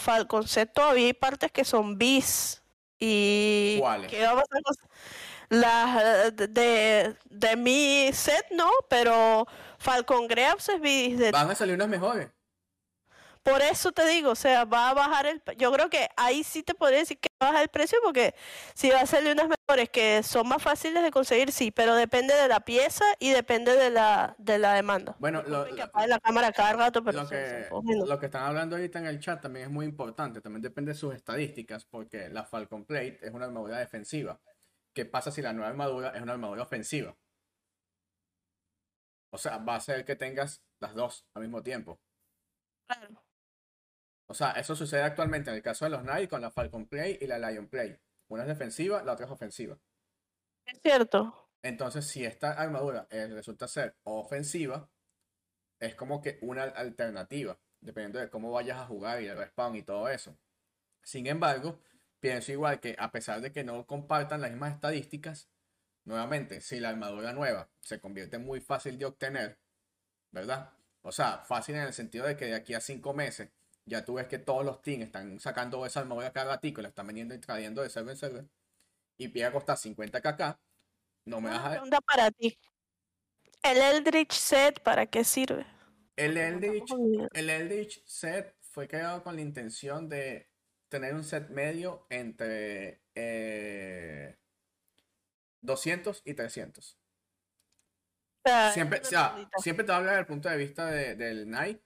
todavía 0.74 1.08
hay 1.08 1.14
partes 1.14 1.52
que 1.52 1.66
son 1.66 1.98
bis. 1.98 2.64
Y 3.00 3.78
¿Cuáles? 3.80 4.10
que 4.10 4.26
a 4.26 4.44
las 5.50 6.36
de, 6.36 7.16
de 7.26 7.56
mi 7.56 8.10
set 8.14 8.48
no, 8.52 8.72
pero 8.90 9.48
Falcon 9.78 10.28
Grabs 10.28 10.70
es 10.70 10.82
de 10.82 11.32
Van 11.32 11.52
a 11.52 11.56
salir 11.56 11.76
unas 11.76 11.88
mejores. 11.88 12.30
Por 13.44 13.62
eso 13.62 13.92
te 13.92 14.08
digo, 14.08 14.32
o 14.32 14.36
sea, 14.36 14.66
va 14.66 14.90
a 14.90 14.94
bajar 14.96 15.28
el... 15.28 15.40
Yo 15.58 15.72
creo 15.72 15.88
que 15.88 16.10
ahí 16.18 16.44
sí 16.44 16.64
te 16.64 16.74
podría 16.74 17.00
decir 17.00 17.20
que 17.20 17.30
va 17.46 17.50
a 17.50 17.52
bajar 17.54 17.64
el 17.64 17.70
precio 17.70 18.00
porque 18.04 18.36
si 18.74 18.90
va 18.90 19.02
a 19.02 19.06
salir 19.06 19.32
unas 19.34 19.48
mejores 19.48 19.90
que 19.90 20.24
son 20.24 20.48
más 20.48 20.62
fáciles 20.62 21.04
de 21.04 21.12
conseguir, 21.12 21.52
sí, 21.52 21.72
pero 21.72 21.96
depende 21.96 22.34
de 22.36 22.48
la 22.48 22.60
pieza 22.62 23.06
y 23.20 23.32
depende 23.32 23.76
de 23.76 23.90
la, 23.90 24.36
de 24.38 24.60
la 24.60 24.74
demanda. 24.74 25.16
Bueno, 25.20 25.42
lo, 25.44 25.66
lo- 25.68 25.76
la 26.08 26.20
cámara 26.20 26.52
cada 26.52 26.74
rato, 26.74 27.04
pero 27.04 27.24
lo 27.24 27.30
que, 27.30 27.68
lo 28.06 28.22
están 28.22 28.44
hablando 28.44 28.76
ahorita 28.76 29.00
en 29.00 29.06
el 29.08 29.20
chat 29.20 29.42
también 29.42 29.66
es 29.66 29.72
muy 29.72 29.86
importante, 29.86 30.42
también 30.42 30.62
depende 30.62 30.92
de 30.94 30.98
sus 30.98 31.14
estadísticas, 31.14 31.86
porque 31.86 32.30
la 32.30 32.44
Falcon 32.46 32.86
Plate 32.86 33.20
es 33.22 33.32
una 33.34 33.46
armadura 33.46 33.78
defensiva. 33.80 34.40
¿Qué 34.94 35.06
pasa 35.06 35.32
si 35.32 35.42
la 35.42 35.54
nueva 35.54 35.70
armadura 35.70 36.10
es 36.16 36.22
una 36.22 36.34
armadura 36.34 36.64
ofensiva? 36.64 37.16
O 39.32 39.38
sea, 39.38 39.58
va 39.60 39.76
a 39.76 39.80
ser 39.82 40.04
que 40.06 40.16
tengas 40.16 40.64
las 40.80 40.96
dos 40.96 41.26
al 41.36 41.44
mismo 41.44 41.62
tiempo. 41.62 42.00
Claro. 42.88 43.25
O 44.28 44.34
sea, 44.34 44.52
eso 44.52 44.76
sucede 44.76 45.04
actualmente 45.04 45.50
en 45.50 45.58
el 45.58 45.62
caso 45.62 45.86
de 45.86 45.92
los 45.92 46.02
Knights 46.02 46.30
con 46.30 46.42
la 46.42 46.52
Falcon 46.52 46.88
Plate 46.88 47.20
y 47.22 47.28
la 47.28 47.38
Lion 47.38 47.68
Plate. 47.68 48.02
Una 48.28 48.44
es 48.44 48.48
defensiva, 48.48 49.04
la 49.04 49.14
otra 49.14 49.26
es 49.26 49.32
ofensiva. 49.32 49.78
Es 50.66 50.80
cierto. 50.82 51.50
Entonces, 51.62 52.08
si 52.08 52.26
esta 52.26 52.54
armadura 52.54 53.08
eh, 53.10 53.28
resulta 53.28 53.68
ser 53.68 53.96
ofensiva, 54.04 54.90
es 55.80 55.96
como 55.96 56.22
que 56.22 56.40
una 56.42 56.64
alternativa, 56.64 57.60
dependiendo 57.82 58.20
de 58.20 58.30
cómo 58.30 58.52
vayas 58.52 58.80
a 58.80 58.88
jugar 58.88 59.22
y 59.22 59.28
el 59.28 59.38
respawn 59.38 59.76
y 59.76 59.84
todo 59.84 60.10
eso. 60.10 60.38
Sin 61.04 61.28
embargo, 61.28 61.80
pienso 62.20 62.52
igual 62.52 62.80
que 62.80 62.96
a 62.98 63.12
pesar 63.12 63.42
de 63.42 63.52
que 63.52 63.64
no 63.64 63.86
compartan 63.86 64.42
las 64.42 64.52
mismas 64.52 64.74
estadísticas, 64.74 65.50
nuevamente, 66.04 66.62
si 66.62 66.80
la 66.80 66.90
armadura 66.90 67.34
nueva 67.34 67.70
se 67.80 68.00
convierte 68.00 68.40
muy 68.40 68.62
fácil 68.62 68.98
de 68.98 69.06
obtener, 69.06 69.60
¿verdad? 70.32 70.72
O 71.02 71.12
sea, 71.12 71.40
fácil 71.40 71.76
en 71.76 71.84
el 71.84 71.94
sentido 71.94 72.26
de 72.26 72.36
que 72.36 72.46
de 72.46 72.56
aquí 72.56 72.74
a 72.74 72.82
cinco 72.82 73.14
meses 73.14 73.52
ya 73.86 74.04
tú 74.04 74.16
ves 74.16 74.28
que 74.28 74.40
todos 74.40 74.66
los 74.66 74.82
teams 74.82 75.04
están 75.06 75.40
sacando 75.40 75.86
esa 75.86 76.00
armadura 76.02 76.32
cada 76.34 76.52
ratico, 76.56 76.82
la 76.82 76.90
están 76.90 77.08
vendiendo 77.08 77.34
y 77.36 77.40
trayendo 77.40 77.82
de 77.82 77.90
server 77.90 78.12
en 78.12 78.18
server, 78.18 78.46
y 79.18 79.28
pide 79.30 79.46
a 79.46 79.52
costar 79.52 79.78
50 79.78 80.22
kk, 80.22 80.60
no 81.26 81.42
me 81.42 81.50
Una 81.50 81.58
vas 81.58 81.66
a... 81.66 81.70
pregunta 81.72 82.02
para 82.02 82.32
ti. 82.32 82.58
¿El 83.64 83.78
Eldritch 83.78 84.34
Set 84.34 84.82
para 84.82 85.06
qué 85.08 85.24
sirve? 85.24 85.66
El 86.16 86.38
Eldritch, 86.38 86.92
el 87.34 87.50
Eldritch 87.50 88.04
set 88.06 88.56
fue 88.62 88.88
creado 88.88 89.24
con 89.24 89.36
la 89.36 89.42
intención 89.42 90.08
de 90.08 90.50
tener 90.88 91.14
un 91.14 91.24
set 91.24 91.50
medio 91.50 92.06
entre 92.10 93.02
eh, 93.16 94.38
200 95.62 96.22
y 96.26 96.34
300. 96.34 96.98
O 98.46 98.50
sea, 98.50 98.72
Siempre, 98.72 99.02
o 99.02 99.04
sea, 99.06 99.50
siempre 99.58 99.86
te 99.86 99.92
habla 99.92 100.12
desde 100.12 100.22
el 100.22 100.28
punto 100.28 100.48
de 100.50 100.58
vista 100.58 100.86
de- 100.86 101.16
del 101.16 101.46
Knight. 101.46 101.82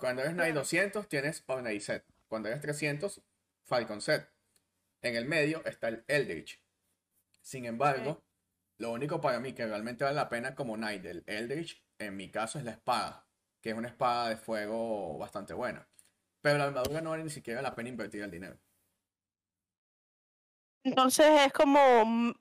Cuando 0.00 0.22
eres 0.22 0.32
Knight 0.34 0.54
200 0.54 1.08
tienes 1.08 1.44
Omni 1.46 1.78
set. 1.78 2.04
Cuando 2.26 2.48
eres 2.48 2.60
300, 2.62 3.20
Falcon 3.62 4.00
set. 4.00 4.28
En 5.02 5.14
el 5.14 5.26
medio 5.26 5.64
está 5.66 5.88
el 5.88 6.04
Eldritch. 6.08 6.60
Sin 7.42 7.66
embargo, 7.66 8.22
lo 8.78 8.92
único 8.92 9.20
para 9.20 9.40
mí 9.40 9.52
que 9.52 9.66
realmente 9.66 10.04
vale 10.04 10.16
la 10.16 10.28
pena 10.28 10.54
como 10.54 10.76
Knight 10.76 11.02
del 11.02 11.22
Eldritch, 11.26 11.84
en 11.98 12.16
mi 12.16 12.30
caso, 12.30 12.58
es 12.58 12.64
la 12.64 12.72
espada, 12.72 13.26
que 13.60 13.70
es 13.70 13.76
una 13.76 13.88
espada 13.88 14.30
de 14.30 14.36
fuego 14.36 15.18
bastante 15.18 15.52
buena. 15.52 15.86
Pero 16.40 16.56
la 16.58 16.64
armadura 16.64 17.02
no 17.02 17.10
vale 17.10 17.24
ni 17.24 17.30
siquiera 17.30 17.60
la 17.60 17.74
pena 17.74 17.90
invertir 17.90 18.22
el 18.22 18.30
dinero. 18.30 18.58
Entonces 20.82 21.26
es 21.46 21.52
como 21.52 22.34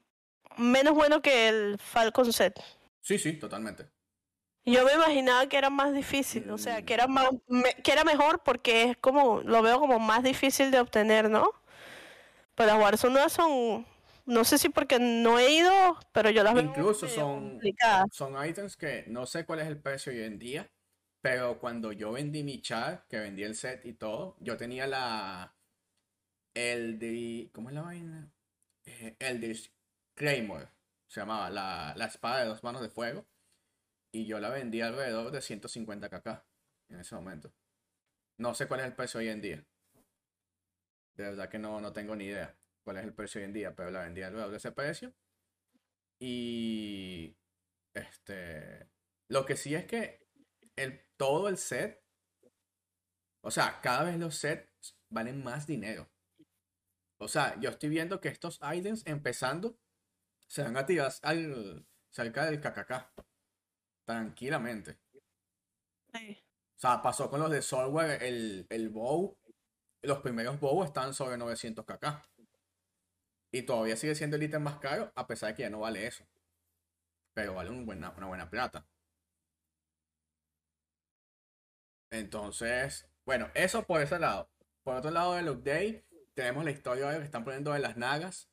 menos 0.58 0.93
bueno 0.93 1.22
que 1.22 1.50
el 1.50 1.78
Falcon 1.78 2.32
Set. 2.32 2.54
Sí, 3.02 3.17
sí, 3.17 3.34
totalmente. 3.34 3.89
Yo 4.65 4.86
me 4.86 4.93
imaginaba 4.93 5.48
que 5.48 5.58
era 5.58 5.69
más 5.69 5.93
difícil, 5.93 6.50
o 6.52 6.58
sea, 6.58 6.84
que 6.84 6.93
era 6.93 7.08
más, 7.08 7.30
me- 7.48 7.74
que 7.84 7.91
era 7.91 8.04
mejor 8.04 8.43
porque 8.43 8.84
es 8.84 8.98
como, 8.98 9.41
lo 9.41 9.62
veo 9.62 9.80
como 9.80 10.00
más 10.00 10.22
difícil 10.24 10.69
de 10.69 10.80
obtener, 10.80 11.30
¿no? 11.30 11.52
Pero 12.56 12.74
las 12.74 12.80
Warzone 12.82 13.13
nuevas 13.13 13.32
son, 13.34 13.86
no 14.26 14.43
sé 14.43 14.58
si 14.58 14.69
porque 14.69 15.00
no 15.00 15.39
he 15.39 15.52
ido, 15.52 15.98
pero 16.12 16.30
yo 16.30 16.43
las 16.43 16.54
veo 16.54 16.63
Incluso 16.63 17.08
son- 17.08 17.52
complicadas. 17.52 18.08
Son 18.12 18.36
ítems 18.48 18.76
que 18.78 19.06
no 19.08 19.26
sé 19.26 19.45
cuál 19.45 19.60
es 19.60 19.67
el 19.67 19.80
precio 19.80 20.12
hoy 20.12 20.22
en 20.24 20.38
día, 20.38 20.69
pero 21.22 21.60
cuando 21.60 21.91
yo 21.91 22.12
vendí 22.12 22.43
mi 22.43 22.62
char, 22.62 23.06
que 23.10 23.17
vendí 23.19 23.43
el 23.43 23.56
set 23.56 23.86
y 23.86 23.93
todo, 23.93 24.36
yo 24.39 24.56
tenía 24.58 24.86
la. 24.88 25.56
El 26.54 27.00
de. 27.00 27.50
¿Cómo 27.54 27.69
es 27.69 27.76
la 27.76 27.82
vaina? 27.82 28.32
Eh, 28.86 29.15
el 29.19 29.39
de 29.41 29.58
Claymore. 30.15 30.67
Se 31.08 31.22
llamaba 31.22 31.50
la, 31.50 31.93
la 31.95 32.06
espada 32.06 32.39
de 32.41 32.45
dos 32.50 32.63
manos 32.63 32.82
de 32.82 32.89
fuego. 32.89 33.26
Y 34.12 34.26
yo 34.26 34.39
la 34.39 34.50
vendí 34.50 34.82
alrededor 34.82 35.32
de 35.32 35.41
150 35.41 36.10
kk 36.10 36.43
en 36.89 37.00
ese 37.00 37.15
momento. 37.15 37.54
No 38.38 38.54
sé 38.54 38.67
cuál 38.67 38.82
es 38.82 38.88
el 38.88 38.95
precio 38.95 39.19
hoy 39.19 39.30
en 39.30 39.41
día. 39.41 39.65
De 41.15 41.24
verdad 41.26 41.50
que 41.50 41.60
no, 41.60 41.80
no 41.82 41.93
tengo 41.93 42.15
ni 42.15 42.26
idea 42.26 42.58
cuál 42.84 42.98
es 42.98 43.04
el 43.04 43.13
precio 43.13 43.39
hoy 43.39 43.45
en 43.45 43.54
día, 43.54 43.76
pero 43.76 43.91
la 43.91 44.02
vendí 44.02 44.22
alrededor 44.22 44.52
de 44.52 44.58
ese 44.58 44.72
precio. 44.72 45.13
Y 46.19 47.36
este, 47.93 48.89
lo 49.30 49.45
que 49.45 49.56
sí 49.56 49.76
es 49.76 49.86
que 49.86 50.28
el, 50.76 51.06
todo 51.17 51.50
el 51.50 51.58
set, 51.58 52.02
o 53.41 53.52
sea, 53.52 53.80
cada 53.82 54.04
vez 54.04 54.17
los 54.17 54.36
sets 54.36 54.98
valen 55.10 55.43
más 55.43 55.67
dinero. 55.67 56.10
O 57.22 57.28
sea, 57.28 57.60
yo 57.60 57.69
estoy 57.69 57.89
viendo 57.89 58.22
que 58.22 58.30
estos 58.30 58.60
items 58.74 59.06
empezando 59.06 59.78
se 60.48 60.63
van 60.63 60.78
a 60.78 60.86
tirar 60.86 61.12
al, 61.22 61.86
cerca 62.10 62.45
del 62.45 62.60
KKK. 62.60 63.29
Tranquilamente. 64.10 64.98
Sí. 66.12 66.43
O 66.78 66.80
sea, 66.80 67.00
pasó 67.04 67.30
con 67.30 67.39
los 67.41 67.52
de 67.52 67.62
software, 67.62 68.24
el, 68.24 68.65
el 68.72 68.89
bow. 68.89 69.38
Los 70.02 70.17
primeros 70.22 70.60
bow 70.60 70.84
están 70.84 71.13
sobre 71.13 71.38
900 71.38 71.86
kk. 71.86 72.19
Y 73.52 73.62
todavía 73.62 73.95
sigue 73.95 74.15
siendo 74.15 74.36
el 74.36 74.41
ítem 74.41 74.63
más 74.63 74.80
caro, 74.80 75.12
a 75.13 75.28
pesar 75.28 75.50
de 75.50 75.56
que 75.56 75.62
ya 75.62 75.69
no 75.69 75.82
vale 75.82 76.08
eso. 76.08 76.26
Pero 77.36 77.54
vale 77.54 77.69
un 77.69 77.86
buena, 77.86 78.10
una 78.17 78.26
buena 78.26 78.50
plata. 78.50 78.84
Entonces, 82.10 83.08
bueno, 83.26 83.52
eso 83.54 83.84
por 83.84 84.02
ese 84.02 84.17
lado. 84.17 84.50
Por 84.82 84.95
otro 84.95 85.12
lado 85.12 85.36
del 85.36 85.50
update, 85.50 86.04
tenemos 86.34 86.65
la 86.65 86.72
historia 86.72 87.15
que 87.15 87.26
están 87.26 87.43
poniendo 87.43 87.74
de 87.74 87.80
las 87.80 87.95
nagas. 87.95 88.50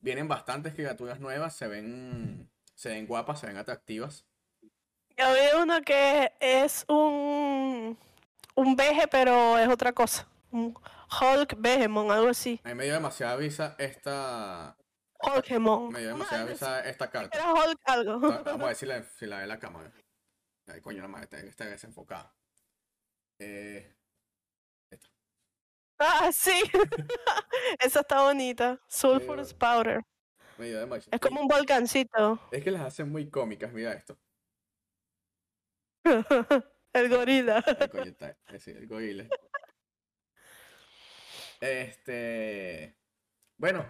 Vienen 0.00 0.28
bastantes 0.28 0.74
criaturas 0.74 1.20
nuevas, 1.20 1.56
se 1.56 1.68
ven, 1.68 2.50
se 2.74 2.90
ven 2.90 3.06
guapas, 3.06 3.40
se 3.40 3.46
ven 3.46 3.56
atractivas. 3.56 4.26
Yo 5.16 5.26
vi 5.34 5.60
uno 5.62 5.80
que 5.82 6.32
es 6.40 6.84
un, 6.88 7.98
un 8.54 8.76
veje, 8.76 9.06
pero 9.08 9.58
es 9.58 9.68
otra 9.68 9.92
cosa. 9.92 10.26
Un 10.50 10.74
Hulk 11.20 11.56
Behemoth, 11.58 12.10
algo 12.10 12.28
así. 12.28 12.60
A 12.64 12.68
mí 12.68 12.74
me 12.74 12.84
dio 12.84 12.94
demasiada 12.94 13.36
risa 13.36 13.74
esta, 13.78 14.76
Hulkemon. 15.22 15.92
Me 15.92 16.00
dio 16.00 16.08
demasiada 16.08 16.46
risa 16.46 16.80
esta 16.88 17.10
carta. 17.10 17.36
Era 17.38 17.52
Hulk 17.52 17.80
algo. 17.84 18.20
Va- 18.20 18.42
Vamos 18.42 18.62
a 18.62 18.66
ver 18.68 18.76
si 18.76 18.86
la, 18.86 19.02
si 19.02 19.26
la 19.26 19.38
ve 19.38 19.46
la 19.46 19.58
cámara. 19.58 19.92
Ay, 20.66 20.80
coño, 20.80 21.02
la 21.02 21.08
madre, 21.08 21.24
está, 21.24 21.38
está 21.38 21.64
desenfocada. 21.66 22.34
Eh, 23.38 23.94
Ah, 26.02 26.30
sí. 26.32 26.52
Esa 27.78 28.00
está 28.00 28.22
bonita. 28.22 28.80
Sulfurous 28.88 29.52
Powder. 29.52 30.00
me 30.56 30.66
dio 30.68 30.80
demasiado. 30.80 31.10
Es 31.14 31.20
como 31.20 31.42
un 31.42 31.46
volcancito. 31.48 32.40
Es 32.50 32.64
que 32.64 32.70
las 32.70 32.80
hacen 32.82 33.10
muy 33.12 33.28
cómicas, 33.28 33.70
mira 33.72 33.92
esto. 33.92 34.16
El 36.92 37.08
gorila. 37.08 37.64
Ay, 37.66 37.88
coño, 37.88 38.04
está, 38.04 38.30
es 38.30 38.52
decir, 38.52 38.76
el 38.76 38.88
gorila. 38.88 39.28
Este. 41.60 42.96
Bueno, 43.56 43.86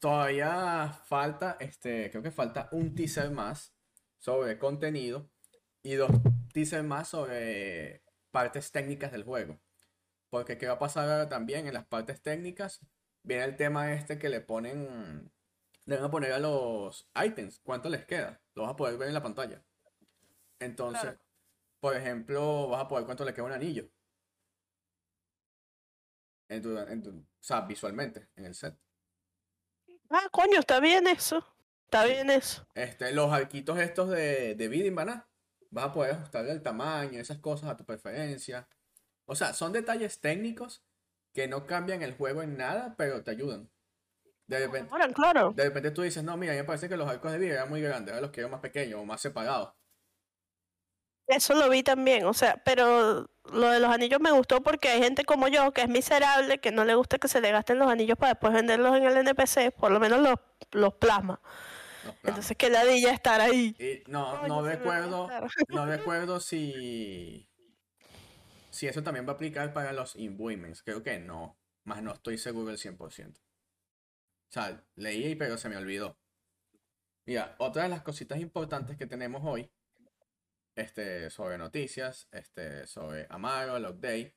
todavía 0.00 0.92
falta, 1.06 1.56
este, 1.60 2.10
creo 2.10 2.22
que 2.22 2.32
falta 2.32 2.68
un 2.72 2.94
teaser 2.94 3.30
más 3.30 3.72
sobre 4.18 4.58
contenido 4.58 5.30
y 5.82 5.94
dos 5.94 6.10
teasers 6.52 6.84
más 6.84 7.08
sobre 7.08 8.02
partes 8.30 8.72
técnicas 8.72 9.12
del 9.12 9.24
juego. 9.24 9.60
Porque 10.28 10.58
qué 10.58 10.66
va 10.66 10.74
a 10.74 10.78
pasar 10.78 11.08
ahora 11.08 11.28
también 11.28 11.66
en 11.66 11.74
las 11.74 11.86
partes 11.86 12.20
técnicas, 12.22 12.80
viene 13.22 13.44
el 13.44 13.56
tema 13.56 13.92
este 13.92 14.18
que 14.18 14.28
le 14.28 14.40
ponen, 14.40 15.32
le 15.86 15.96
van 15.96 16.04
a 16.04 16.10
poner 16.10 16.32
a 16.32 16.38
los 16.38 17.08
ítems, 17.14 17.60
cuánto 17.60 17.88
les 17.88 18.04
queda, 18.04 18.42
lo 18.54 18.62
vas 18.62 18.72
a 18.72 18.76
poder 18.76 18.98
ver 18.98 19.08
en 19.08 19.14
la 19.14 19.22
pantalla. 19.22 19.62
Entonces, 20.64 21.02
Claro. 21.02 21.18
por 21.80 21.96
ejemplo, 21.96 22.68
vas 22.68 22.82
a 22.82 22.88
poder 22.88 23.04
cuánto 23.04 23.24
le 23.24 23.34
queda 23.34 23.44
un 23.44 23.52
anillo. 23.52 23.88
En 26.48 26.62
tu- 26.62 26.76
en 26.78 27.02
tu- 27.02 27.10
o 27.10 27.24
sea, 27.42 27.62
visualmente, 27.62 28.28
en 28.36 28.44
el 28.46 28.54
set. 28.54 28.76
Ah, 30.10 30.28
coño, 30.30 30.58
está 30.60 30.80
bien 30.80 31.06
eso. 31.06 31.44
Está 31.84 32.04
bien 32.04 32.30
eso. 32.30 32.66
Este, 32.74 33.12
los 33.12 33.32
arquitos 33.32 33.78
estos 33.78 34.10
de, 34.10 34.54
de 34.54 34.68
bidding 34.68 34.94
van 34.94 35.08
a, 35.10 35.28
vas 35.70 35.86
a 35.86 35.92
poder 35.92 36.12
ajustar 36.14 36.46
el 36.46 36.62
tamaño, 36.62 37.18
esas 37.18 37.38
cosas 37.38 37.70
a 37.70 37.76
tu 37.76 37.84
preferencia. 37.84 38.68
O 39.24 39.34
sea, 39.34 39.54
son 39.54 39.72
detalles 39.72 40.20
técnicos 40.20 40.84
que 41.32 41.48
no 41.48 41.66
cambian 41.66 42.02
el 42.02 42.14
juego 42.14 42.42
en 42.42 42.56
nada, 42.58 42.94
pero 42.98 43.22
te 43.24 43.30
ayudan. 43.30 43.70
De 44.46 44.58
repente, 44.58 44.90
Bueno, 44.90 45.14
claro. 45.14 45.52
de 45.54 45.64
repente 45.64 45.90
tú 45.92 46.02
dices, 46.02 46.22
no, 46.22 46.36
mira, 46.36 46.52
a 46.52 46.56
mí 46.56 46.60
me 46.60 46.66
parece 46.66 46.88
que 46.88 46.96
los 46.96 47.08
arcos 47.08 47.32
de 47.32 47.38
vida 47.38 47.54
eran 47.54 47.70
muy 47.70 47.80
grandes, 47.80 48.12
ahora 48.12 48.20
los 48.26 48.32
quiero 48.32 48.50
más 48.50 48.60
pequeños 48.60 49.00
o 49.00 49.04
más 49.06 49.20
separados. 49.22 49.72
Eso 51.36 51.54
lo 51.54 51.68
vi 51.68 51.82
también, 51.82 52.24
o 52.26 52.34
sea, 52.34 52.62
pero 52.64 53.28
lo 53.52 53.68
de 53.68 53.80
los 53.80 53.90
anillos 53.90 54.20
me 54.20 54.30
gustó 54.30 54.62
porque 54.62 54.88
hay 54.88 55.02
gente 55.02 55.24
como 55.24 55.48
yo 55.48 55.72
que 55.72 55.82
es 55.82 55.88
miserable, 55.88 56.58
que 56.58 56.70
no 56.70 56.84
le 56.84 56.94
gusta 56.94 57.18
que 57.18 57.28
se 57.28 57.40
le 57.40 57.50
gasten 57.50 57.78
los 57.78 57.90
anillos 57.90 58.16
para 58.18 58.32
después 58.34 58.52
venderlos 58.52 58.96
en 58.96 59.04
el 59.04 59.16
NPC, 59.16 59.72
por 59.72 59.90
lo 59.90 60.00
menos 60.00 60.20
los, 60.20 60.36
los 60.72 60.94
plasma. 60.94 61.40
Entonces, 62.24 62.56
que 62.56 62.70
ladilla 62.70 63.12
estar 63.12 63.40
ahí. 63.40 63.76
Y 63.78 64.10
no, 64.10 64.46
no 64.46 64.62
recuerdo, 64.62 65.28
no 65.68 65.86
recuerdo 65.86 66.40
si, 66.40 67.48
si 68.70 68.88
eso 68.88 69.02
también 69.02 69.26
va 69.26 69.32
a 69.32 69.34
aplicar 69.34 69.72
para 69.72 69.92
los 69.92 70.16
imbuements. 70.16 70.82
Creo 70.82 71.02
que 71.02 71.18
no, 71.18 71.56
más 71.84 72.02
no 72.02 72.12
estoy 72.12 72.38
seguro 72.38 72.68
del 72.68 72.78
100%. 72.78 73.36
O 73.36 73.40
sea, 74.48 74.84
leí, 74.96 75.34
pero 75.34 75.56
se 75.56 75.68
me 75.68 75.76
olvidó. 75.76 76.18
Mira, 77.24 77.54
otra 77.58 77.84
de 77.84 77.88
las 77.88 78.02
cositas 78.02 78.38
importantes 78.40 78.96
que 78.96 79.06
tenemos 79.06 79.42
hoy, 79.44 79.70
este, 80.74 81.30
sobre 81.30 81.58
noticias, 81.58 82.28
este, 82.32 82.86
sobre 82.86 83.26
Amaro, 83.30 83.76
el 83.76 83.84
update, 83.86 84.34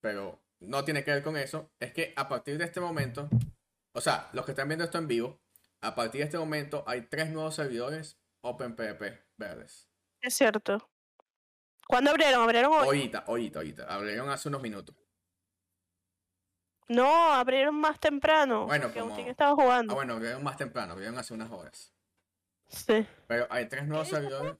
pero 0.00 0.40
no 0.60 0.84
tiene 0.84 1.04
que 1.04 1.12
ver 1.12 1.22
con 1.22 1.36
eso, 1.36 1.70
es 1.80 1.92
que 1.92 2.12
a 2.16 2.28
partir 2.28 2.58
de 2.58 2.64
este 2.64 2.80
momento, 2.80 3.28
o 3.92 4.00
sea, 4.00 4.28
los 4.32 4.44
que 4.44 4.52
están 4.52 4.68
viendo 4.68 4.84
esto 4.84 4.98
en 4.98 5.08
vivo, 5.08 5.40
a 5.82 5.94
partir 5.94 6.20
de 6.20 6.24
este 6.26 6.38
momento 6.38 6.84
hay 6.86 7.02
tres 7.02 7.30
nuevos 7.30 7.54
servidores 7.54 8.18
OpenPP 8.40 9.02
verdes. 9.36 9.88
Es 10.20 10.34
cierto. 10.34 10.90
¿Cuándo 11.86 12.10
abrieron? 12.10 12.42
¿Abrieron 12.42 12.72
hoy? 12.72 12.84
Ahorita, 12.84 13.18
ahorita, 13.26 13.58
ahorita. 13.60 13.84
Abrieron 13.84 14.28
hace 14.30 14.48
unos 14.48 14.62
minutos. 14.62 14.96
No, 16.88 17.32
abrieron 17.32 17.74
más 17.74 17.98
temprano. 18.00 18.66
Bueno, 18.66 18.84
porque 18.86 19.00
como- 19.00 19.18
estaba 19.18 19.54
jugando. 19.54 19.92
Ah, 19.92 19.96
bueno, 19.96 20.14
abrieron 20.14 20.42
más 20.42 20.56
temprano, 20.56 20.92
abrieron 20.92 21.18
hace 21.18 21.34
unas 21.34 21.50
horas. 21.50 21.92
Sí. 22.68 23.06
Pero 23.26 23.46
hay 23.50 23.68
tres 23.68 23.86
nuevos 23.86 24.08
servidores. 24.08 24.56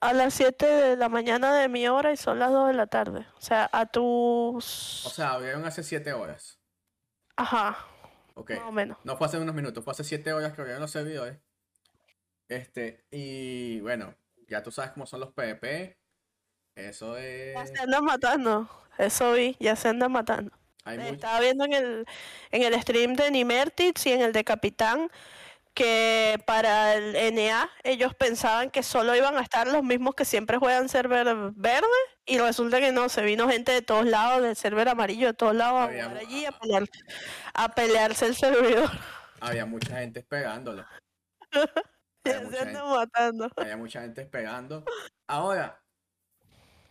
A 0.00 0.12
las 0.12 0.34
7 0.34 0.64
de 0.66 0.96
la 0.96 1.08
mañana 1.08 1.56
de 1.56 1.68
mi 1.68 1.88
hora 1.88 2.12
y 2.12 2.16
son 2.16 2.38
las 2.38 2.50
2 2.52 2.68
de 2.68 2.74
la 2.74 2.86
tarde. 2.86 3.26
O 3.36 3.40
sea, 3.40 3.68
a 3.72 3.86
tus... 3.86 5.04
O 5.06 5.10
sea, 5.10 5.32
abrieron 5.32 5.64
hace 5.64 5.82
siete 5.82 6.12
horas. 6.12 6.60
Ajá, 7.36 7.78
Ok. 8.34 8.50
más 8.50 8.60
o 8.68 8.72
menos. 8.72 8.98
No 9.04 9.16
fue 9.16 9.26
hace 9.26 9.38
unos 9.38 9.54
minutos, 9.54 9.82
fue 9.84 9.90
hace 9.92 10.04
siete 10.04 10.32
horas 10.32 10.52
que 10.52 10.60
abrieron 10.60 10.80
los 10.82 10.90
servidores. 10.90 11.38
Este, 12.48 13.04
y 13.10 13.80
bueno, 13.80 14.14
ya 14.48 14.62
tú 14.62 14.70
sabes 14.70 14.92
cómo 14.92 15.06
son 15.06 15.20
los 15.20 15.32
PvP. 15.32 15.98
Eso 16.76 17.16
es. 17.16 17.54
Ya 17.54 17.66
se 17.66 17.80
andan 17.82 18.04
matando. 18.04 18.70
Eso 18.98 19.32
vi, 19.32 19.56
ya 19.58 19.74
se 19.76 19.88
andan 19.88 20.12
matando. 20.12 20.52
Hay 20.84 20.98
Estaba 21.00 21.40
viendo 21.40 21.64
en 21.64 21.72
el, 21.74 22.06
en 22.50 22.62
el 22.62 22.80
stream 22.80 23.14
de 23.14 23.30
Nimertix 23.30 24.06
y 24.06 24.12
en 24.12 24.22
el 24.22 24.32
de 24.32 24.44
Capitán 24.44 25.10
que 25.78 26.42
para 26.44 26.96
el 26.96 27.34
NA 27.36 27.70
ellos 27.84 28.12
pensaban 28.12 28.68
que 28.68 28.82
solo 28.82 29.14
iban 29.14 29.36
a 29.36 29.42
estar 29.42 29.68
los 29.68 29.84
mismos 29.84 30.16
que 30.16 30.24
siempre 30.24 30.58
juegan 30.58 30.88
server 30.88 31.52
verde 31.54 31.86
y 32.26 32.38
resulta 32.38 32.80
que 32.80 32.90
no, 32.90 33.08
se 33.08 33.22
vino 33.22 33.48
gente 33.48 33.70
de 33.70 33.80
todos 33.80 34.04
lados, 34.04 34.42
del 34.42 34.56
server 34.56 34.88
amarillo 34.88 35.28
de 35.28 35.34
todos 35.34 35.54
lados 35.54 35.82
a 35.82 35.86
jugar 35.86 36.16
allí 36.16 36.44
a 36.46 36.50
pelear, 36.50 36.84
a 37.54 37.68
pelearse 37.68 38.26
el 38.26 38.34
servidor. 38.34 38.90
Había 39.38 39.66
mucha 39.66 39.98
gente 39.98 40.20
esperándolo. 40.20 40.84
Ya 42.24 42.38
Había 42.38 42.48
mucha, 42.50 42.64
gente, 42.64 42.82
matando. 42.82 43.50
había 43.56 43.76
mucha 43.76 44.00
gente 44.02 44.20
esperando. 44.20 44.84
Ahora, 45.28 45.80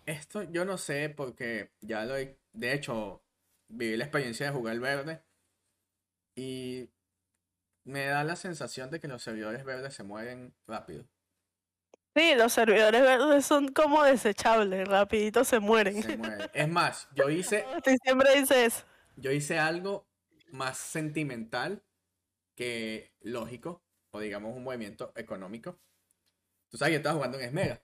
esto 0.06 0.42
yo 0.44 0.66
no 0.66 0.80
sé 0.80 1.10
porque 1.10 1.74
ya 1.82 2.06
lo 2.06 2.18
he. 2.18 2.40
De 2.54 2.74
hecho, 2.74 3.22
viví 3.68 3.98
la 3.98 4.06
experiencia 4.06 4.48
de 4.48 4.54
jugar 4.54 4.80
verde. 4.80 5.22
Y 6.36 6.90
me 7.88 8.06
da 8.06 8.24
la 8.26 8.36
sensación 8.36 8.92
de 8.92 9.00
que 9.00 9.08
los 9.08 9.24
servidores 9.24 9.64
verdes 9.64 9.94
se 9.96 10.04
mueren 10.04 10.54
rápido. 10.68 11.08
Sí, 12.16 12.34
los 12.36 12.52
servidores 12.52 13.02
verdes 13.02 13.46
son 13.46 13.70
como 13.70 14.04
desechables, 14.04 14.88
rapidito 14.88 15.44
se 15.46 15.60
mueren. 15.60 16.04
Se 16.04 16.18
mueren. 16.18 16.50
Es 16.54 16.68
más, 16.68 17.08
yo 17.16 17.30
hice, 17.30 17.64
Agustín 17.64 17.98
siempre 18.04 18.40
dice 18.40 18.66
eso. 18.66 18.84
yo 19.16 19.32
hice 19.32 19.58
algo 19.58 20.06
más 20.52 20.78
sentimental 20.78 21.84
que 22.56 23.14
lógico, 23.22 23.84
o 24.12 24.20
digamos 24.20 24.56
un 24.56 24.64
movimiento 24.64 25.14
económico. 25.16 25.80
Tú 26.70 26.78
sabes, 26.78 26.94
yo 26.94 26.98
estaba 26.98 27.16
jugando 27.16 27.40
en 27.40 27.46
Esmega. 27.46 27.82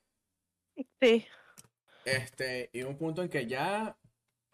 Sí. 1.02 1.26
Este, 2.04 2.70
y 2.74 2.84
un 2.84 2.98
punto 2.98 3.22
en 3.22 3.30
que 3.30 3.48
ya 3.48 3.98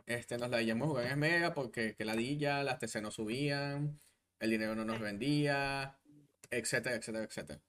este, 0.06 0.38
nos 0.38 0.52
la 0.52 0.62
íbamos 0.62 0.86
a 0.86 0.90
jugar 0.90 1.06
en 1.06 1.12
Esmega 1.14 1.54
porque 1.56 1.96
que 1.96 2.06
la 2.06 2.16
dilla, 2.16 2.64
las 2.64 2.78
TC 2.78 3.02
no 3.02 3.10
subían, 3.10 4.00
el 4.40 4.50
dinero 4.50 4.76
no 4.76 4.86
nos 4.86 5.00
vendía, 5.00 5.98
etcétera, 6.50 6.96
etcétera, 6.96 7.26
etcétera. 7.26 7.62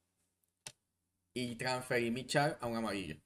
Y 1.35 1.56
transferí 1.56 2.11
mi 2.11 2.26
char 2.26 2.59
a 2.61 2.66
un 2.66 2.76
amarillo. 2.76 3.20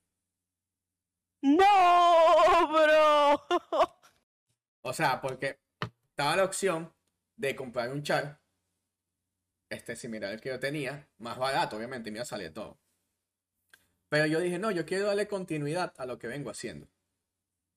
No, 1.43 2.69
bro. 2.69 3.47
O 4.83 4.93
sea, 4.93 5.21
porque 5.21 5.59
estaba 6.11 6.37
la 6.37 6.45
opción 6.45 6.95
de 7.37 7.57
comprar 7.57 7.91
un 7.91 8.03
char, 8.03 8.41
este 9.71 9.97
similar 9.97 10.33
al 10.33 10.41
que 10.41 10.51
yo 10.51 10.61
tenía, 10.61 11.09
más 11.19 11.39
barato, 11.39 11.77
obviamente, 11.77 12.09
y 12.09 12.13
me 12.13 12.19
iba 12.19 12.23
a 12.23 12.27
salir 12.27 12.53
todo. 12.53 12.79
Pero 14.09 14.27
yo 14.27 14.41
dije, 14.41 14.59
no, 14.59 14.71
yo 14.71 14.87
quiero 14.87 15.07
darle 15.07 15.27
continuidad 15.27 15.93
a 15.99 16.07
lo 16.07 16.19
que 16.19 16.29
vengo 16.29 16.51
haciendo. 16.51 16.89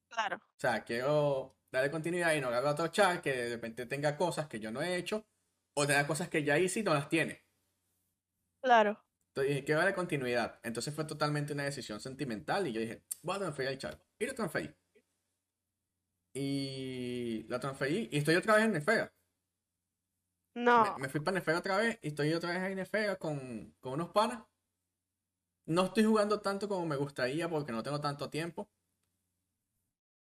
Claro. 0.10 0.38
O 0.38 0.60
sea, 0.60 0.84
quiero 0.84 1.58
darle 1.71 1.91
continuidad 1.91 2.34
y 2.36 2.41
no 2.41 2.47
agarrar 2.47 2.73
otro 2.73 2.88
char 2.89 3.21
que 3.21 3.34
de 3.34 3.49
repente 3.49 3.86
tenga 3.86 4.15
cosas 4.15 4.47
que 4.47 4.60
yo 4.60 4.71
no 4.71 4.82
he 4.82 4.95
hecho, 4.95 5.25
o 5.80 5.86
tenga 5.86 6.08
cosas 6.08 6.28
que 6.28 6.44
ya 6.44 6.58
hice 6.58 6.80
y 6.80 6.84
no 6.84 6.94
las 6.96 7.08
tiene. 7.08 7.46
Claro. 8.63 9.00
Entonces 9.30 9.54
dije, 9.54 9.63
quiero 9.63 9.80
darle 9.82 9.94
continuidad. 9.94 10.60
Entonces 10.63 10.92
fue 10.92 11.06
totalmente 11.06 11.54
una 11.54 11.66
decisión 11.66 12.00
sentimental 12.00 12.66
y 12.66 12.74
yo 12.74 12.82
dije, 12.82 13.04
voy 13.22 13.36
a 13.36 13.40
transferir 13.40 13.72
el 13.72 13.78
char. 13.78 14.02
Y 14.18 14.26
lo 14.26 14.34
transferí. 14.34 14.76
Y 16.34 17.46
lo 17.48 17.60
transferí 17.60 18.10
y 18.12 18.18
estoy 18.18 18.36
otra 18.36 18.56
vez 18.56 18.66
en 18.66 18.72
Nefera. 18.72 19.13
No. 20.56 20.96
Me, 20.96 21.04
me 21.04 21.10
fui 21.10 21.20
para 21.20 21.36
Nefera 21.36 21.60
otra 21.60 21.78
vez 21.78 22.00
y 22.02 22.08
estoy 22.08 22.34
otra 22.34 22.50
vez 22.50 22.72
en 22.72 22.76
Nefera 22.78 23.16
con, 23.18 23.76
con 23.80 23.94
unos 23.94 24.10
panas. 24.10 24.44
No 25.68 25.86
estoy 25.86 26.06
jugando 26.06 26.42
tanto 26.42 26.68
como 26.68 26.88
me 26.88 26.96
gustaría 26.96 27.48
porque 27.48 27.72
no 27.72 27.84
tengo 27.84 28.02
tanto 28.02 28.32
tiempo. 28.32 28.68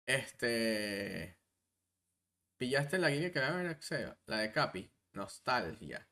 Este. 0.06 1.40
¿Pillaste 2.58 2.98
la 2.98 3.10
guía 3.12 3.32
que 3.32 3.40
era? 3.40 3.80
La 4.26 4.40
de 4.40 4.52
Capi. 4.52 4.92
Nostalgia. 5.18 6.08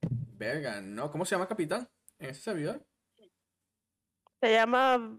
Verga, 0.00 0.80
¿no? 0.80 1.10
¿Cómo 1.10 1.24
se 1.24 1.34
llama 1.34 1.48
Capitán? 1.48 1.88
En 2.18 2.30
ese 2.30 2.42
servidor. 2.42 2.86
Se 4.40 4.52
llama 4.52 5.18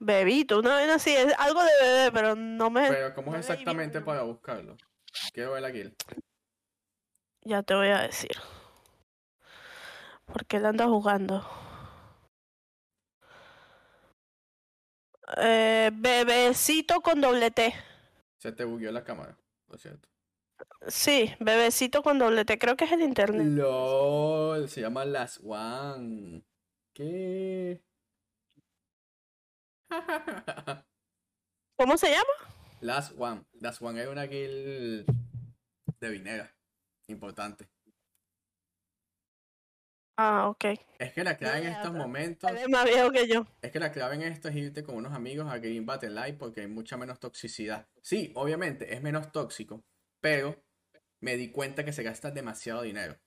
Bebito, 0.00 0.60
una 0.60 0.76
vez 0.76 0.90
así, 0.90 1.14
es 1.14 1.34
algo 1.38 1.62
de 1.62 1.70
bebé, 1.80 2.12
pero 2.12 2.34
no 2.34 2.70
me. 2.70 2.88
Pero 2.88 3.14
¿cómo 3.14 3.34
es 3.34 3.40
exactamente 3.40 4.00
para 4.00 4.22
buscarlo? 4.22 4.76
Quiero 5.32 5.52
ver 5.52 5.62
la. 5.62 5.72
Ya 7.42 7.62
te 7.62 7.74
voy 7.74 7.88
a 7.88 8.02
decir. 8.02 8.36
Porque 10.26 10.58
él 10.58 10.66
anda 10.66 10.86
jugando. 10.86 11.44
Eh, 15.36 15.90
bebecito 15.92 17.00
con 17.00 17.20
doble 17.20 17.50
T. 17.50 17.74
Se 18.38 18.52
te 18.52 18.64
bugueó 18.64 18.92
la 18.92 19.04
cámara, 19.04 19.36
por 19.66 19.78
cierto. 19.78 20.08
Sí, 20.86 21.34
bebecito 21.40 22.02
con 22.02 22.18
doble 22.18 22.44
T. 22.44 22.58
Creo 22.58 22.76
que 22.76 22.84
es 22.84 22.92
el 22.92 23.02
internet. 23.02 23.46
LOL, 23.46 24.68
se 24.68 24.80
llama 24.80 25.04
Last 25.04 25.40
One. 25.44 26.42
¿Qué? 26.94 27.82
¿Cómo 31.76 31.96
se 31.98 32.10
llama? 32.10 32.24
Last 32.80 33.12
One. 33.18 33.44
Last 33.60 33.82
One 33.82 34.00
es 34.00 34.08
una 34.08 34.24
guild 34.24 35.06
de 36.00 36.10
vinera. 36.10 36.54
Importante. 37.08 37.68
Ah, 40.16 40.48
ok. 40.48 40.64
Es 40.98 41.12
que 41.12 41.22
la 41.22 41.36
clave 41.36 41.58
en 41.60 41.68
estos 41.68 41.92
momentos, 41.92 42.50
Eres 42.50 42.68
más 42.68 42.84
viejo 42.84 43.10
que 43.12 43.28
yo. 43.28 43.46
es 43.62 43.70
que 43.70 43.78
la 43.78 43.92
clave 43.92 44.16
en 44.16 44.22
esto 44.22 44.48
es 44.48 44.56
irte 44.56 44.82
con 44.82 44.96
unos 44.96 45.12
amigos 45.12 45.50
a 45.50 45.58
Green 45.58 45.86
Battle 45.86 46.10
Live 46.10 46.34
porque 46.34 46.62
hay 46.62 46.66
mucha 46.66 46.96
menos 46.96 47.20
toxicidad. 47.20 47.88
Sí, 48.02 48.32
obviamente 48.34 48.92
es 48.92 49.00
menos 49.00 49.30
tóxico, 49.30 49.84
pero 50.20 50.56
me 51.20 51.36
di 51.36 51.50
cuenta 51.52 51.84
que 51.84 51.92
se 51.92 52.02
gasta 52.02 52.30
demasiado 52.30 52.82
dinero. 52.82 53.20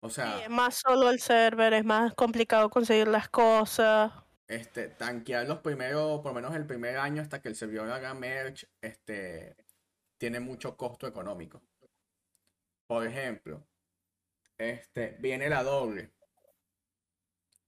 O 0.00 0.10
Sí, 0.10 0.10
sea, 0.10 0.40
es 0.44 0.48
más 0.50 0.76
solo 0.76 1.10
el 1.10 1.20
server, 1.20 1.72
es 1.74 1.84
más 1.84 2.14
complicado 2.14 2.70
conseguir 2.70 3.08
las 3.08 3.28
cosas. 3.28 4.12
este, 4.48 4.88
tanquear 4.88 5.46
los 5.48 5.58
primeros, 5.60 6.20
por 6.20 6.26
lo 6.32 6.34
menos 6.34 6.54
el 6.54 6.66
primer 6.66 6.96
año 6.98 7.22
hasta 7.22 7.40
que 7.40 7.48
el 7.48 7.56
servidor 7.56 7.90
haga 7.90 8.14
merge, 8.14 8.68
este, 8.80 9.56
tiene 10.18 10.40
mucho 10.40 10.76
costo 10.76 11.06
económico. 11.06 11.62
Por 12.86 13.04
ejemplo, 13.06 13.66
este, 14.58 15.16
viene 15.20 15.48
la 15.48 15.62
doble. 15.64 16.14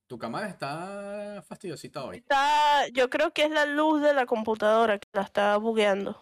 Tu 0.07 0.19
cámara 0.19 0.49
está 0.49 1.43
fastidiosita 1.47 2.05
hoy. 2.05 2.25
Está, 2.29 2.89
yo 2.89 3.09
creo 3.11 3.33
que 3.33 3.45
es 3.45 3.51
la 3.51 3.67
luz 3.67 4.03
de 4.03 4.15
la 4.15 4.27
computadora 4.27 4.99
que 4.99 5.09
la 5.13 5.23
está 5.23 5.57
bugueando. 5.59 6.21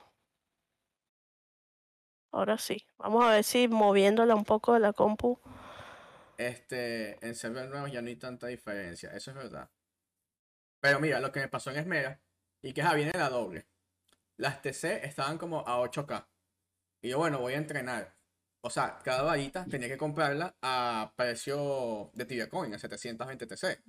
Ahora 2.33 2.59
sí. 2.59 2.85
Vamos 2.99 3.25
a 3.25 3.31
ver 3.31 3.45
si 3.45 3.69
moviéndola 3.69 4.35
un 4.35 4.45
poco 4.45 4.73
de 4.75 4.81
la 4.81 4.93
compu. 4.93 5.39
Este, 6.39 7.25
en 7.25 7.35
server 7.35 7.69
nuevos 7.69 7.93
ya 7.93 8.03
no 8.03 8.09
hay 8.09 8.17
tanta 8.17 8.49
diferencia, 8.49 9.11
eso 9.13 9.31
es 9.31 9.37
verdad. 9.37 9.71
Pero 10.81 10.99
mira, 10.99 11.21
lo 11.21 11.31
que 11.31 11.41
me 11.41 11.49
pasó 11.49 11.71
en 11.71 11.77
Esmera, 11.77 12.21
y 12.63 12.73
que 12.73 12.83
ja, 12.83 12.95
viene 12.95 13.13
la 13.13 13.29
doble. 13.29 13.67
Las 14.39 14.63
TC 14.63 15.05
estaban 15.05 15.39
como 15.39 15.61
a 15.61 15.79
8K. 15.79 16.27
Y 17.03 17.11
yo, 17.11 17.19
bueno, 17.19 17.39
voy 17.39 17.53
a 17.53 17.59
entrenar. 17.59 18.17
O 18.63 18.71
sea, 18.71 18.99
cada 19.05 19.23
varita 19.23 19.65
tenía 19.67 19.89
que 19.89 19.97
comprarla 19.97 20.57
a 20.63 21.13
precio 21.17 22.11
de 22.15 22.25
Tibia 22.25 22.49
Coin, 22.49 22.75
a 22.75 22.79
720 22.79 23.47
TC. 23.47 23.83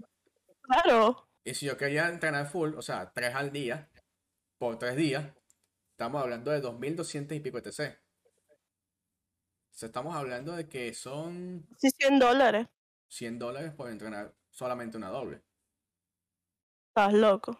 Claro. 0.61 1.27
Y 1.43 1.53
si 1.53 1.65
yo 1.65 1.77
quería 1.77 2.07
entrenar 2.07 2.47
full, 2.47 2.73
o 2.75 2.81
sea, 2.81 3.11
3 3.11 3.35
al 3.35 3.51
día, 3.51 3.89
por 4.57 4.77
3 4.77 4.95
días, 4.95 5.25
estamos 5.91 6.21
hablando 6.21 6.51
de 6.51 6.61
2200 6.61 7.37
y 7.37 7.39
pico 7.39 7.61
de 7.61 7.71
TC. 7.71 8.02
Sea, 9.73 9.87
estamos 9.87 10.15
hablando 10.15 10.55
de 10.55 10.69
que 10.69 10.93
son 10.93 11.67
Sí, 11.77 11.89
100 11.89 12.19
dólares. 12.19 12.67
100 13.09 13.39
dólares 13.39 13.73
por 13.73 13.89
entrenar 13.89 14.33
solamente 14.51 14.97
una 14.97 15.09
doble. 15.09 15.41
Estás 16.89 17.13
loco. 17.13 17.59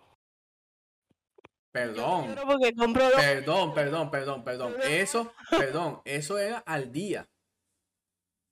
Perdón, 1.71 2.27
lloro 2.27 2.43
porque 2.45 2.75
compro 2.75 3.03
dos. 3.09 3.15
perdón, 3.15 3.73
perdón, 3.73 4.11
perdón, 4.11 4.43
perdón. 4.43 4.75
Eso, 4.83 5.33
perdón, 5.49 6.01
eso 6.05 6.37
era 6.37 6.59
al 6.59 6.91
día. 6.91 7.27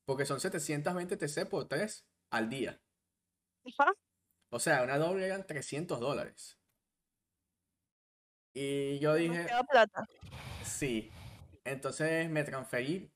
Porque 0.06 0.26
son 0.26 0.40
720 0.40 1.18
TC 1.18 1.48
por 1.48 1.68
3 1.68 2.04
al 2.32 2.50
día. 2.50 2.82
Ajá. 3.78 3.94
O 4.50 4.60
sea, 4.60 4.82
una 4.82 4.98
doble 4.98 5.28
eran 5.28 5.46
300 5.46 6.00
dólares. 6.00 6.58
Y 8.54 8.98
yo 9.00 9.14
dije, 9.14 9.48
plata. 9.70 10.04
sí. 10.64 11.12
Entonces 11.64 12.28
me 12.28 12.44
transferí 12.44 13.12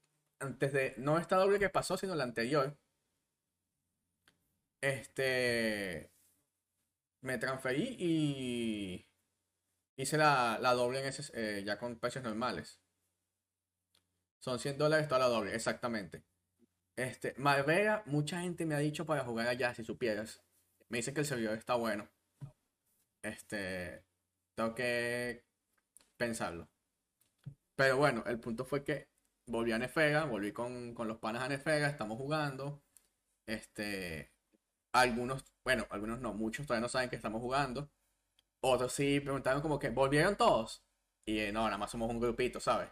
antes 0.45 0.73
de, 0.73 0.93
no 0.97 1.17
esta 1.17 1.37
doble 1.37 1.59
que 1.59 1.69
pasó, 1.69 1.97
sino 1.97 2.15
la 2.15 2.23
anterior. 2.23 2.77
Este, 4.81 6.11
me 7.21 7.37
transferí 7.37 7.95
y 7.99 9.07
hice 9.97 10.17
la, 10.17 10.59
la 10.61 10.73
doble 10.73 10.99
en 10.99 11.07
ese, 11.07 11.23
eh, 11.33 11.63
ya 11.63 11.77
con 11.77 11.99
precios 11.99 12.23
normales. 12.23 12.79
Son 14.39 14.59
100 14.59 14.77
dólares 14.77 15.07
toda 15.07 15.19
la 15.19 15.27
doble, 15.27 15.55
exactamente. 15.55 16.23
Este, 16.95 17.33
Marbella, 17.37 18.03
mucha 18.05 18.41
gente 18.41 18.65
me 18.65 18.75
ha 18.75 18.79
dicho 18.79 19.05
para 19.05 19.25
jugar 19.25 19.47
allá, 19.47 19.73
si 19.73 19.83
supieras. 19.83 20.43
Me 20.89 20.99
dicen 20.99 21.13
que 21.13 21.21
el 21.21 21.25
servidor 21.25 21.57
está 21.57 21.75
bueno. 21.75 22.09
Este, 23.23 24.05
tengo 24.55 24.75
que 24.75 25.43
pensarlo. 26.17 26.69
Pero 27.75 27.97
bueno, 27.97 28.23
el 28.27 28.39
punto 28.39 28.65
fue 28.65 28.83
que 28.83 29.09
volví 29.47 29.71
a 29.71 29.77
Nefega, 29.77 30.25
volví 30.25 30.51
con, 30.51 30.93
con 30.93 31.07
los 31.07 31.17
panas 31.17 31.43
a 31.43 31.49
Nefega, 31.49 31.87
estamos 31.87 32.17
jugando. 32.17 32.83
Este, 33.47 34.31
algunos, 34.93 35.45
bueno, 35.63 35.87
algunos 35.89 36.19
no, 36.19 36.33
muchos 36.33 36.65
todavía 36.67 36.81
no 36.81 36.89
saben 36.89 37.09
que 37.09 37.15
estamos 37.15 37.41
jugando. 37.41 37.89
Otros 38.61 38.93
sí 38.93 39.19
preguntaron 39.19 39.61
como 39.61 39.79
que, 39.79 39.89
¿volvieron 39.89 40.35
todos? 40.37 40.83
Y 41.25 41.39
eh, 41.39 41.51
no, 41.51 41.65
nada 41.65 41.77
más 41.77 41.91
somos 41.91 42.09
un 42.09 42.19
grupito, 42.19 42.59
¿sabes? 42.59 42.89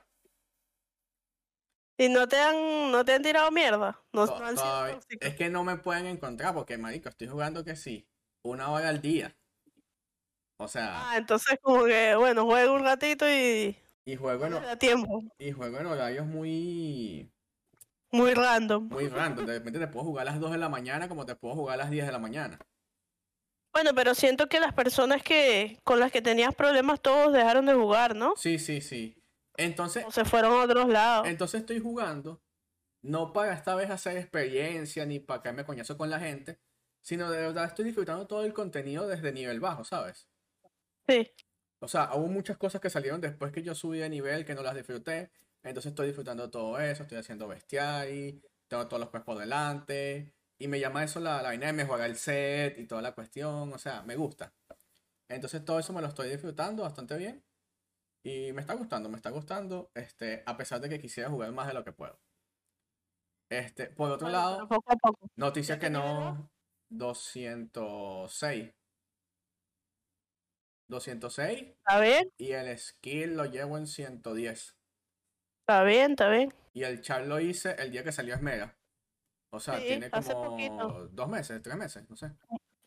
Y 1.98 2.10
no 2.10 2.28
te 2.28 2.40
han, 2.40 2.92
no 2.92 3.06
te 3.06 3.14
han 3.14 3.22
tirado 3.22 3.52
mierda. 3.52 4.02
No, 4.12 4.24
han 4.24 4.58
sido 4.58 5.00
es 5.20 5.36
que 5.36 5.50
no 5.50 5.64
me 5.64 5.78
pueden 5.78 6.06
encontrar 6.08 6.54
porque, 6.54 6.78
marico, 6.78 7.10
estoy 7.10 7.28
jugando 7.28 7.64
que 7.64 7.76
sí, 7.76 8.08
una 8.44 8.72
hora 8.72 8.90
al 8.90 9.02
día. 9.02 9.36
O 10.58 10.68
sea, 10.68 11.10
Ah, 11.12 11.18
entonces 11.18 11.60
como 11.62 11.86
que, 11.86 12.16
bueno, 12.16 12.46
juego 12.46 12.74
un 12.76 12.84
ratito 12.84 13.26
y 13.30 13.78
y 14.06 14.16
juego 14.16 14.46
en, 14.46 14.52
no 14.54 14.78
tiempo. 14.78 15.24
y 15.38 15.52
juego 15.52 15.78
en 15.80 15.86
horarios 15.86 16.26
muy, 16.26 17.32
Muy 18.12 18.34
random. 18.34 18.88
muy 18.90 19.08
random. 19.08 19.46
De 19.46 19.54
repente 19.54 19.80
te 19.80 19.88
puedo 19.88 20.06
jugar 20.06 20.28
a 20.28 20.32
las 20.32 20.40
2 20.40 20.52
de 20.52 20.58
la 20.58 20.70
mañana 20.70 21.08
como 21.08 21.26
te 21.26 21.36
puedo 21.36 21.56
jugar 21.56 21.76
a 21.76 21.84
las 21.84 21.90
10 21.92 22.06
de 22.06 22.12
la 22.12 22.20
mañana. 22.20 22.60
Bueno, 23.74 23.92
pero 23.96 24.14
siento 24.14 24.48
que 24.48 24.60
las 24.60 24.74
personas 24.74 25.24
que 25.24 25.80
con 25.84 26.00
las 26.00 26.12
que 26.12 26.22
tenías 26.22 26.54
problemas 26.54 27.02
todos 27.02 27.34
dejaron 27.34 27.66
de 27.66 27.74
jugar, 27.74 28.16
¿no? 28.16 28.34
Sí, 28.36 28.60
sí, 28.60 28.82
sí. 28.82 29.18
Entonces, 29.58 30.04
O 30.08 30.12
se 30.12 30.26
fueron 30.26 30.54
a 30.54 30.64
otros 30.64 30.88
lados. 30.90 31.28
entonces 31.28 31.62
estoy 31.62 31.80
jugando 31.80 32.42
no 33.02 33.34
para 33.34 33.54
esta 33.54 33.76
vez 33.76 33.90
hacer 33.90 34.18
experiencia 34.18 35.06
ni 35.06 35.20
para 35.20 35.42
caerme 35.42 35.66
coñazo 35.66 35.98
con 35.98 36.10
la 36.10 36.20
gente, 36.20 36.60
sino 37.02 37.30
de 37.30 37.38
verdad 37.42 37.66
estoy 37.66 37.86
disfrutando 37.86 38.28
todo 38.28 38.46
el 38.46 38.54
contenido 38.54 39.08
desde 39.08 39.32
nivel 39.34 39.60
bajo, 39.60 39.84
¿sabes? 39.84 40.28
Sí. 41.08 41.30
O 41.84 41.88
sea, 41.88 42.12
hubo 42.16 42.28
muchas 42.28 42.58
cosas 42.58 42.82
que 42.82 42.90
salieron 42.90 43.22
después 43.22 43.52
que 43.52 43.62
yo 43.64 43.76
subí 43.76 44.00
de 44.00 44.10
nivel 44.10 44.46
que 44.46 44.56
no 44.56 44.64
las 44.64 44.76
disfruté. 44.76 45.32
Entonces 45.64 45.92
estoy 45.92 46.08
disfrutando 46.08 46.50
todo 46.50 46.80
eso, 46.80 47.04
estoy 47.04 47.18
haciendo 47.18 47.48
bestiari, 47.48 48.42
tengo 48.68 48.88
todos 48.88 49.00
los 49.02 49.10
cuerpos 49.10 49.40
delante. 49.40 50.34
Y 50.60 50.68
me 50.68 50.80
llama 50.80 51.04
eso 51.04 51.20
la, 51.20 51.38
la 51.42 51.50
vaina 51.50 51.68
de 51.68 51.74
mejorar 51.74 52.10
el 52.10 52.16
set 52.16 52.78
y 52.80 52.86
toda 52.88 53.02
la 53.02 53.14
cuestión. 53.14 53.74
O 53.74 53.78
sea, 53.78 54.02
me 54.04 54.16
gusta. 54.16 54.54
Entonces 55.30 55.66
todo 55.66 55.80
eso 55.80 55.94
me 55.94 56.02
lo 56.02 56.08
estoy 56.08 56.30
disfrutando 56.30 56.84
bastante 56.84 57.18
bien. 57.18 57.44
Y 58.24 58.54
me 58.54 58.62
está 58.62 58.76
gustando, 58.76 59.10
me 59.10 59.18
está 59.18 59.32
gustando. 59.32 59.92
Este, 59.96 60.44
a 60.46 60.56
pesar 60.58 60.80
de 60.82 60.90
que 60.90 61.00
quisiera 61.02 61.30
jugar 61.30 61.52
más 61.52 61.68
de 61.68 61.74
lo 61.74 61.84
que 61.84 61.92
puedo. 61.92 62.18
Este, 63.50 63.88
por 63.88 64.12
otro 64.12 64.28
Bueno, 64.28 64.40
lado, 64.40 64.68
poco 64.68 64.92
a 64.92 64.96
poco. 64.96 65.28
noticia 65.36 65.76
¿Ya 65.76 65.82
que 65.82 65.90
no. 65.90 66.50
206. 66.90 68.72
206. 70.88 71.62
Está 71.62 72.00
bien, 72.00 72.32
Y 72.38 72.52
el 72.52 72.78
skill 72.78 73.36
lo 73.36 73.46
llevo 73.46 73.78
en 73.78 73.88
110. 73.88 74.78
está 75.62 75.84
bien, 75.84 76.12
está 76.12 76.30
bien. 76.30 76.54
Y 76.74 76.84
el 76.84 77.02
char 77.02 77.26
lo 77.26 77.40
hice 77.40 77.76
el 77.80 77.92
día 77.92 78.04
que 78.04 78.12
salió 78.12 78.34
Esmera. 78.34 78.78
O 79.52 79.60
sea, 79.60 79.78
Sí, 79.80 79.86
tiene 79.86 80.10
como 80.10 81.08
dos 81.12 81.30
meses, 81.30 81.62
tres 81.62 81.76
meses, 81.76 82.10
no 82.10 82.16
sé. 82.16 82.32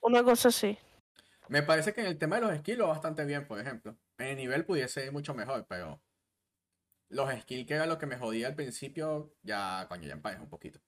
Una 0.00 0.24
cosa 0.24 0.48
así. 0.48 0.76
Me 1.48 1.62
parece 1.62 1.94
que 1.94 2.00
en 2.00 2.08
el 2.08 2.18
tema 2.18 2.36
de 2.36 2.42
los 2.42 2.58
skills 2.58 2.80
bastante 2.80 3.24
bien, 3.24 3.46
por 3.46 3.60
ejemplo. 3.60 3.96
En 4.18 4.26
el 4.28 4.36
nivel 4.36 4.64
pudiese 4.64 5.04
ir 5.04 5.12
mucho 5.12 5.34
mejor, 5.34 5.66
pero 5.68 6.02
los 7.08 7.30
skills 7.42 7.66
que 7.66 7.74
era 7.74 7.86
lo 7.86 7.98
que 7.98 8.06
me 8.06 8.16
jodía 8.18 8.48
al 8.48 8.56
principio, 8.56 9.32
ya, 9.42 9.86
coño, 9.88 10.08
ya 10.08 10.14
empañas 10.14 10.40
un 10.40 10.48
poquito. 10.48 10.80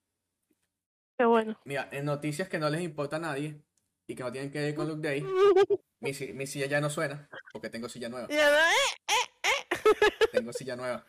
Qué 1.17 1.25
bueno. 1.25 1.57
Mira, 1.65 1.87
en 1.91 2.05
noticias 2.05 2.49
que 2.49 2.59
no 2.59 2.69
les 2.69 2.81
importa 2.81 3.17
a 3.17 3.19
nadie 3.19 3.61
y 4.09 4.15
que 4.15 4.23
no 4.23 4.31
tienen 4.31 4.51
que 4.51 4.59
ver 4.59 4.73
con 4.73 4.87
Look 4.87 5.01
Day, 5.01 5.21
mi, 5.99 6.11
mi 6.33 6.47
silla 6.47 6.65
ya 6.65 6.81
no 6.81 6.89
suena, 6.89 7.29
porque 7.53 7.69
tengo 7.69 7.87
silla 7.87 8.09
nueva. 8.09 8.27
Ya 8.27 8.49
no, 8.49 8.57
eh, 8.57 9.69
Tengo 10.31 10.51
silla 10.51 10.75
nueva. 10.75 11.05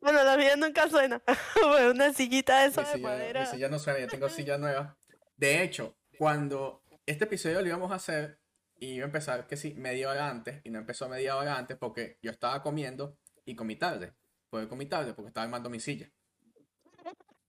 Bueno, 0.00 0.22
la 0.22 0.36
mía 0.36 0.54
nunca 0.56 0.88
suena. 0.88 1.20
Bueno, 1.60 1.90
Una 1.90 2.12
sillita 2.12 2.62
de 2.62 2.68
esa 2.68 2.82
Mi 2.82 2.86
de 2.86 2.92
silla, 2.94 3.08
mi 3.08 3.14
madera. 3.14 3.46
silla 3.46 3.68
no 3.68 3.78
suena, 3.80 3.98
ya 3.98 4.06
tengo 4.06 4.28
silla 4.28 4.58
nueva. 4.58 4.96
De 5.36 5.62
hecho, 5.64 5.96
cuando 6.18 6.82
este 7.04 7.24
episodio 7.24 7.60
lo 7.60 7.66
íbamos 7.66 7.90
a 7.90 7.96
hacer, 7.96 8.38
y 8.78 8.92
iba 8.94 9.04
a 9.04 9.06
empezar 9.06 9.48
que 9.48 9.56
sí, 9.56 9.74
media 9.74 10.08
hora 10.08 10.30
antes, 10.30 10.60
y 10.62 10.70
no 10.70 10.78
empezó 10.78 11.08
media 11.08 11.36
hora 11.36 11.56
antes 11.58 11.76
porque 11.76 12.18
yo 12.22 12.30
estaba 12.30 12.62
comiendo 12.62 13.18
y 13.44 13.56
comí 13.56 13.74
tarde. 13.74 14.14
¿Por 14.50 14.62
qué 14.62 14.68
comí 14.68 14.86
tarde? 14.86 15.14
Porque 15.14 15.28
estaba 15.28 15.44
armando 15.44 15.68
mi 15.68 15.80
silla. 15.80 16.08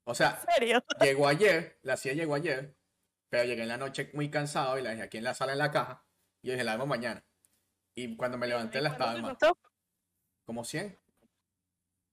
O 0.05 0.15
sea, 0.15 0.39
¿En 0.47 0.53
serio? 0.55 0.83
llegó 1.01 1.27
ayer, 1.27 1.77
la 1.83 1.97
silla 1.97 2.15
llegó 2.15 2.33
ayer, 2.33 2.76
pero 3.29 3.43
llegué 3.43 3.63
en 3.63 3.67
la 3.69 3.77
noche 3.77 4.09
muy 4.13 4.29
cansado 4.29 4.77
y 4.77 4.81
la 4.81 4.91
dejé 4.91 5.03
aquí 5.03 5.17
en 5.17 5.23
la 5.23 5.33
sala 5.33 5.53
en 5.53 5.59
la 5.59 5.71
caja, 5.71 6.03
y 6.41 6.47
yo 6.47 6.53
dije, 6.53 6.63
la 6.63 6.73
armo 6.73 6.85
mañana. 6.85 7.23
Y 7.95 8.15
cuando 8.15 8.37
me 8.37 8.47
levanté 8.47 8.79
la 8.81 8.89
¿Y 8.89 8.91
cuánto 8.95 9.17
estaba 9.33 9.55
costó? 9.55 9.57
Como 10.45 10.63
100. 10.63 10.97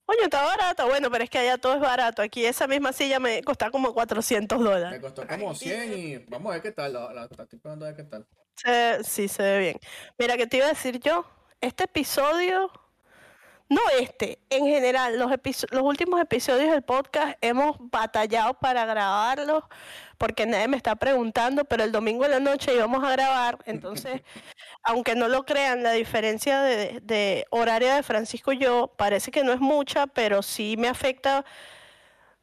Coño, 0.07 0.21
está 0.25 0.45
barato. 0.45 0.87
Bueno, 0.87 1.11
pero 1.11 1.25
es 1.25 1.31
que 1.31 1.39
allá 1.39 1.57
todo 1.57 1.75
es 1.75 1.81
barato. 1.81 2.21
Aquí 2.23 2.45
esa 2.45 2.67
misma 2.67 2.93
silla 2.93 3.19
me 3.21 3.43
costaba 3.43 3.71
como 3.71 3.95
400 3.95 4.59
Me 4.59 4.65
dólares. 4.65 5.01
costó 5.01 5.27
como 5.27 5.55
100 5.55 5.93
y 5.99 6.17
vamos 6.27 6.51
a 6.51 6.55
ver 6.55 6.63
qué 6.63 6.73
tal. 6.73 6.93
La, 6.93 7.13
la- 7.13 7.25
estoy 7.25 7.59
probando 7.59 7.87
a 7.87 7.89
ver 7.89 7.97
qué 7.97 8.05
tal. 8.05 8.27
Se- 8.57 9.03
sí, 9.05 9.29
se 9.29 9.43
ve 9.43 9.59
bien. 9.61 9.81
Mira, 10.19 10.37
que 10.37 10.47
te 10.47 10.59
iba 10.59 10.67
a 10.67 10.71
decir 10.71 11.01
yo, 11.01 11.25
este 11.61 11.85
episodio 11.85 12.71
no 13.69 13.81
este, 13.99 14.39
en 14.51 14.67
general, 14.67 15.19
los, 15.19 15.31
los 15.71 15.83
últimos 15.83 16.21
episodios 16.21 16.71
del 16.71 16.83
podcast 16.83 17.37
hemos 17.41 17.77
batallado 17.81 18.55
para 18.55 18.85
grabarlos 18.85 19.65
porque 20.19 20.47
nadie 20.47 20.69
me 20.69 20.77
está 20.77 20.97
preguntando, 20.97 21.65
pero 21.65 21.83
el 21.85 21.93
domingo 21.93 22.25
en 22.25 22.33
la 22.33 22.41
noche 22.41 22.75
íbamos 22.75 23.03
a 23.03 23.11
grabar, 23.11 23.59
entonces, 23.67 24.23
aunque 24.83 25.15
no 25.15 25.29
lo 25.29 25.45
crean, 25.45 25.83
la 25.83 25.93
diferencia 25.93 26.61
de, 26.63 27.01
de 27.03 27.47
horario 27.51 27.95
de 27.95 28.03
Francisco 28.03 28.53
y 28.53 28.59
yo 28.59 28.93
parece 28.97 29.31
que 29.31 29.45
no 29.45 29.53
es 29.53 29.61
mucha, 29.61 30.07
pero 30.07 30.43
sí 30.43 30.77
me 30.79 30.89
afecta. 30.89 31.45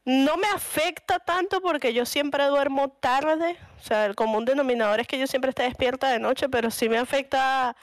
No 0.04 0.36
me 0.38 0.48
afecta 0.48 1.20
tanto 1.20 1.62
porque 1.62 1.94
yo 1.94 2.08
siempre 2.08 2.44
duermo 2.46 2.90
tarde, 2.90 3.58
o 3.80 3.84
sea, 3.84 4.06
el 4.08 4.16
común 4.16 4.46
denominador 4.46 5.00
es 5.00 5.08
que 5.08 5.20
yo 5.20 5.28
siempre 5.28 5.50
esté 5.50 5.64
despierta 5.64 6.10
de 6.10 6.18
noche, 6.18 6.50
pero 6.50 6.72
sí 6.72 6.90
me 6.90 6.98
afecta 6.98 7.76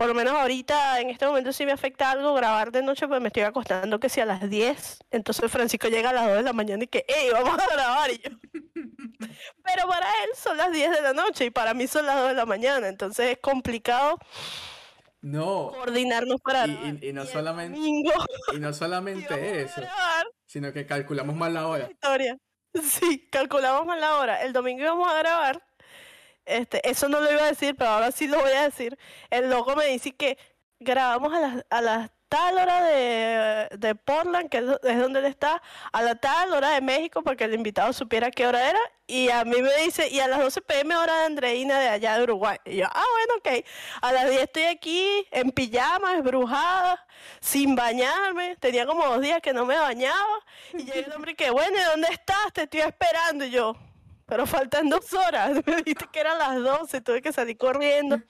por 0.00 0.08
lo 0.08 0.14
menos 0.14 0.32
ahorita, 0.32 0.98
en 0.98 1.10
este 1.10 1.26
momento 1.26 1.52
sí 1.52 1.66
me 1.66 1.72
afecta 1.72 2.10
algo 2.10 2.32
grabar 2.32 2.72
de 2.72 2.82
noche, 2.82 3.06
pues 3.06 3.20
me 3.20 3.26
estoy 3.26 3.42
acostando 3.42 4.00
que 4.00 4.08
si 4.08 4.18
a 4.18 4.24
las 4.24 4.48
10, 4.48 4.98
entonces 5.10 5.52
Francisco 5.52 5.88
llega 5.88 6.08
a 6.08 6.14
las 6.14 6.26
2 6.26 6.36
de 6.36 6.42
la 6.42 6.54
mañana 6.54 6.84
y 6.84 6.86
que, 6.86 7.04
hey, 7.06 7.28
vamos 7.30 7.50
a 7.62 7.66
grabar. 7.70 8.10
Y 8.10 8.16
yo. 8.16 8.30
Pero 9.62 9.86
para 9.86 10.06
él 10.24 10.30
son 10.34 10.56
las 10.56 10.72
10 10.72 10.90
de 10.90 11.02
la 11.02 11.12
noche 11.12 11.44
y 11.44 11.50
para 11.50 11.74
mí 11.74 11.86
son 11.86 12.06
las 12.06 12.16
2 12.16 12.28
de 12.28 12.34
la 12.34 12.46
mañana, 12.46 12.88
entonces 12.88 13.32
es 13.32 13.38
complicado. 13.42 14.16
No. 15.20 15.70
Coordinarnos 15.74 16.40
para. 16.40 16.66
Y, 16.66 16.98
y, 17.02 17.12
no 17.12 17.26
solamente. 17.26 17.78
y 17.78 18.58
no 18.58 18.72
solamente 18.72 19.60
eso. 19.64 19.82
Sino 20.46 20.72
que 20.72 20.86
calculamos 20.86 21.36
mal 21.36 21.52
la 21.52 21.68
hora. 21.68 21.90
Historia. 21.90 22.38
Sí, 22.82 23.28
calculamos 23.30 23.84
mal 23.84 24.00
la 24.00 24.16
hora. 24.16 24.42
El 24.44 24.54
domingo 24.54 24.82
íbamos 24.82 25.12
a 25.12 25.18
grabar 25.18 25.62
este, 26.58 26.88
eso 26.88 27.08
no 27.08 27.20
lo 27.20 27.30
iba 27.30 27.44
a 27.44 27.48
decir, 27.48 27.74
pero 27.76 27.90
ahora 27.90 28.12
sí 28.12 28.28
lo 28.28 28.40
voy 28.40 28.52
a 28.52 28.64
decir. 28.64 28.98
El 29.30 29.50
loco 29.50 29.76
me 29.76 29.86
dice 29.86 30.12
que 30.12 30.38
grabamos 30.78 31.32
a 31.32 31.40
las, 31.40 31.64
a 31.70 31.80
las 31.80 32.10
tal 32.30 32.58
hora 32.58 32.84
de, 32.84 33.94
Portland, 33.96 34.48
que 34.48 34.58
es 34.58 34.98
donde 34.98 35.18
él 35.18 35.26
está, 35.26 35.60
a 35.92 36.00
la 36.00 36.14
tal 36.14 36.52
hora 36.54 36.70
de 36.70 36.80
México, 36.80 37.22
porque 37.22 37.44
el 37.44 37.54
invitado 37.54 37.92
supiera 37.92 38.30
qué 38.30 38.46
hora 38.46 38.70
era, 38.70 38.78
y 39.08 39.28
a 39.30 39.44
mí 39.44 39.60
me 39.60 39.76
dice, 39.82 40.08
y 40.08 40.20
a 40.20 40.28
las 40.28 40.38
12 40.38 40.60
pm 40.62 40.96
hora 40.96 41.18
de 41.18 41.24
Andreina 41.26 41.80
de 41.80 41.88
allá 41.88 42.16
de 42.16 42.22
Uruguay. 42.22 42.56
Y 42.64 42.76
yo, 42.76 42.86
ah, 42.86 43.04
bueno, 43.12 43.34
ok. 43.38 43.66
A 44.00 44.12
las 44.12 44.30
10 44.30 44.42
estoy 44.42 44.62
aquí, 44.62 45.26
en 45.32 45.50
pijama, 45.50 46.14
esbrujada, 46.14 47.04
sin 47.40 47.74
bañarme. 47.74 48.54
Tenía 48.60 48.86
como 48.86 49.04
dos 49.04 49.20
días 49.20 49.40
que 49.42 49.52
no 49.52 49.66
me 49.66 49.76
bañaba. 49.76 50.38
Y 50.72 50.84
llega 50.84 51.08
el 51.08 51.12
hombre 51.12 51.34
que, 51.34 51.50
bueno, 51.50 51.76
¿y 51.76 51.82
dónde 51.82 52.08
estás? 52.12 52.52
Te 52.52 52.62
estoy 52.62 52.82
esperando. 52.82 53.44
Y 53.44 53.50
yo, 53.50 53.74
pero 54.30 54.46
faltan 54.46 54.88
dos 54.88 55.12
horas. 55.12 55.50
Me 55.66 55.76
dijiste 55.76 56.06
que 56.10 56.20
eran 56.20 56.38
las 56.38 56.54
12, 56.54 57.00
tuve 57.00 57.20
que 57.20 57.32
salir 57.32 57.58
corriendo. 57.58 58.22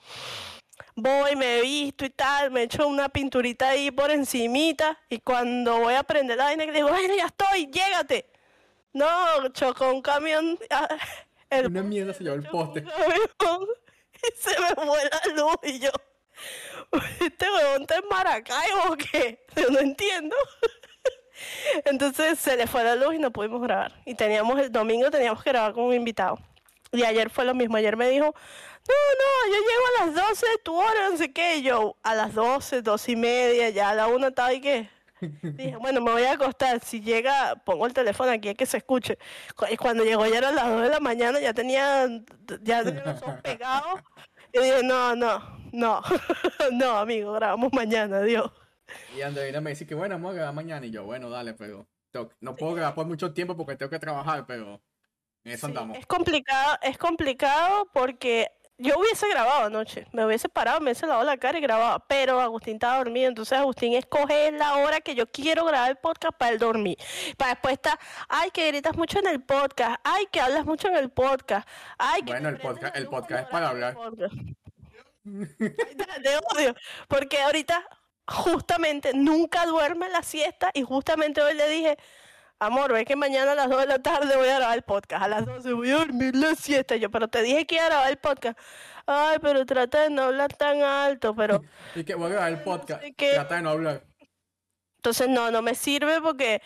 Voy, 0.95 1.35
me 1.35 1.59
he 1.59 1.61
visto 1.61 2.03
y 2.03 2.09
tal, 2.09 2.51
me 2.51 2.63
echo 2.63 2.87
una 2.87 3.07
pinturita 3.07 3.69
ahí 3.69 3.91
por 3.91 4.09
encimita 4.09 4.99
y 5.09 5.19
cuando 5.19 5.79
voy 5.79 5.93
a 5.93 6.03
prender 6.03 6.37
la 6.37 6.45
vaina, 6.45 6.65
digo, 6.65 6.89
bueno, 6.89 7.13
ya 7.15 7.27
estoy, 7.27 7.67
llégate. 7.67 8.25
No, 8.91 9.47
chocó 9.53 9.91
un 9.91 10.01
camión. 10.01 10.57
Ah, 10.69 10.89
una 11.65 11.83
mierda 11.83 12.13
se 12.13 12.23
llevó 12.23 12.35
el 12.35 12.43
poste. 12.43 12.81
y 12.83 14.37
se 14.37 14.59
me 14.59 14.67
fue 14.69 14.99
la 15.03 15.33
luz 15.33 15.55
y 15.63 15.79
yo, 15.79 15.91
¿este 17.19 17.45
huevón 17.45 17.83
está 17.83 17.97
en 17.97 18.07
Maracaibo 18.09 18.91
o 18.91 18.97
qué? 18.97 19.45
Yo 19.55 19.69
no 19.69 19.79
entiendo. 19.79 20.35
Entonces 21.85 22.39
se 22.39 22.55
le 22.57 22.67
fue 22.67 22.83
la 22.83 22.95
luz 22.95 23.15
y 23.15 23.19
no 23.19 23.31
pudimos 23.31 23.61
grabar. 23.61 23.93
Y 24.05 24.15
teníamos 24.15 24.59
el 24.59 24.71
domingo 24.71 25.09
teníamos 25.11 25.43
que 25.43 25.51
grabar 25.51 25.73
con 25.73 25.85
un 25.85 25.93
invitado. 25.93 26.39
Y 26.91 27.03
ayer 27.03 27.29
fue 27.29 27.45
lo 27.45 27.53
mismo. 27.53 27.77
Ayer 27.77 27.95
me 27.95 28.09
dijo, 28.09 28.25
no, 28.25 28.95
no, 29.19 29.53
yo 29.53 29.59
llego 29.59 29.83
a 29.99 30.05
las 30.05 30.29
12 30.29 30.45
de 30.45 30.57
tu 30.63 30.75
hora, 30.75 31.09
no 31.09 31.17
sé 31.17 31.31
qué. 31.31 31.57
Y 31.57 31.63
yo, 31.63 31.95
a 32.03 32.15
las 32.15 32.33
12, 32.33 32.81
12 32.81 33.11
y 33.11 33.15
media, 33.15 33.69
ya 33.69 33.89
a 33.89 33.95
la 33.95 34.07
una 34.07 34.27
estaba 34.27 34.49
ahí 34.49 34.61
que... 34.61 34.89
Dije, 35.21 35.75
bueno, 35.75 36.01
me 36.01 36.11
voy 36.11 36.23
a 36.23 36.33
acostar. 36.33 36.79
Si 36.83 36.99
llega, 36.99 37.55
pongo 37.63 37.85
el 37.85 37.93
teléfono 37.93 38.31
aquí, 38.31 38.55
que 38.55 38.65
se 38.65 38.77
escuche. 38.77 39.19
Y 39.69 39.77
cuando 39.77 40.03
llegó 40.03 40.25
ya 40.25 40.39
eran 40.39 40.55
las 40.55 40.67
2 40.67 40.81
de 40.81 40.89
la 40.89 40.99
mañana, 40.99 41.39
ya 41.39 41.53
tenía, 41.53 42.07
ya 42.61 42.83
tenía 42.83 43.03
los 43.05 43.21
ojos 43.21 43.35
pegados. 43.41 44.01
Y 44.51 44.59
dije, 44.59 44.83
no, 44.83 45.15
no, 45.15 45.61
no, 45.71 46.01
no, 46.71 46.97
amigo, 46.97 47.33
grabamos 47.33 47.71
mañana, 47.71 48.17
adiós. 48.17 48.51
Y 49.15 49.21
Andreina 49.21 49.61
me 49.61 49.71
dice 49.71 49.85
que 49.85 49.95
bueno, 49.95 50.15
vamos 50.15 50.31
a 50.31 50.35
grabar 50.35 50.53
mañana. 50.53 50.85
Y 50.85 50.91
yo, 50.91 51.03
bueno, 51.03 51.29
dale, 51.29 51.53
pero 51.53 51.87
no 52.39 52.55
puedo 52.55 52.75
grabar 52.75 52.95
por 52.95 53.05
mucho 53.05 53.33
tiempo 53.33 53.55
porque 53.55 53.75
tengo 53.75 53.89
que 53.89 53.99
trabajar, 53.99 54.45
pero 54.45 54.81
en 55.43 55.51
eso 55.51 55.67
andamos. 55.67 55.97
Es 55.97 56.05
complicado, 56.05 56.77
es 56.81 56.97
complicado 56.97 57.89
porque 57.93 58.47
yo 58.77 58.97
hubiese 58.97 59.29
grabado 59.29 59.65
anoche, 59.65 60.07
me 60.11 60.25
hubiese 60.25 60.49
parado, 60.49 60.79
me 60.79 60.85
hubiese 60.85 61.05
lavado 61.05 61.23
la 61.23 61.37
cara 61.37 61.57
y 61.57 61.61
grababa, 61.61 61.99
pero 62.07 62.41
Agustín 62.41 62.75
estaba 62.75 62.97
dormido, 62.97 63.27
entonces 63.27 63.57
Agustín 63.57 63.93
escoge 63.93 64.51
la 64.53 64.77
hora 64.77 65.01
que 65.01 65.13
yo 65.13 65.27
quiero 65.27 65.65
grabar 65.65 65.91
el 65.91 65.97
podcast 65.97 66.35
para 66.35 66.51
el 66.51 66.57
dormir. 66.57 66.97
Para 67.37 67.51
después 67.51 67.73
estar, 67.73 67.99
ay, 68.27 68.49
que 68.51 68.67
gritas 68.67 68.97
mucho 68.97 69.19
en 69.19 69.27
el 69.27 69.41
podcast, 69.43 70.01
ay, 70.03 70.25
que 70.31 70.41
hablas 70.41 70.65
mucho 70.65 70.87
en 70.87 70.95
el 70.95 71.11
podcast, 71.11 71.67
ay, 71.99 72.23
Bueno, 72.25 72.49
el 72.49 72.57
podcast, 72.57 72.95
el 72.95 73.07
podcast 73.07 73.43
es 73.43 73.49
para 73.51 73.69
hablar. 73.69 73.95
Te 75.23 75.25
odio, 76.55 76.75
porque 77.07 77.39
ahorita 77.39 77.87
justamente 78.27 79.11
nunca 79.13 79.65
duerme 79.65 80.09
la 80.09 80.23
siesta 80.23 80.71
y 80.73 80.83
justamente 80.83 81.41
hoy 81.41 81.55
le 81.55 81.69
dije, 81.69 81.97
amor, 82.59 82.93
ve 82.93 83.05
que 83.05 83.15
mañana 83.15 83.53
a 83.53 83.55
las 83.55 83.69
2 83.69 83.79
de 83.81 83.87
la 83.87 83.99
tarde 83.99 84.35
voy 84.37 84.47
a 84.47 84.57
grabar 84.57 84.77
el 84.77 84.83
podcast, 84.83 85.23
a 85.23 85.27
las 85.27 85.45
12 85.45 85.73
voy 85.73 85.89
a 85.89 85.97
dormir 85.97 86.35
la 86.35 86.55
siesta. 86.55 86.95
Yo, 86.95 87.09
pero 87.09 87.27
te 87.27 87.41
dije 87.41 87.65
que 87.65 87.75
iba 87.75 87.85
a 87.85 87.89
grabar 87.89 88.11
el 88.11 88.17
podcast. 88.17 88.57
Ay, 89.07 89.39
pero 89.41 89.65
trata 89.65 90.03
de 90.03 90.09
no 90.11 90.23
hablar 90.23 90.53
tan 90.53 90.81
alto, 90.83 91.35
pero... 91.35 91.61
y 91.95 92.03
que 92.03 92.15
voy 92.15 92.27
a 92.27 92.29
grabar 92.29 92.51
el 92.51 92.61
podcast, 92.61 93.03
trata 93.17 93.55
de 93.55 93.61
no 93.61 93.69
hablar. 93.71 94.03
Entonces 94.97 95.27
no, 95.29 95.49
no 95.49 95.63
me 95.63 95.73
sirve 95.73 96.21
porque, 96.21 96.61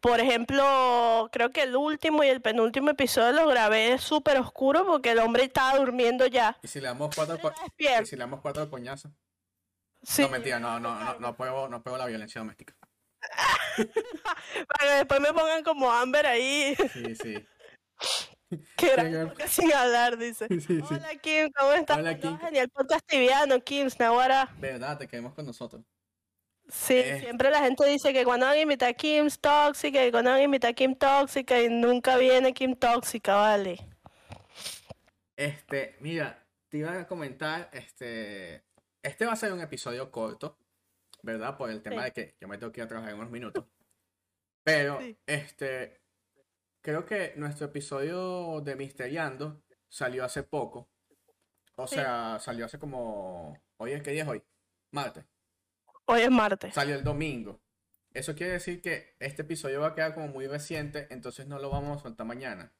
por 0.00 0.20
ejemplo, 0.20 1.30
creo 1.32 1.50
que 1.50 1.62
el 1.62 1.74
último 1.74 2.22
y 2.22 2.28
el 2.28 2.42
penúltimo 2.42 2.90
episodio 2.90 3.32
los 3.32 3.48
grabé 3.48 3.96
súper 3.96 4.38
oscuro 4.38 4.84
porque 4.86 5.12
el 5.12 5.18
hombre 5.20 5.44
estaba 5.44 5.78
durmiendo 5.78 6.26
ya. 6.26 6.58
¿Y 6.62 6.68
si 6.68 6.80
le 6.80 6.88
damos 6.88 7.16
cuatro, 7.16 7.38
¿Y 7.78 8.06
si 8.06 8.16
le 8.16 8.20
damos 8.20 8.42
cuatro 8.42 8.68
No, 10.18 10.28
mentira, 10.28 10.60
no, 10.60 10.78
no, 10.80 10.98
no, 11.04 11.18
no 11.18 11.36
puedo, 11.36 11.68
no 11.68 11.82
la 11.84 12.06
violencia 12.06 12.40
doméstica. 12.40 12.74
Para 13.76 14.90
que 14.90 14.96
después 14.96 15.20
me 15.20 15.32
pongan 15.32 15.62
como 15.62 15.90
Amber 15.90 16.26
ahí. 16.26 16.76
Sí, 16.92 17.14
sí. 17.14 17.46
Que 18.76 18.92
era 18.92 19.48
sin 19.48 19.72
hablar, 19.72 20.16
dice. 20.16 20.46
Hola 20.88 21.14
Kim, 21.20 21.50
¿cómo 21.54 21.72
estás? 21.72 21.98
Hola 21.98 22.18
Kim. 22.18 22.38
Genial 22.38 22.68
podcast 22.70 23.06
tibiano, 23.06 23.60
Kim, 23.60 23.88
Nahuara. 23.98 24.48
Verdad, 24.58 24.98
te 24.98 25.06
quedemos 25.06 25.34
con 25.34 25.44
nosotros. 25.44 25.82
Sí, 26.68 26.94
eh. 26.94 27.20
siempre 27.20 27.50
la 27.50 27.60
gente 27.60 27.84
dice 27.86 28.12
que 28.12 28.24
cuando 28.24 28.46
alguien 28.46 28.64
invita 28.64 28.88
a 28.88 28.92
Kim 28.92 29.28
tóxica 29.40 30.04
y 30.04 30.10
cuando 30.10 30.30
alguien 30.30 30.46
invita 30.46 30.68
a 30.68 30.72
Kim 30.72 30.94
tóxica 30.94 31.60
y 31.60 31.68
nunca 31.68 32.16
viene 32.16 32.52
Kim 32.52 32.74
tóxica, 32.74 33.36
vale. 33.36 33.78
Este, 35.36 35.96
mira, 36.00 36.46
te 36.68 36.78
iba 36.78 37.00
a 37.00 37.06
comentar, 37.06 37.70
este, 37.72 38.64
este 39.08 39.26
va 39.26 39.32
a 39.32 39.36
ser 39.36 39.52
un 39.52 39.60
episodio 39.60 40.10
corto, 40.10 40.58
¿verdad? 41.22 41.56
Por 41.56 41.70
el 41.70 41.82
tema 41.82 42.04
de 42.04 42.12
que 42.12 42.36
yo 42.40 42.48
me 42.48 42.58
tengo 42.58 42.72
que 42.72 42.80
ir 42.80 42.84
a 42.84 42.88
trabajar 42.88 43.12
en 43.12 43.18
unos 43.18 43.30
minutos. 43.30 43.64
Pero, 44.62 45.00
este, 45.26 46.02
creo 46.82 47.04
que 47.04 47.32
nuestro 47.36 47.66
episodio 47.66 48.60
de 48.60 48.76
Misteriando 48.76 49.62
salió 49.88 50.24
hace 50.24 50.42
poco. 50.42 50.90
O 51.76 51.86
sea, 51.86 52.38
salió 52.40 52.66
hace 52.66 52.78
como... 52.78 53.58
¿Hoy 53.78 53.92
es 53.92 54.02
qué 54.02 54.10
día 54.10 54.24
es 54.24 54.28
hoy? 54.28 54.42
Martes. 54.90 55.24
Hoy 56.06 56.20
es 56.20 56.30
martes. 56.30 56.74
Salió 56.74 56.94
el 56.94 57.04
domingo. 57.04 57.60
Eso 58.12 58.34
quiere 58.34 58.54
decir 58.54 58.82
que 58.82 59.16
este 59.20 59.42
episodio 59.42 59.80
va 59.80 59.88
a 59.88 59.94
quedar 59.94 60.14
como 60.14 60.28
muy 60.28 60.46
reciente, 60.46 61.06
entonces 61.10 61.46
no 61.46 61.58
lo 61.58 61.70
vamos 61.70 61.98
a 61.98 62.02
soltar 62.02 62.26
mañana 62.26 62.72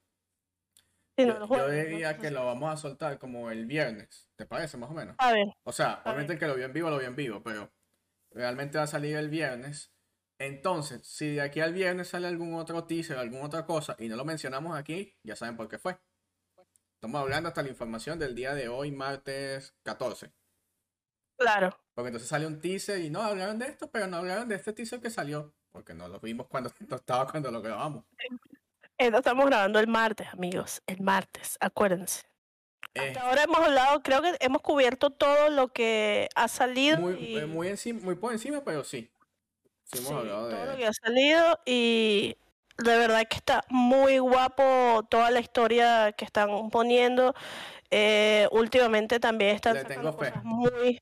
yo, 1.27 1.69
diría 1.69 2.17
que 2.19 2.31
lo 2.31 2.47
vamos 2.47 2.73
a 2.73 2.77
soltar 2.77 3.19
como 3.19 3.51
el 3.51 3.67
viernes, 3.67 4.29
¿te 4.37 4.47
parece 4.47 4.77
más 4.77 4.91
o 4.91 4.95
menos? 4.95 5.17
A 5.19 5.33
ver. 5.33 5.47
O 5.65 5.73
sea, 5.73 6.03
obviamente 6.05 6.35
el 6.35 6.39
que 6.39 6.47
lo 6.47 6.55
vio 6.55 6.67
en 6.67 6.73
vivo, 6.73 6.91
lo 6.91 6.99
vio 6.99 7.09
en 7.09 7.17
vivo, 7.17 7.43
pero 7.43 7.73
realmente 8.31 8.79
va 8.79 8.85
a 8.85 8.89
salir 8.89 9.17
el 9.17 9.29
viernes. 9.29 9.93
Entonces, 10.39 11.07
si 11.07 11.35
de 11.35 11.41
aquí 11.41 11.61
al 11.61 11.73
viernes 11.73 12.09
sale 12.09 12.29
algún 12.29 12.55
otro 12.55 12.85
teaser, 12.85 13.19
alguna 13.19 13.47
otra 13.47 13.67
cosa, 13.67 13.97
y 13.99 14.09
no 14.09 14.17
lo 14.17 14.25
mencionamos 14.25 14.79
aquí, 14.79 15.17
ya 15.25 15.35
saben 15.35 15.57
por 15.57 15.69
qué 15.69 15.79
fue. 15.79 15.99
Estamos 16.95 17.21
hablando 17.21 17.49
hasta 17.49 17.63
la 17.63 17.69
información 17.69 18.19
del 18.19 18.35
día 18.35 18.55
de 18.55 18.69
hoy, 18.69 18.91
martes 18.93 19.75
14. 19.83 20.33
Claro. 21.37 21.77
Porque 21.95 22.09
entonces 22.09 22.29
sale 22.29 22.47
un 22.47 22.61
teaser 22.61 23.01
y 23.01 23.11
no 23.11 23.23
hablaron 23.23 23.59
de 23.59 23.67
esto, 23.67 23.91
pero 23.91 24.07
no 24.07 24.17
hablaron 24.17 24.49
de 24.49 24.57
este 24.57 24.73
teaser 24.73 25.01
que 25.01 25.11
salió, 25.11 25.55
porque 25.71 25.95
no 25.95 26.09
lo 26.09 26.21
vimos 26.21 26.49
cuando 26.49 26.71
estaba 26.91 27.31
cuando 27.31 27.51
lo 27.51 27.63
grabamos. 27.63 28.05
Estamos 28.99 29.47
grabando 29.47 29.79
el 29.79 29.87
martes, 29.87 30.29
amigos. 30.33 30.83
El 30.87 31.01
martes, 31.01 31.57
acuérdense. 31.61 32.23
Hasta 32.95 33.21
eh. 33.21 33.23
ahora 33.23 33.43
hemos 33.45 33.59
hablado, 33.59 34.03
creo 34.03 34.23
que 34.23 34.37
hemos 34.41 34.63
cubierto 34.63 35.11
todo 35.11 35.51
lo 35.51 35.69
que 35.69 36.29
ha 36.35 36.49
salido. 36.49 36.99
Muy, 36.99 37.37
eh, 37.37 37.47
muy, 37.47 37.69
encima, 37.69 38.01
muy 38.03 38.15
por 38.17 38.33
encima, 38.33 38.63
pero 38.65 38.85
sí. 38.85 39.11
Sí, 39.85 39.99
hemos 39.99 40.13
hablado 40.13 40.49
de. 40.49 40.55
Todo 40.55 40.67
lo 40.67 40.77
que 40.77 40.87
ha 40.87 40.93
salido 40.93 41.61
y 41.65 42.37
de 42.79 42.99
verdad 42.99 43.27
que 43.29 43.37
está 43.37 43.65
muy 43.69 44.19
guapo 44.19 45.07
toda 45.09 45.31
la 45.31 45.41
historia 45.41 46.13
que 46.13 46.25
están 46.25 46.71
poniendo. 46.71 47.35
Eh, 47.91 48.49
últimamente 48.51 49.19
también 49.19 49.55
están 49.55 49.77
sacando 49.77 50.17
cosas 50.17 50.45
muy. 50.45 51.01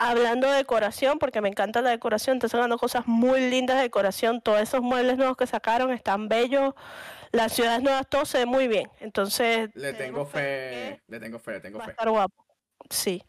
Hablando 0.00 0.48
de 0.48 0.56
decoración, 0.56 1.18
porque 1.18 1.42
me 1.42 1.50
encanta 1.50 1.82
la 1.82 1.90
decoración, 1.90 2.38
están 2.38 2.50
sacando 2.50 2.78
cosas 2.78 3.06
muy 3.06 3.50
lindas 3.50 3.76
de 3.76 3.82
decoración. 3.82 4.40
Todos 4.40 4.60
esos 4.60 4.80
muebles 4.80 5.18
nuevos 5.18 5.36
que 5.36 5.46
sacaron 5.46 5.92
están 5.92 6.28
bellos. 6.28 6.74
Las 7.32 7.52
ciudades 7.52 7.82
nuevas, 7.82 8.08
todo 8.08 8.24
se 8.24 8.38
ve 8.38 8.46
muy 8.46 8.66
bien. 8.66 8.90
Entonces. 8.98 9.68
Le 9.74 9.92
tengo 9.92 10.24
fe, 10.24 11.02
le 11.06 11.20
tengo 11.20 11.38
fe, 11.38 11.52
le 11.52 11.60
tengo 11.60 11.78
va 11.78 11.84
a 11.84 11.86
fe. 11.86 11.92
estar 11.92 12.08
guapo. 12.08 12.46
Sí. 12.88 13.22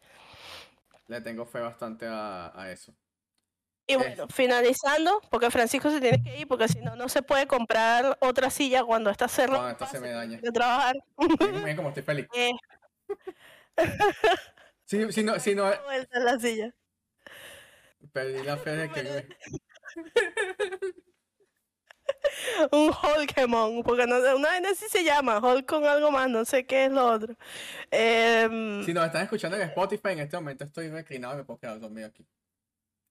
Le 1.08 1.20
tengo 1.20 1.44
fe 1.44 1.60
bastante 1.60 2.06
a, 2.06 2.58
a 2.58 2.72
eso. 2.72 2.94
Y 3.86 3.96
bueno, 3.96 4.26
finalizando, 4.28 5.20
porque 5.30 5.50
Francisco 5.50 5.90
se 5.90 6.00
tiene 6.00 6.22
que 6.22 6.38
ir, 6.38 6.48
porque 6.48 6.68
si 6.68 6.80
no, 6.80 6.96
no 6.96 7.10
se 7.10 7.22
puede 7.22 7.46
comprar 7.46 8.16
otra 8.20 8.48
silla 8.48 8.82
cuando 8.82 9.10
está 9.10 9.28
cerrado. 9.28 9.58
Cuando 9.58 9.72
esta 9.72 9.86
se 9.86 10.00
me 10.00 10.10
daña. 10.10 10.38
De 10.40 10.50
trabajar. 10.50 10.96
Miren 11.18 11.54
miren 11.56 11.76
cómo 11.76 11.88
estoy 11.90 12.02
feliz. 12.02 12.26
Eh, 13.74 13.84
Si, 14.84 15.12
si 15.12 15.22
no, 15.24 15.38
si 15.38 15.54
no, 15.54 15.64
vuelta 15.84 16.18
en 16.18 16.24
la 16.24 16.38
silla. 16.38 16.74
perdí 18.12 18.42
la 18.42 18.56
fe 18.56 18.70
de 18.76 18.90
que 18.90 19.02
me- 19.02 19.26
Un 22.72 22.90
Hulkemon, 22.92 23.82
porque 23.82 24.06
no, 24.06 24.16
una 24.36 24.48
vaina 24.48 24.70
así 24.70 24.86
se 24.88 25.02
llama, 25.04 25.38
Hulk 25.38 25.66
con 25.66 25.84
algo 25.84 26.10
más, 26.10 26.28
no 26.28 26.44
sé 26.44 26.66
qué 26.66 26.86
es 26.86 26.92
lo 26.92 27.06
otro. 27.06 27.34
Em, 27.90 28.84
Si 28.84 28.92
nos 28.92 29.06
están 29.06 29.22
escuchando 29.22 29.56
en 29.56 29.62
Spotify, 29.64 30.10
en 30.10 30.20
este 30.20 30.36
momento 30.36 30.64
estoy 30.64 30.88
reclinado 30.90 31.34
y 31.34 31.36
me 31.38 31.44
puedo 31.44 31.58
quedar 31.58 31.78
dormido 31.80 32.08
aquí. 32.08 32.26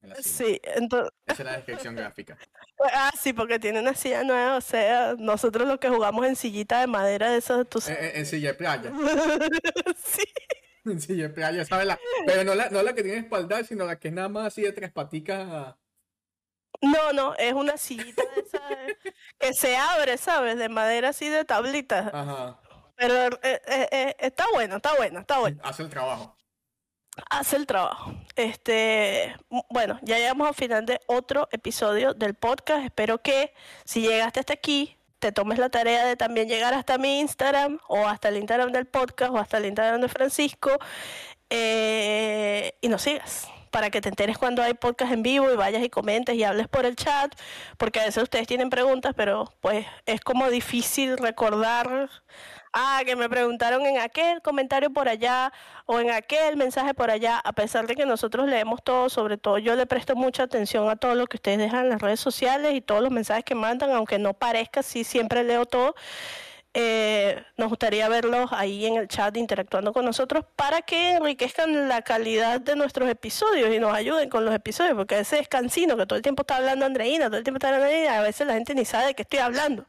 En 0.02 0.16
sí, 0.24 0.60
entonces, 0.64 1.12
Esa 1.28 1.42
es 1.44 1.46
la 1.46 1.56
descripción 1.58 1.96
gráfica. 1.96 2.38
ah, 2.94 3.12
sí, 3.20 3.34
porque 3.34 3.60
tiene 3.60 3.80
una 3.80 3.94
silla 3.94 4.24
nueva, 4.24 4.58
o 4.58 4.62
sea, 4.62 5.16
nosotros 5.18 5.68
lo 5.68 5.80
que 5.80 5.90
jugamos 5.90 6.26
en 6.26 6.36
sillita 6.36 6.80
de 6.82 6.88
madera 6.88 7.32
de 7.32 7.38
esas, 7.38 7.68
tú 7.70 7.80
En, 7.88 7.94
en- 8.04 8.16
en 8.18 8.26
silla 8.26 8.50
de 8.50 8.54
playa. 8.56 8.92
sí, 10.04 10.24
De 10.84 11.30
playa, 11.30 11.64
¿sabes? 11.66 11.86
La, 11.86 12.00
pero 12.26 12.44
no 12.44 12.56
la, 12.56 12.70
no 12.70 12.82
la 12.82 12.94
que 12.94 13.04
tiene 13.04 13.20
espaldar, 13.20 13.66
sino 13.66 13.86
la 13.86 14.00
que 14.00 14.08
es 14.08 14.14
nada 14.14 14.30
más 14.30 14.48
así 14.48 14.62
de 14.62 14.72
tres 14.72 14.92
paticas. 14.92 15.76
no, 16.82 17.14
no, 17.14 17.36
es 17.36 17.54
una 17.54 17.78
sillita 17.78 18.24
de 18.36 18.42
esas 18.42 18.62
que 19.40 19.54
se 19.54 19.78
abre, 19.78 20.18
¿sabes? 20.18 20.58
De 20.58 20.70
madera 20.70 21.10
así 21.10 21.30
de 21.30 21.46
tablitas. 21.46 22.12
Ajá. 22.14 22.60
Pero 23.02 23.36
eh, 23.42 23.62
eh, 23.68 23.88
eh, 23.92 24.16
está 24.20 24.46
bueno, 24.54 24.76
está 24.76 24.96
bueno, 24.96 25.20
está 25.22 25.40
bueno. 25.40 25.60
Hace 25.64 25.82
el 25.82 25.90
trabajo. 25.90 26.36
hace 27.32 27.56
el 27.56 27.66
trabajo. 27.66 28.14
Este, 28.36 29.36
bueno, 29.72 30.00
ya 30.04 30.18
llegamos 30.18 30.48
al 30.48 30.54
final 30.54 30.86
de 30.86 31.00
otro 31.08 31.48
episodio 31.52 32.14
del 32.14 32.36
podcast. 32.36 32.86
Espero 32.86 33.20
que 33.20 33.56
si 33.86 34.02
llegaste 34.02 34.40
hasta 34.40 34.54
aquí, 34.54 34.98
te 35.22 35.32
tomes 35.32 35.60
la 35.60 35.70
tarea 35.70 36.04
de 36.04 36.18
también 36.18 36.50
llegar 36.50 36.74
hasta 36.74 36.98
mi 36.98 37.20
Instagram 37.20 37.80
o 37.88 38.08
hasta 38.08 38.30
el 38.30 38.38
Instagram 38.38 38.72
del 38.72 38.88
podcast 38.88 39.32
o 39.32 39.38
hasta 39.38 39.60
el 39.60 39.68
Instagram 39.68 40.02
de 40.02 40.10
Francisco 40.10 40.72
eh, 41.52 42.74
y 42.82 42.90
nos 42.90 43.04
sigas 43.04 43.48
para 43.70 43.92
que 43.92 44.02
te 44.02 44.10
enteres 44.10 44.38
cuando 44.38 44.64
hay 44.64 44.74
podcast 44.74 45.14
en 45.14 45.22
vivo 45.22 45.52
y 45.52 45.56
vayas 45.56 45.84
y 45.84 45.90
comentes 45.90 46.36
y 46.36 46.44
hables 46.44 46.68
por 46.68 46.86
el 46.86 46.96
chat, 46.96 47.34
porque 47.78 48.02
a 48.02 48.06
veces 48.06 48.24
ustedes 48.24 48.48
tienen 48.48 48.70
preguntas, 48.70 49.14
pero 49.16 49.54
pues 49.62 49.86
es 50.08 50.22
como 50.22 50.50
difícil 50.50 51.18
recordar 51.18 52.10
Ah, 52.74 53.02
que 53.06 53.18
me 53.18 53.28
preguntaron 53.28 53.86
en 53.86 53.98
aquel 53.98 54.42
comentario 54.42 54.92
por 54.92 55.10
allá 55.10 55.52
o 55.86 56.00
en 56.00 56.10
aquel 56.10 56.56
mensaje 56.56 56.94
por 56.94 57.12
allá, 57.12 57.38
a 57.38 57.52
pesar 57.52 57.86
de 57.86 57.96
que 57.96 58.06
nosotros 58.06 58.48
leemos 58.48 58.82
todo, 58.82 59.10
sobre 59.10 59.38
todo 59.38 59.58
yo 59.58 59.76
le 59.76 59.86
presto 59.86 60.16
mucha 60.16 60.44
atención 60.44 60.90
a 60.90 60.96
todo 60.96 61.16
lo 61.16 61.28
que 61.28 61.36
ustedes 61.36 61.58
dejan 61.58 61.86
en 61.86 61.90
las 61.90 62.02
redes 62.02 62.22
sociales 62.22 62.74
y 62.74 62.80
todos 62.80 63.02
los 63.02 63.12
mensajes 63.12 63.44
que 63.44 63.56
mandan, 63.56 63.92
aunque 63.92 64.20
no 64.20 64.34
parezca, 64.34 64.84
sí 64.84 65.04
siempre 65.04 65.44
leo 65.44 65.66
todo. 65.66 65.96
Eh, 66.74 67.44
nos 67.58 67.68
gustaría 67.68 68.08
verlos 68.08 68.54
ahí 68.54 68.86
en 68.86 68.96
el 68.96 69.10
chat 69.10 69.36
interactuando 69.36 69.92
con 69.92 70.06
nosotros 70.06 70.46
para 70.56 70.82
que 70.82 71.16
enriquezcan 71.16 71.90
la 71.90 72.02
calidad 72.02 72.62
de 72.62 72.78
nuestros 72.78 73.10
episodios 73.10 73.76
y 73.76 73.80
nos 73.80 73.94
ayuden 73.94 74.30
con 74.30 74.46
los 74.46 74.56
episodios, 74.56 74.96
porque 74.96 75.16
a 75.16 75.18
veces 75.18 75.42
es 75.42 75.48
cansino 75.50 75.98
que 75.98 76.06
todo 76.06 76.16
el 76.16 76.24
tiempo 76.24 76.44
está 76.44 76.56
hablando 76.56 76.86
Andreina, 76.86 77.26
todo 77.26 77.40
el 77.40 77.44
tiempo 77.44 77.58
está 77.58 77.68
hablando 77.68 77.88
Andreina, 77.88 78.20
a 78.20 78.22
veces 78.22 78.48
la 78.48 78.54
gente 78.54 78.74
ni 78.74 78.86
sabe 78.86 79.08
de 79.08 79.16
qué 79.16 79.24
estoy 79.24 79.40
hablando. 79.40 79.86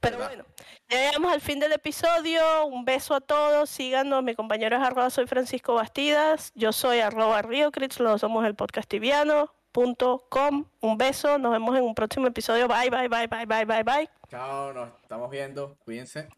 Pero 0.00 0.18
¿Verdad? 0.18 0.30
bueno, 0.30 0.44
ya 0.88 0.98
llegamos 0.98 1.32
al 1.32 1.40
fin 1.40 1.58
del 1.58 1.72
episodio. 1.72 2.66
Un 2.66 2.84
beso 2.84 3.14
a 3.14 3.20
todos. 3.20 3.70
Síganos. 3.70 4.22
Mi 4.22 4.34
compañero 4.34 4.76
es 4.76 4.82
arroba 4.82 5.10
soy 5.10 5.26
Francisco 5.26 5.74
Bastidas. 5.74 6.52
Yo 6.54 6.72
soy 6.72 7.00
arroba 7.00 7.42
Riocrits. 7.42 8.00
Lo 8.00 8.18
somos 8.18 8.44
el 8.46 8.54
podcastiviano.com. 8.54 10.64
Un 10.80 10.98
beso. 10.98 11.38
Nos 11.38 11.52
vemos 11.52 11.76
en 11.76 11.84
un 11.84 11.94
próximo 11.94 12.26
episodio. 12.26 12.68
Bye, 12.68 12.90
bye, 12.90 13.08
bye, 13.08 13.26
bye, 13.26 13.46
bye, 13.46 13.64
bye, 13.64 13.82
bye. 13.82 14.10
Chao, 14.28 14.72
nos 14.72 14.88
estamos 15.02 15.30
viendo. 15.30 15.76
Cuídense. 15.84 16.28